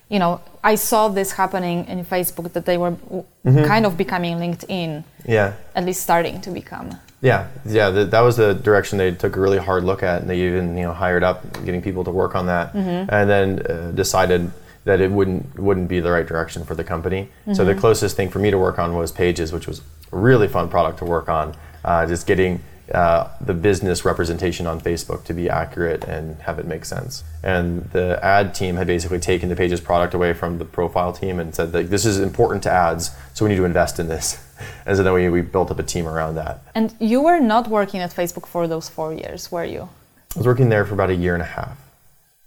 you 0.10 0.20
know, 0.20 0.42
I 0.64 0.76
saw 0.76 1.08
this 1.08 1.32
happening 1.34 1.86
in 1.88 2.04
Facebook 2.06 2.52
that 2.54 2.66
they 2.66 2.78
were 2.78 2.92
w- 2.92 3.24
kind 3.68 3.86
of 3.86 3.96
becoming 3.98 4.38
LinkedIn, 4.38 5.04
yeah, 5.26 5.54
at 5.76 5.86
least 5.86 6.02
starting 6.02 6.42
to 6.42 6.50
become. 6.52 6.98
Yeah, 7.22 7.48
yeah, 7.66 7.92
th- 7.92 8.10
that 8.12 8.22
was 8.22 8.38
the 8.38 8.54
direction 8.54 8.98
they 8.98 9.12
took 9.12 9.36
a 9.36 9.40
really 9.42 9.58
hard 9.58 9.84
look 9.84 10.04
at, 10.04 10.22
and 10.22 10.30
they 10.30 10.40
even 10.42 10.76
you 10.78 10.84
know 10.84 10.94
hired 10.94 11.24
up 11.24 11.44
getting 11.66 11.82
people 11.82 12.04
to 12.06 12.12
work 12.12 12.34
on 12.36 12.46
that, 12.48 12.74
and 12.74 13.30
then 13.30 13.60
uh, 13.70 13.92
decided 13.92 14.52
that 14.86 15.02
it 15.02 15.12
wouldn't 15.12 15.60
wouldn't 15.60 15.88
be 15.90 16.00
the 16.00 16.10
right 16.12 16.26
direction 16.26 16.64
for 16.66 16.76
the 16.76 16.84
company. 16.84 17.30
So 17.54 17.64
the 17.66 17.76
closest 17.76 18.16
thing 18.16 18.30
for 18.30 18.40
me 18.40 18.50
to 18.52 18.58
work 18.58 18.80
on 18.80 18.96
was 18.96 19.12
Pages, 19.12 19.52
which 19.52 19.68
was 19.68 19.82
a 20.12 20.18
really 20.18 20.48
fun 20.48 20.70
product 20.70 20.98
to 21.00 21.06
work 21.06 21.30
on. 21.30 21.56
Uh, 21.84 22.06
just 22.06 22.28
getting 22.28 22.62
uh, 22.94 23.28
the 23.40 23.54
business 23.54 24.04
representation 24.04 24.66
on 24.66 24.82
Facebook 24.82 25.24
to 25.24 25.34
be 25.34 25.48
accurate 25.50 26.04
and 26.06 26.38
have 26.42 26.58
it 26.58 26.66
make 26.66 26.86
sense. 26.86 27.24
And 27.44 27.84
the 27.92 28.20
ad 28.24 28.56
team 28.56 28.78
had 28.78 28.88
basically 28.88 29.20
taken 29.20 29.50
the 29.50 29.56
Pages 29.56 29.80
product 29.80 30.14
away 30.14 30.34
from 30.34 30.58
the 30.58 30.66
profile 30.66 31.14
team 31.14 31.40
and 31.40 31.54
said 31.54 31.72
that 31.74 31.90
this 31.90 32.06
is 32.06 32.20
important 32.20 32.64
to 32.64 32.72
ads, 32.72 33.12
so 33.34 33.46
we 33.46 33.50
need 33.50 33.58
to 33.58 33.66
invest 33.66 34.00
in 34.00 34.08
this. 34.08 34.44
And 34.86 34.98
so 34.98 35.04
then 35.04 35.14
we, 35.14 35.30
we 35.30 35.42
built 35.42 35.72
up 35.72 35.80
a 35.80 35.84
team 35.84 36.06
around 36.06 36.36
that. 36.36 36.60
And 36.76 36.94
you 37.00 37.22
were 37.22 37.40
not 37.40 37.70
working 37.70 38.02
at 38.02 38.12
Facebook 38.12 38.46
for 38.46 38.68
those 38.68 38.90
four 38.90 39.14
years, 39.14 39.50
were 39.50 39.64
you? 39.64 39.88
I 40.36 40.40
was 40.40 40.48
working 40.48 40.68
there 40.68 40.84
for 40.84 40.96
about 40.96 41.10
a 41.10 41.16
year 41.16 41.34
and 41.34 41.42
a 41.42 41.46
half. 41.46 41.78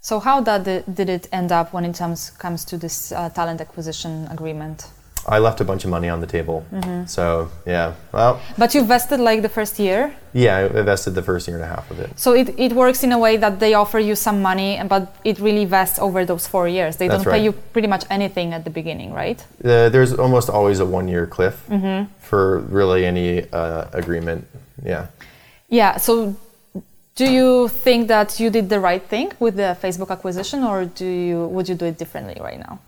So 0.02 0.20
how 0.20 0.40
that 0.42 0.64
did 0.94 1.08
it 1.08 1.26
end 1.32 1.52
up 1.52 1.72
when 1.72 1.86
it 1.86 1.96
comes 1.96 2.30
comes 2.30 2.64
to 2.66 2.76
this 2.76 3.12
uh, 3.12 3.30
talent 3.30 3.60
acquisition 3.60 4.28
agreement? 4.30 4.88
I 5.26 5.38
left 5.38 5.60
a 5.60 5.64
bunch 5.64 5.84
of 5.84 5.90
money 5.90 6.08
on 6.08 6.20
the 6.20 6.26
table. 6.26 6.64
So 7.06 7.48
yeah, 7.66 7.94
well, 8.12 8.40
But 8.58 8.74
you 8.74 8.84
vested 8.84 9.20
like 9.20 9.42
the 9.42 9.48
first 9.48 9.78
year. 9.78 10.12
yeah, 10.32 10.56
I 10.56 10.78
invested 10.80 11.14
the 11.14 11.22
first 11.22 11.46
year 11.46 11.56
and 11.56 11.64
a 11.64 11.68
half 11.68 11.90
of 11.90 12.00
it. 12.00 12.10
So 12.18 12.32
it, 12.32 12.48
it 12.58 12.72
works 12.72 13.04
in 13.04 13.12
a 13.12 13.18
way 13.18 13.36
that 13.36 13.60
they 13.60 13.74
offer 13.74 13.98
you 13.98 14.14
some 14.16 14.42
money, 14.42 14.80
but 14.88 15.14
it 15.24 15.38
really 15.38 15.64
vests 15.64 15.98
over 15.98 16.24
those 16.24 16.46
four 16.48 16.66
years. 16.68 16.96
They 16.96 17.08
That's 17.08 17.24
don't 17.24 17.32
pay 17.32 17.44
you 17.44 17.52
pretty 17.52 17.88
much 17.88 18.04
anything 18.10 18.52
at 18.52 18.64
the 18.64 18.70
beginning, 18.70 19.12
right? 19.12 19.40
Uh, 19.64 19.88
there's 19.90 20.12
almost 20.14 20.48
always 20.50 20.80
a 20.80 20.86
one-year 20.86 21.26
cliff 21.26 21.56
for 22.20 22.58
really 22.70 23.04
any 23.06 23.44
uh, 23.52 23.84
agreement. 23.92 24.46
Yeah. 24.84 25.06
Yeah. 25.68 25.98
So 25.98 26.34
do 27.14 27.30
you 27.30 27.68
think 27.68 28.08
that 28.08 28.40
you 28.40 28.50
did 28.50 28.68
the 28.68 28.80
right 28.80 29.02
thing 29.02 29.32
with 29.38 29.56
the 29.56 29.76
Facebook 29.82 30.10
acquisition, 30.10 30.64
or 30.64 30.86
do 30.86 31.06
you 31.06 31.46
would 31.46 31.68
you 31.68 31.74
do 31.74 31.86
it 31.86 31.98
differently 31.98 32.38
right 32.40 32.58
now? 32.58 32.78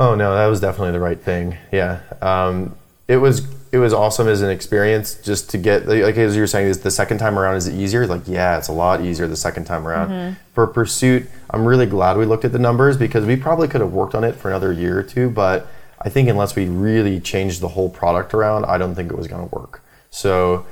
Oh 0.00 0.14
no, 0.14 0.34
that 0.34 0.46
was 0.46 0.60
definitely 0.60 0.92
the 0.92 1.00
right 1.00 1.20
thing. 1.20 1.56
Yeah. 1.72 2.00
Um, 2.20 2.76
it 3.06 3.18
was 3.18 3.46
it 3.70 3.78
was 3.78 3.92
awesome 3.92 4.28
as 4.28 4.40
an 4.40 4.50
experience 4.50 5.16
just 5.16 5.50
to 5.50 5.58
get 5.58 5.86
like 5.86 6.16
as 6.16 6.34
you 6.36 6.40
were 6.42 6.46
saying 6.46 6.68
is 6.68 6.80
the 6.80 6.90
second 6.90 7.18
time 7.18 7.38
around 7.38 7.56
is 7.56 7.66
it 7.66 7.74
easier 7.74 8.06
like 8.06 8.22
yeah 8.26 8.56
it's 8.56 8.68
a 8.68 8.72
lot 8.72 9.00
easier 9.00 9.26
the 9.26 9.36
second 9.36 9.64
time 9.64 9.86
around 9.86 10.08
Mm-hmm. 10.10 10.34
for 10.54 10.66
pursuit 10.68 11.26
i'm 11.50 11.66
really 11.66 11.84
glad 11.84 12.16
we 12.16 12.24
looked 12.24 12.44
at 12.44 12.52
the 12.52 12.58
numbers 12.58 12.96
because 12.96 13.26
we 13.26 13.34
probably 13.36 13.66
could 13.66 13.80
have 13.80 13.92
worked 13.92 14.14
on 14.14 14.22
it 14.22 14.36
for 14.36 14.48
another 14.48 14.72
year 14.72 14.96
or 15.00 15.02
two 15.02 15.28
but 15.28 15.66
i 16.00 16.08
think 16.08 16.28
unless 16.28 16.54
we 16.54 16.66
really 16.68 17.18
changed 17.18 17.60
the 17.60 17.68
whole 17.68 17.90
product 17.90 18.32
around 18.32 18.64
i 18.66 18.78
don't 18.78 18.94
think 18.94 19.10
it 19.10 19.18
was 19.18 19.26
going 19.26 19.46
to 19.46 19.52
work 19.54 19.82
so 20.10 20.64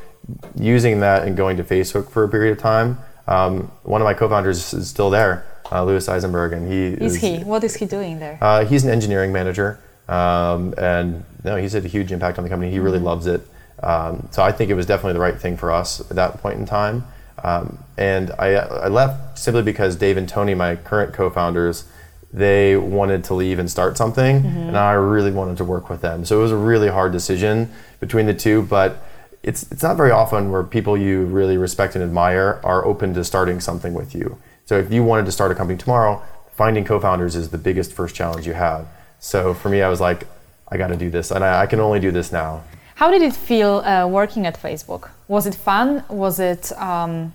using 0.54 1.00
that 1.00 1.26
and 1.26 1.36
going 1.36 1.56
to 1.56 1.64
facebook 1.64 2.08
for 2.08 2.22
a 2.22 2.28
period 2.28 2.52
of 2.52 2.58
time 2.58 2.98
um, 3.26 3.70
one 3.82 4.00
of 4.00 4.04
my 4.04 4.14
co-founders 4.14 4.72
is 4.72 4.88
still 4.88 5.10
there 5.10 5.44
uh, 5.70 5.84
louis 5.84 6.08
eisenberg 6.08 6.52
and 6.52 6.70
he 6.70 7.04
Is 7.04 7.16
he? 7.16 7.38
What 7.38 7.62
is 7.64 7.76
he 7.76 7.86
doing 7.86 8.18
there? 8.18 8.38
uh, 8.40 8.64
he's 8.64 8.84
an 8.84 8.90
engineering 8.90 9.32
manager, 9.32 9.78
um, 10.08 10.74
and 10.78 11.24
no, 11.44 11.56
he's 11.56 11.72
had 11.72 11.84
a 11.84 11.88
huge 11.88 12.12
impact 12.12 12.38
on 12.38 12.44
the 12.44 12.50
company. 12.50 12.70
He 12.70 12.78
really 12.78 12.98
loves 12.98 13.26
it. 13.26 13.42
Um, 13.82 14.28
so 14.30 14.42
I 14.42 14.52
think 14.52 14.70
it 14.70 14.74
was 14.74 14.86
definitely 14.86 15.14
the 15.14 15.20
right 15.20 15.38
thing 15.40 15.56
for 15.56 15.72
us 15.72 16.00
at 16.00 16.16
that 16.16 16.38
point 16.38 16.58
in 16.58 16.66
time. 16.66 17.04
Um, 17.42 17.78
and 17.98 18.30
I, 18.38 18.54
I 18.54 18.88
left 18.88 19.38
simply 19.38 19.62
because 19.62 19.96
Dave 19.96 20.16
and 20.16 20.28
Tony, 20.28 20.54
my 20.54 20.76
current 20.76 21.12
co-founders, 21.12 21.84
they 22.32 22.76
wanted 22.76 23.24
to 23.24 23.34
leave 23.34 23.58
and 23.58 23.68
start 23.68 23.96
something, 23.96 24.46
and 24.46 24.76
I 24.76 24.92
really 24.92 25.32
wanted 25.32 25.56
to 25.56 25.64
work 25.64 25.90
with 25.90 26.00
them. 26.00 26.24
So 26.24 26.38
it 26.38 26.42
was 26.42 26.52
a 26.52 26.56
really 26.56 26.88
hard 26.88 27.12
decision 27.12 27.70
between 28.00 28.26
the 28.26 28.34
two, 28.34 28.62
but. 28.62 29.02
It's, 29.44 29.64
it's 29.72 29.82
not 29.82 29.96
very 29.96 30.12
often 30.12 30.52
where 30.52 30.62
people 30.62 30.96
you 30.96 31.24
really 31.24 31.56
respect 31.56 31.96
and 31.96 32.04
admire 32.04 32.60
are 32.62 32.84
open 32.86 33.12
to 33.14 33.24
starting 33.24 33.58
something 33.58 33.92
with 33.92 34.14
you. 34.14 34.38
So 34.66 34.78
if 34.78 34.92
you 34.92 35.02
wanted 35.04 35.26
to 35.26 35.32
start 35.32 35.50
a 35.52 35.54
company 35.54 35.78
tomorrow, 35.78 36.22
finding 36.56 36.84
co-founders 36.84 37.34
is 37.36 37.50
the 37.50 37.58
biggest 37.58 37.92
first 37.92 38.14
challenge 38.14 38.46
you 38.46 38.54
have. 38.54 38.86
So 39.18 39.54
for 39.54 39.68
me, 39.68 39.82
I 39.82 39.88
was 39.88 40.00
like, 40.00 40.26
I 40.68 40.76
got 40.76 40.88
to 40.88 40.96
do 40.96 41.10
this, 41.10 41.30
and 41.30 41.44
I, 41.44 41.62
I 41.62 41.66
can 41.66 41.80
only 41.80 42.00
do 42.00 42.10
this 42.10 42.32
now. 42.32 42.62
How 42.94 43.10
did 43.10 43.22
it 43.22 43.34
feel 43.34 43.78
uh, 43.78 44.06
working 44.06 44.46
at 44.46 44.60
Facebook? 44.60 45.10
Was 45.28 45.46
it 45.46 45.54
fun? 45.54 46.04
Was 46.08 46.38
it, 46.40 46.72
um, 46.78 47.34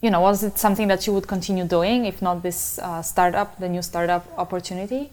you 0.00 0.10
know, 0.10 0.20
was 0.20 0.42
it 0.42 0.58
something 0.58 0.88
that 0.88 1.06
you 1.06 1.12
would 1.12 1.26
continue 1.28 1.64
doing 1.64 2.04
if 2.04 2.20
not 2.22 2.42
this 2.42 2.78
uh, 2.78 3.02
startup, 3.02 3.58
the 3.58 3.68
new 3.68 3.82
startup 3.82 4.26
opportunity? 4.38 5.10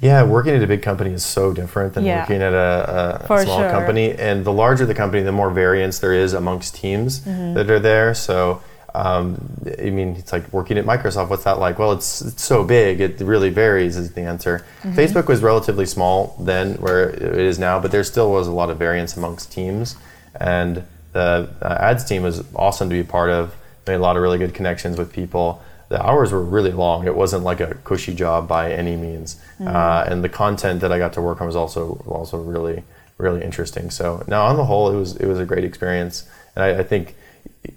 Yeah, 0.00 0.24
working 0.24 0.54
at 0.54 0.62
a 0.62 0.66
big 0.66 0.82
company 0.82 1.12
is 1.12 1.24
so 1.24 1.52
different 1.52 1.94
than 1.94 2.04
Yeah. 2.04 2.20
working 2.20 2.42
at 2.42 2.52
a, 2.52 3.20
a 3.22 3.42
small 3.44 3.60
sure. 3.60 3.70
company. 3.70 4.12
And 4.12 4.44
the 4.44 4.52
larger 4.52 4.84
the 4.86 4.94
company, 4.94 5.22
the 5.22 5.32
more 5.32 5.50
variance 5.50 6.00
there 6.00 6.12
is 6.12 6.32
amongst 6.34 6.74
teams 6.74 7.20
Mm-hmm. 7.20 7.54
that 7.54 7.70
are 7.70 7.78
there. 7.78 8.12
So, 8.14 8.60
um, 8.94 9.58
I 9.78 9.90
mean, 9.90 10.16
it's 10.16 10.32
like 10.32 10.52
working 10.52 10.78
at 10.78 10.84
Microsoft. 10.84 11.28
What's 11.30 11.44
that 11.44 11.58
like? 11.58 11.78
Well, 11.78 11.92
it's, 11.92 12.20
it's 12.20 12.44
so 12.44 12.64
big. 12.64 13.00
It 13.00 13.20
really 13.20 13.50
varies, 13.50 13.96
is 13.96 14.12
the 14.12 14.22
answer. 14.22 14.64
Mm-hmm. 14.82 14.98
Facebook 14.98 15.26
was 15.26 15.42
relatively 15.42 15.86
small 15.86 16.36
then, 16.40 16.74
where 16.74 17.10
it 17.10 17.22
is 17.22 17.58
now, 17.58 17.80
but 17.80 17.90
there 17.90 18.04
still 18.04 18.30
was 18.30 18.46
a 18.46 18.52
lot 18.52 18.70
of 18.70 18.78
variance 18.78 19.16
amongst 19.16 19.52
teams. 19.52 19.96
And 20.40 20.84
the 21.12 21.50
uh, 21.60 21.78
ads 21.80 22.04
team 22.04 22.22
was 22.22 22.44
awesome 22.54 22.88
to 22.88 22.94
be 22.94 23.02
part 23.02 23.30
of. 23.30 23.54
Made 23.86 23.96
a 23.96 23.98
lot 23.98 24.16
of 24.16 24.22
really 24.22 24.38
good 24.38 24.54
connections 24.54 24.96
with 24.96 25.12
people 25.12 25.62
the 25.88 26.02
hours 26.04 26.32
were 26.32 26.42
really 26.42 26.72
long. 26.72 27.06
It 27.06 27.14
wasn't 27.14 27.44
like 27.44 27.60
a 27.60 27.74
cushy 27.84 28.14
job 28.14 28.48
by 28.48 28.72
any 28.72 28.96
means, 28.96 29.40
uh, 29.60 30.04
and 30.08 30.24
the 30.24 30.28
content 30.28 30.80
that 30.80 30.90
I 30.90 30.98
got 30.98 31.12
to 31.14 31.22
work 31.22 31.40
on 31.40 31.46
was 31.46 31.56
also 31.56 32.02
also 32.06 32.38
really 32.38 32.82
really 33.18 33.42
interesting. 33.42 33.90
So 33.90 34.24
now 34.26 34.46
on 34.46 34.56
the 34.56 34.64
whole, 34.64 34.90
it 34.90 34.96
was 34.96 35.16
it 35.16 35.26
was 35.26 35.38
a 35.38 35.44
great 35.44 35.64
experience, 35.64 36.28
and 36.56 36.64
I, 36.64 36.80
I 36.80 36.82
think 36.82 37.14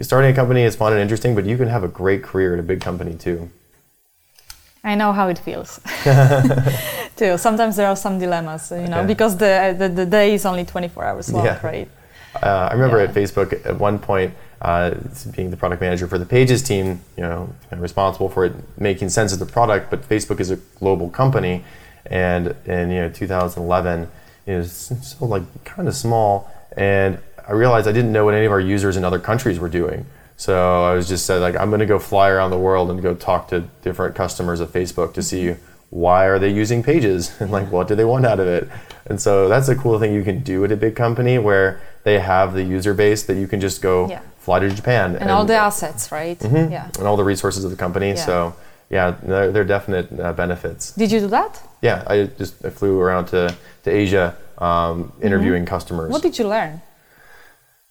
starting 0.02 0.32
a 0.32 0.34
company 0.34 0.62
is 0.64 0.76
fun 0.76 0.94
and 0.94 1.02
interesting, 1.02 1.36
but 1.36 1.46
you 1.46 1.58
can 1.58 1.68
have 1.68 1.84
a 1.84 1.88
great 1.88 2.24
career 2.24 2.54
at 2.54 2.60
a 2.60 2.64
big 2.64 2.82
company 2.82 3.16
too. 3.16 3.50
I 4.84 4.96
know 4.96 5.12
how 5.12 5.28
it 5.28 5.40
feels. 5.40 5.80
Too. 7.18 7.38
Sometimes 7.38 7.76
there 7.76 7.88
are 7.88 7.96
some 7.96 8.20
dilemmas, 8.20 8.72
you 8.72 8.88
know, 8.88 9.04
because 9.04 9.36
the, 9.38 9.76
the 9.78 9.90
the 9.90 10.06
day 10.06 10.34
is 10.36 10.46
only 10.46 10.64
24 10.66 11.04
hours 11.04 11.34
long, 11.34 11.46
Yeah. 11.46 11.60
right? 11.66 11.90
Uh, 12.42 12.70
I 12.72 12.74
remember 12.74 12.98
Yeah. 12.98 13.10
at 13.10 13.14
Facebook 13.14 13.66
at 13.66 13.78
one 13.80 13.98
point, 14.00 14.34
uh, 14.62 14.92
being 15.36 15.50
the 15.52 15.58
product 15.58 15.82
manager 15.82 16.08
for 16.08 16.18
the 16.20 16.26
Pages 16.26 16.62
team, 16.62 17.02
you 17.18 17.24
know, 17.24 17.50
responsible 17.72 18.30
for 18.30 18.46
it 18.46 18.54
making 18.80 19.10
sense 19.10 19.34
of 19.34 19.40
the 19.40 19.46
product. 19.46 19.90
But 19.90 20.08
Facebook 20.08 20.40
is 20.40 20.52
a 20.52 20.58
global 20.80 21.10
company, 21.10 21.64
and 22.06 22.56
in 22.66 22.92
you 22.92 23.02
know 23.02 23.10
2011, 23.10 24.08
it 24.46 24.56
was 24.58 24.72
so 25.02 25.26
like 25.26 25.44
kind 25.66 25.88
of 25.88 25.96
small, 25.96 26.50
and 26.78 27.18
I 27.48 27.54
realized 27.54 27.88
I 27.88 27.92
didn't 27.92 28.12
know 28.12 28.26
what 28.26 28.34
any 28.34 28.46
of 28.46 28.52
our 28.52 28.60
users 28.60 28.98
in 28.98 29.04
other 29.06 29.20
countries 29.20 29.60
were 29.60 29.70
doing. 29.70 30.06
So 30.36 30.84
I 30.84 30.94
was 30.94 31.08
just 31.08 31.26
said 31.26 31.42
like 31.42 31.56
I'm 31.56 31.70
going 31.70 31.80
to 31.80 31.86
go 31.86 31.98
fly 32.00 32.30
around 32.30 32.52
the 32.52 32.60
world 32.60 32.92
and 32.92 33.02
go 33.02 33.16
talk 33.16 33.48
to 33.50 33.62
different 33.82 34.16
customers 34.16 34.60
of 34.60 34.70
Facebook 34.72 35.14
to 35.14 35.24
see 35.24 35.56
why 35.90 36.26
are 36.26 36.38
they 36.38 36.50
using 36.52 36.84
Pages 36.84 37.34
and 37.42 37.50
like 37.52 37.72
what 37.72 37.88
do 37.88 37.96
they 37.96 38.06
want 38.06 38.26
out 38.26 38.40
of 38.40 38.48
it. 38.48 38.70
And 39.08 39.20
so 39.22 39.48
that's 39.48 39.70
a 39.70 39.76
cool 39.76 39.98
thing 40.00 40.14
you 40.14 40.24
can 40.24 40.42
do 40.44 40.64
at 40.66 40.72
a 40.72 40.76
big 40.76 40.96
company 40.96 41.38
where 41.40 41.80
they 42.04 42.20
have 42.20 42.54
the 42.54 42.64
user 42.64 42.94
base 42.94 43.24
that 43.24 43.36
you 43.36 43.48
can 43.48 43.60
just 43.62 43.82
go 43.82 44.08
Yeah. 44.10 44.20
fly 44.38 44.60
to 44.60 44.70
Japan 44.70 45.16
And, 45.16 45.32
all 45.32 45.46
the 45.46 45.56
assets, 45.56 46.12
right? 46.12 46.38
Mm-hmm. 46.38 46.72
Yeah. 46.72 46.90
and 47.00 47.08
all 47.08 47.18
the 47.18 47.24
resources 47.24 47.64
of 47.64 47.72
the 47.72 47.78
company. 47.78 48.10
Yeah. 48.10 48.16
So 48.26 48.56
yeah, 48.90 49.16
there 49.24 49.62
are 49.62 49.64
definite 49.66 50.08
uh, 50.20 50.34
benefits. 50.34 50.92
Did 50.94 51.12
you 51.12 51.20
do 51.22 51.28
that? 51.28 51.62
Yeah, 51.82 52.04
I 52.08 52.24
just 52.38 52.64
I 52.66 52.70
flew 52.70 53.00
around 53.00 53.26
to 53.28 53.56
to 53.84 53.90
Asia 53.90 54.36
um, 54.60 55.12
interviewing 55.22 55.66
customers. 55.66 56.06
Mm-hmm. 56.06 56.14
What 56.14 56.22
did 56.22 56.38
you 56.38 56.48
learn 56.48 56.82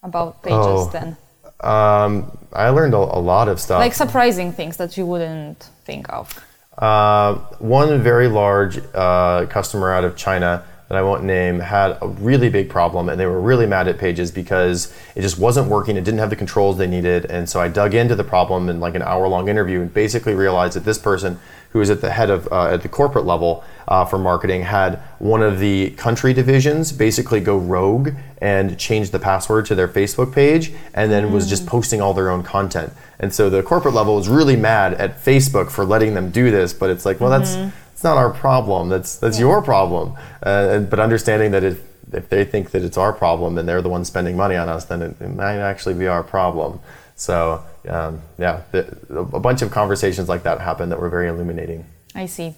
about 0.07 0.41
pages 0.41 0.57
Oh. 0.59 0.89
then? 0.91 1.17
um, 1.61 2.37
I 2.53 2.69
learned 2.69 2.93
a, 2.93 2.97
a 2.97 3.21
lot 3.33 3.47
of 3.49 3.59
stuff. 3.59 3.79
Like 3.79 3.93
surprising 3.93 4.51
things 4.51 4.77
that 4.77 4.97
you 4.97 5.05
wouldn't 5.05 5.59
think 5.85 6.07
of. 6.11 6.33
Uh, 6.77 7.35
one 7.59 8.01
very 8.01 8.27
large 8.27 8.79
uh, 8.93 9.45
customer 9.47 9.91
out 9.91 10.03
of 10.03 10.15
China 10.15 10.63
that 10.87 10.97
I 10.97 11.01
won't 11.01 11.23
name 11.23 11.59
had 11.59 11.97
a 12.01 12.07
really 12.07 12.49
big 12.49 12.69
problem, 12.69 13.09
and 13.09 13.19
they 13.19 13.25
were 13.25 13.41
really 13.41 13.65
mad 13.65 13.87
at 13.89 13.97
Pages 13.97 14.31
because 14.31 14.93
it 15.15 15.21
just 15.21 15.37
wasn't 15.37 15.67
working. 15.67 15.97
It 15.97 16.03
didn't 16.05 16.19
have 16.19 16.29
the 16.29 16.35
controls 16.37 16.77
they 16.77 16.87
needed, 16.87 17.25
and 17.25 17.49
so 17.49 17.59
I 17.59 17.67
dug 17.67 17.93
into 17.93 18.15
the 18.15 18.23
problem 18.23 18.69
in 18.69 18.79
like 18.79 18.95
an 18.95 19.01
hour-long 19.01 19.49
interview, 19.49 19.81
and 19.81 19.93
basically 19.93 20.33
realized 20.35 20.75
that 20.77 20.85
this 20.85 20.97
person, 20.99 21.39
who 21.71 21.79
was 21.79 21.89
at 21.89 21.99
the 21.99 22.11
head 22.11 22.29
of 22.29 22.47
uh, 22.51 22.67
at 22.67 22.83
the 22.83 22.89
corporate 22.89 23.25
level 23.25 23.63
uh, 23.87 24.05
for 24.05 24.17
marketing, 24.17 24.63
had 24.63 24.95
one 25.19 25.41
of 25.41 25.59
the 25.59 25.91
country 25.91 26.33
divisions 26.33 26.91
basically 26.91 27.39
go 27.39 27.57
rogue 27.57 28.09
and 28.41 28.77
change 28.77 29.11
the 29.11 29.19
password 29.19 29.65
to 29.65 29.75
their 29.75 29.87
Facebook 29.87 30.33
page, 30.33 30.73
and 30.93 31.11
then 31.11 31.31
was 31.31 31.49
just 31.49 31.65
posting 31.65 32.01
all 32.01 32.13
their 32.13 32.29
own 32.29 32.43
content. 32.43 32.91
And 33.19 33.33
so 33.33 33.49
the 33.49 33.63
corporate 33.63 33.93
level 33.93 34.15
was 34.15 34.29
really 34.29 34.55
mad 34.55 34.93
at 34.95 35.23
Facebook 35.23 35.71
for 35.71 35.85
letting 35.85 36.13
them 36.13 36.29
do 36.29 36.51
this, 36.51 36.73
but 36.73 36.89
it's 36.89 37.05
like, 37.05 37.19
well, 37.19 37.29
that's 37.29 37.55
it's 37.93 38.03
not 38.03 38.17
our 38.17 38.29
problem. 38.29 38.89
That's 38.89 39.17
that's 39.17 39.39
your 39.39 39.61
problem. 39.61 40.13
Uh, 40.45 40.67
and, 40.71 40.89
but 40.89 40.99
understanding 40.99 41.51
that 41.51 41.63
if 41.63 41.81
if 42.13 42.29
they 42.29 42.45
think 42.45 42.71
that 42.71 42.83
it's 42.83 42.97
our 42.97 43.11
problem 43.11 43.57
and 43.57 43.67
they're 43.67 43.81
the 43.81 43.89
ones 43.89 44.07
spending 44.07 44.37
money 44.37 44.55
on 44.55 44.69
us, 44.69 44.85
then 44.85 45.01
it, 45.01 45.19
it 45.19 45.29
might 45.29 45.57
actually 45.57 45.95
be 45.95 46.07
our 46.07 46.23
problem. 46.23 46.79
So 47.15 47.63
um, 47.89 48.21
yeah, 48.37 48.61
the, 48.71 48.97
a 49.09 49.39
bunch 49.39 49.61
of 49.61 49.71
conversations 49.71 50.29
like 50.29 50.43
that 50.43 50.61
happened 50.61 50.91
that 50.91 50.99
were 50.99 51.09
very 51.09 51.27
illuminating. 51.27 51.85
I 52.13 52.27
see. 52.27 52.53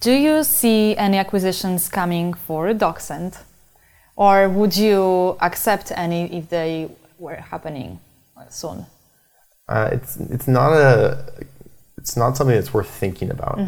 Do 0.00 0.12
you 0.12 0.44
see 0.44 0.96
any 0.96 1.18
acquisitions 1.18 1.88
coming 1.88 2.34
for 2.34 2.72
DocSend? 2.72 3.38
Or 4.16 4.48
would 4.48 4.76
you 4.76 5.36
accept 5.40 5.92
any 5.96 6.32
if 6.38 6.48
they 6.48 6.88
were 7.18 7.36
happening 7.36 7.98
soon? 8.48 8.86
Uh, 9.68 9.88
it's 9.92 10.16
it's 10.16 10.46
not 10.46 10.72
a 10.72 11.24
it's 11.98 12.16
not 12.16 12.36
something 12.36 12.54
that's 12.54 12.72
worth 12.72 12.88
thinking 12.88 13.30
about. 13.30 13.58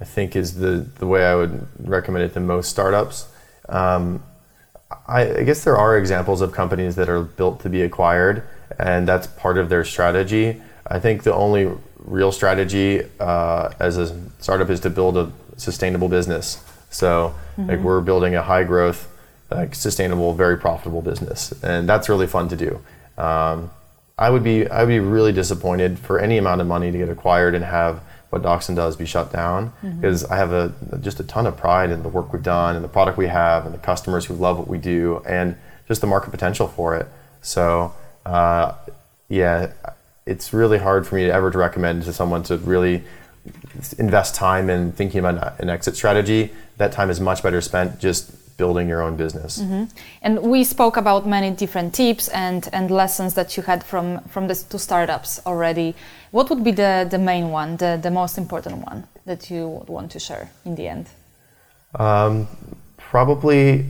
I 0.00 0.04
think 0.04 0.36
is 0.36 0.56
the 0.56 0.86
the 0.98 1.06
way 1.06 1.24
I 1.24 1.34
would 1.34 1.66
recommend 1.88 2.24
it 2.24 2.34
to 2.34 2.40
most 2.40 2.68
startups. 2.68 3.28
Um, 3.68 4.22
I, 5.08 5.38
I 5.38 5.42
guess 5.44 5.64
there 5.64 5.76
are 5.76 5.96
examples 5.96 6.40
of 6.40 6.52
companies 6.52 6.96
that 6.96 7.08
are 7.08 7.22
built 7.22 7.60
to 7.60 7.68
be 7.68 7.82
acquired, 7.82 8.42
and 8.78 9.08
that's 9.08 9.26
part 9.26 9.58
of 9.58 9.68
their 9.68 9.84
strategy. 9.84 10.60
I 10.86 11.00
think 11.00 11.22
the 11.22 11.34
only 11.34 11.70
real 11.98 12.32
strategy 12.32 13.02
uh, 13.18 13.70
as 13.80 13.96
a 13.96 14.14
startup 14.38 14.68
is 14.68 14.80
to 14.80 14.90
build 14.90 15.16
a 15.16 15.32
sustainable 15.56 16.08
business. 16.08 16.62
So, 16.90 17.34
like 17.58 17.80
we're 17.80 18.00
building 18.00 18.36
a 18.36 18.42
high 18.42 18.64
growth, 18.64 19.08
like 19.50 19.74
sustainable, 19.74 20.32
very 20.34 20.56
profitable 20.56 21.02
business, 21.02 21.52
and 21.62 21.88
that's 21.88 22.08
really 22.08 22.26
fun 22.26 22.48
to 22.48 22.56
do. 22.56 22.80
Um, 23.20 23.70
I 24.16 24.30
would 24.30 24.44
be 24.44 24.68
I 24.68 24.80
would 24.80 24.88
be 24.88 25.00
really 25.00 25.32
disappointed 25.32 25.98
for 25.98 26.20
any 26.20 26.38
amount 26.38 26.60
of 26.60 26.66
money 26.66 26.92
to 26.92 26.98
get 26.98 27.08
acquired 27.08 27.54
and 27.54 27.64
have 27.64 28.00
what 28.30 28.42
DocSend 28.42 28.76
does 28.76 28.96
be 28.96 29.06
shut 29.06 29.32
down 29.32 29.72
because 30.00 30.24
I 30.24 30.36
have 30.36 30.52
a 30.52 30.72
just 31.00 31.20
a 31.20 31.24
ton 31.24 31.46
of 31.46 31.56
pride 31.56 31.90
in 31.90 32.02
the 32.02 32.08
work 32.08 32.32
we've 32.32 32.42
done 32.42 32.74
and 32.74 32.84
the 32.84 32.88
product 32.88 33.16
we 33.16 33.26
have 33.26 33.64
and 33.64 33.74
the 33.74 33.78
customers 33.78 34.24
who 34.26 34.34
love 34.34 34.58
what 34.58 34.66
we 34.66 34.78
do 34.78 35.22
and 35.26 35.56
just 35.86 36.00
the 36.00 36.06
market 36.06 36.30
potential 36.30 36.66
for 36.68 36.96
it. 36.96 37.06
So 37.42 37.92
uh, 38.26 38.74
yeah, 39.28 39.72
it's 40.26 40.52
really 40.52 40.78
hard 40.78 41.06
for 41.06 41.14
me 41.14 41.26
to 41.26 41.32
ever 41.32 41.50
to 41.50 41.58
recommend 41.58 42.02
to 42.04 42.12
someone 42.12 42.42
to 42.44 42.56
really 42.58 43.04
invest 43.98 44.34
time 44.34 44.70
in 44.70 44.92
thinking 44.92 45.20
about 45.20 45.60
an 45.60 45.68
exit 45.68 45.96
strategy. 45.96 46.50
That 46.76 46.92
time 46.92 47.10
is 47.10 47.20
much 47.20 47.42
better 47.42 47.60
spent 47.60 48.00
just 48.00 48.32
building 48.56 48.88
your 48.88 49.02
own 49.02 49.16
business. 49.16 49.60
Mm-hmm. 49.60 49.84
And 50.22 50.42
we 50.42 50.64
spoke 50.64 50.96
about 50.96 51.26
many 51.26 51.50
different 51.50 51.94
tips 51.94 52.28
and, 52.28 52.68
and 52.72 52.90
lessons 52.90 53.34
that 53.34 53.56
you 53.56 53.62
had 53.62 53.82
from, 53.82 54.20
from 54.28 54.46
the 54.46 54.54
two 54.54 54.78
startups 54.78 55.40
already. 55.46 55.94
What 56.30 56.50
would 56.50 56.62
be 56.62 56.70
the, 56.70 57.06
the 57.10 57.18
main 57.18 57.50
one, 57.50 57.76
the, 57.76 57.98
the 58.00 58.10
most 58.10 58.38
important 58.38 58.78
one 58.86 59.06
that 59.26 59.50
you 59.50 59.68
would 59.68 59.88
want 59.88 60.12
to 60.12 60.18
share 60.20 60.50
in 60.64 60.76
the 60.76 60.88
end? 60.88 61.06
Um, 61.96 62.48
probably 62.96 63.86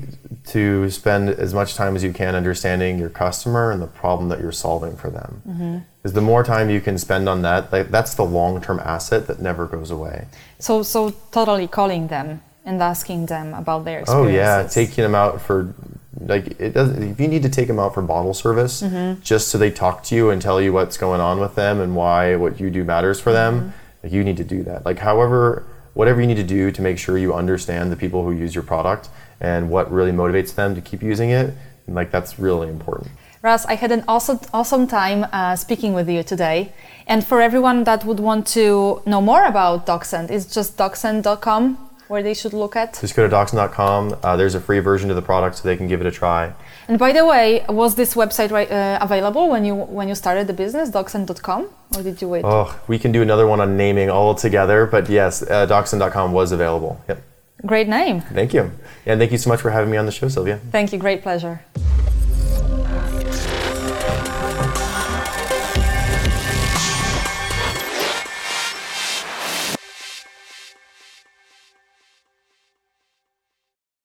to 0.46 0.90
spend 0.90 1.30
as 1.30 1.54
much 1.54 1.74
time 1.74 1.96
as 1.96 2.04
you 2.04 2.12
can 2.12 2.34
understanding 2.34 2.98
your 2.98 3.08
customer 3.08 3.70
and 3.70 3.80
the 3.80 3.86
problem 3.86 4.28
that 4.28 4.40
you're 4.40 4.52
solving 4.52 4.96
for 4.96 5.10
them. 5.10 5.42
Mm-hmm. 5.48 5.78
Because 6.04 6.12
the 6.12 6.20
more 6.20 6.44
time 6.44 6.68
you 6.68 6.82
can 6.82 6.98
spend 6.98 7.30
on 7.30 7.40
that, 7.42 7.72
like, 7.72 7.90
that's 7.90 8.14
the 8.14 8.26
long-term 8.26 8.78
asset 8.78 9.26
that 9.26 9.40
never 9.40 9.64
goes 9.64 9.90
away. 9.90 10.26
So, 10.58 10.82
so 10.82 11.14
totally 11.32 11.66
calling 11.66 12.08
them 12.08 12.42
and 12.66 12.82
asking 12.82 13.24
them 13.24 13.54
about 13.54 13.86
their 13.86 14.04
Oh 14.08 14.26
yeah, 14.26 14.66
taking 14.66 15.00
them 15.00 15.14
out 15.14 15.40
for 15.40 15.74
like 16.20 16.60
it 16.60 16.74
doesn't. 16.74 17.02
If 17.02 17.18
you 17.18 17.26
need 17.26 17.42
to 17.42 17.48
take 17.48 17.68
them 17.68 17.78
out 17.78 17.94
for 17.94 18.02
bottle 18.02 18.34
service, 18.34 18.82
mm-hmm. 18.82 19.22
just 19.22 19.48
so 19.48 19.56
they 19.56 19.70
talk 19.70 20.02
to 20.04 20.14
you 20.14 20.28
and 20.28 20.42
tell 20.42 20.60
you 20.60 20.74
what's 20.74 20.98
going 20.98 21.22
on 21.22 21.40
with 21.40 21.54
them 21.54 21.80
and 21.80 21.96
why 21.96 22.36
what 22.36 22.60
you 22.60 22.68
do 22.68 22.84
matters 22.84 23.18
for 23.18 23.32
them, 23.32 23.60
mm-hmm. 23.60 23.70
like 24.02 24.12
you 24.12 24.24
need 24.24 24.36
to 24.36 24.44
do 24.44 24.62
that. 24.62 24.84
Like 24.84 24.98
however, 24.98 25.64
whatever 25.94 26.20
you 26.20 26.26
need 26.26 26.36
to 26.36 26.44
do 26.44 26.70
to 26.70 26.82
make 26.82 26.98
sure 26.98 27.16
you 27.16 27.32
understand 27.32 27.90
the 27.90 27.96
people 27.96 28.24
who 28.24 28.32
use 28.32 28.54
your 28.54 28.64
product 28.64 29.08
and 29.40 29.70
what 29.70 29.90
really 29.90 30.12
motivates 30.12 30.54
them 30.54 30.74
to 30.74 30.82
keep 30.82 31.02
using 31.02 31.30
it, 31.30 31.54
like 31.88 32.10
that's 32.10 32.38
really 32.38 32.68
important. 32.68 33.10
Russ, 33.44 33.66
I 33.66 33.74
had 33.74 33.92
an 33.92 34.04
awesome, 34.08 34.40
awesome 34.54 34.86
time 34.86 35.26
uh, 35.30 35.54
speaking 35.54 35.92
with 35.92 36.08
you 36.08 36.22
today. 36.22 36.72
And 37.06 37.22
for 37.22 37.42
everyone 37.42 37.84
that 37.84 38.02
would 38.06 38.18
want 38.18 38.46
to 38.58 39.02
know 39.04 39.20
more 39.20 39.44
about 39.44 39.86
DocSend, 39.86 40.30
it's 40.30 40.46
just 40.46 40.78
docsend.com 40.78 41.76
where 42.08 42.22
they 42.22 42.32
should 42.32 42.54
look 42.54 42.74
at. 42.74 42.98
Just 42.98 43.14
go 43.14 43.28
to 43.28 43.34
docsend.com. 43.34 44.16
Uh, 44.22 44.36
there's 44.38 44.54
a 44.54 44.60
free 44.60 44.78
version 44.78 45.10
of 45.10 45.16
the 45.16 45.20
product, 45.20 45.56
so 45.56 45.68
they 45.68 45.76
can 45.76 45.88
give 45.88 46.00
it 46.00 46.06
a 46.06 46.10
try. 46.10 46.54
And 46.88 46.98
by 46.98 47.12
the 47.12 47.26
way, 47.26 47.66
was 47.68 47.96
this 47.96 48.14
website 48.14 48.50
right, 48.50 48.70
uh, 48.70 48.98
available 49.02 49.50
when 49.50 49.66
you 49.66 49.74
when 49.74 50.08
you 50.08 50.14
started 50.14 50.46
the 50.46 50.54
business, 50.54 50.88
docsend.com, 50.88 51.68
or 51.96 52.02
did 52.02 52.22
you 52.22 52.28
wait? 52.30 52.46
Oh, 52.46 52.74
we 52.88 52.98
can 52.98 53.12
do 53.12 53.20
another 53.20 53.46
one 53.46 53.60
on 53.60 53.76
naming 53.76 54.08
all 54.08 54.34
together, 54.34 54.86
but 54.86 55.10
yes, 55.10 55.42
uh, 55.42 55.66
docsend.com 55.66 56.32
was 56.32 56.50
available. 56.50 56.98
Yep. 57.08 57.22
Great 57.66 57.88
name. 57.88 58.22
Thank 58.22 58.54
you. 58.54 58.70
And 59.04 59.20
thank 59.20 59.32
you 59.32 59.38
so 59.38 59.50
much 59.50 59.60
for 59.60 59.70
having 59.70 59.90
me 59.90 59.98
on 59.98 60.06
the 60.06 60.12
show, 60.12 60.28
Sylvia. 60.28 60.60
Thank 60.72 60.94
you. 60.94 60.98
Great 60.98 61.22
pleasure. 61.22 61.60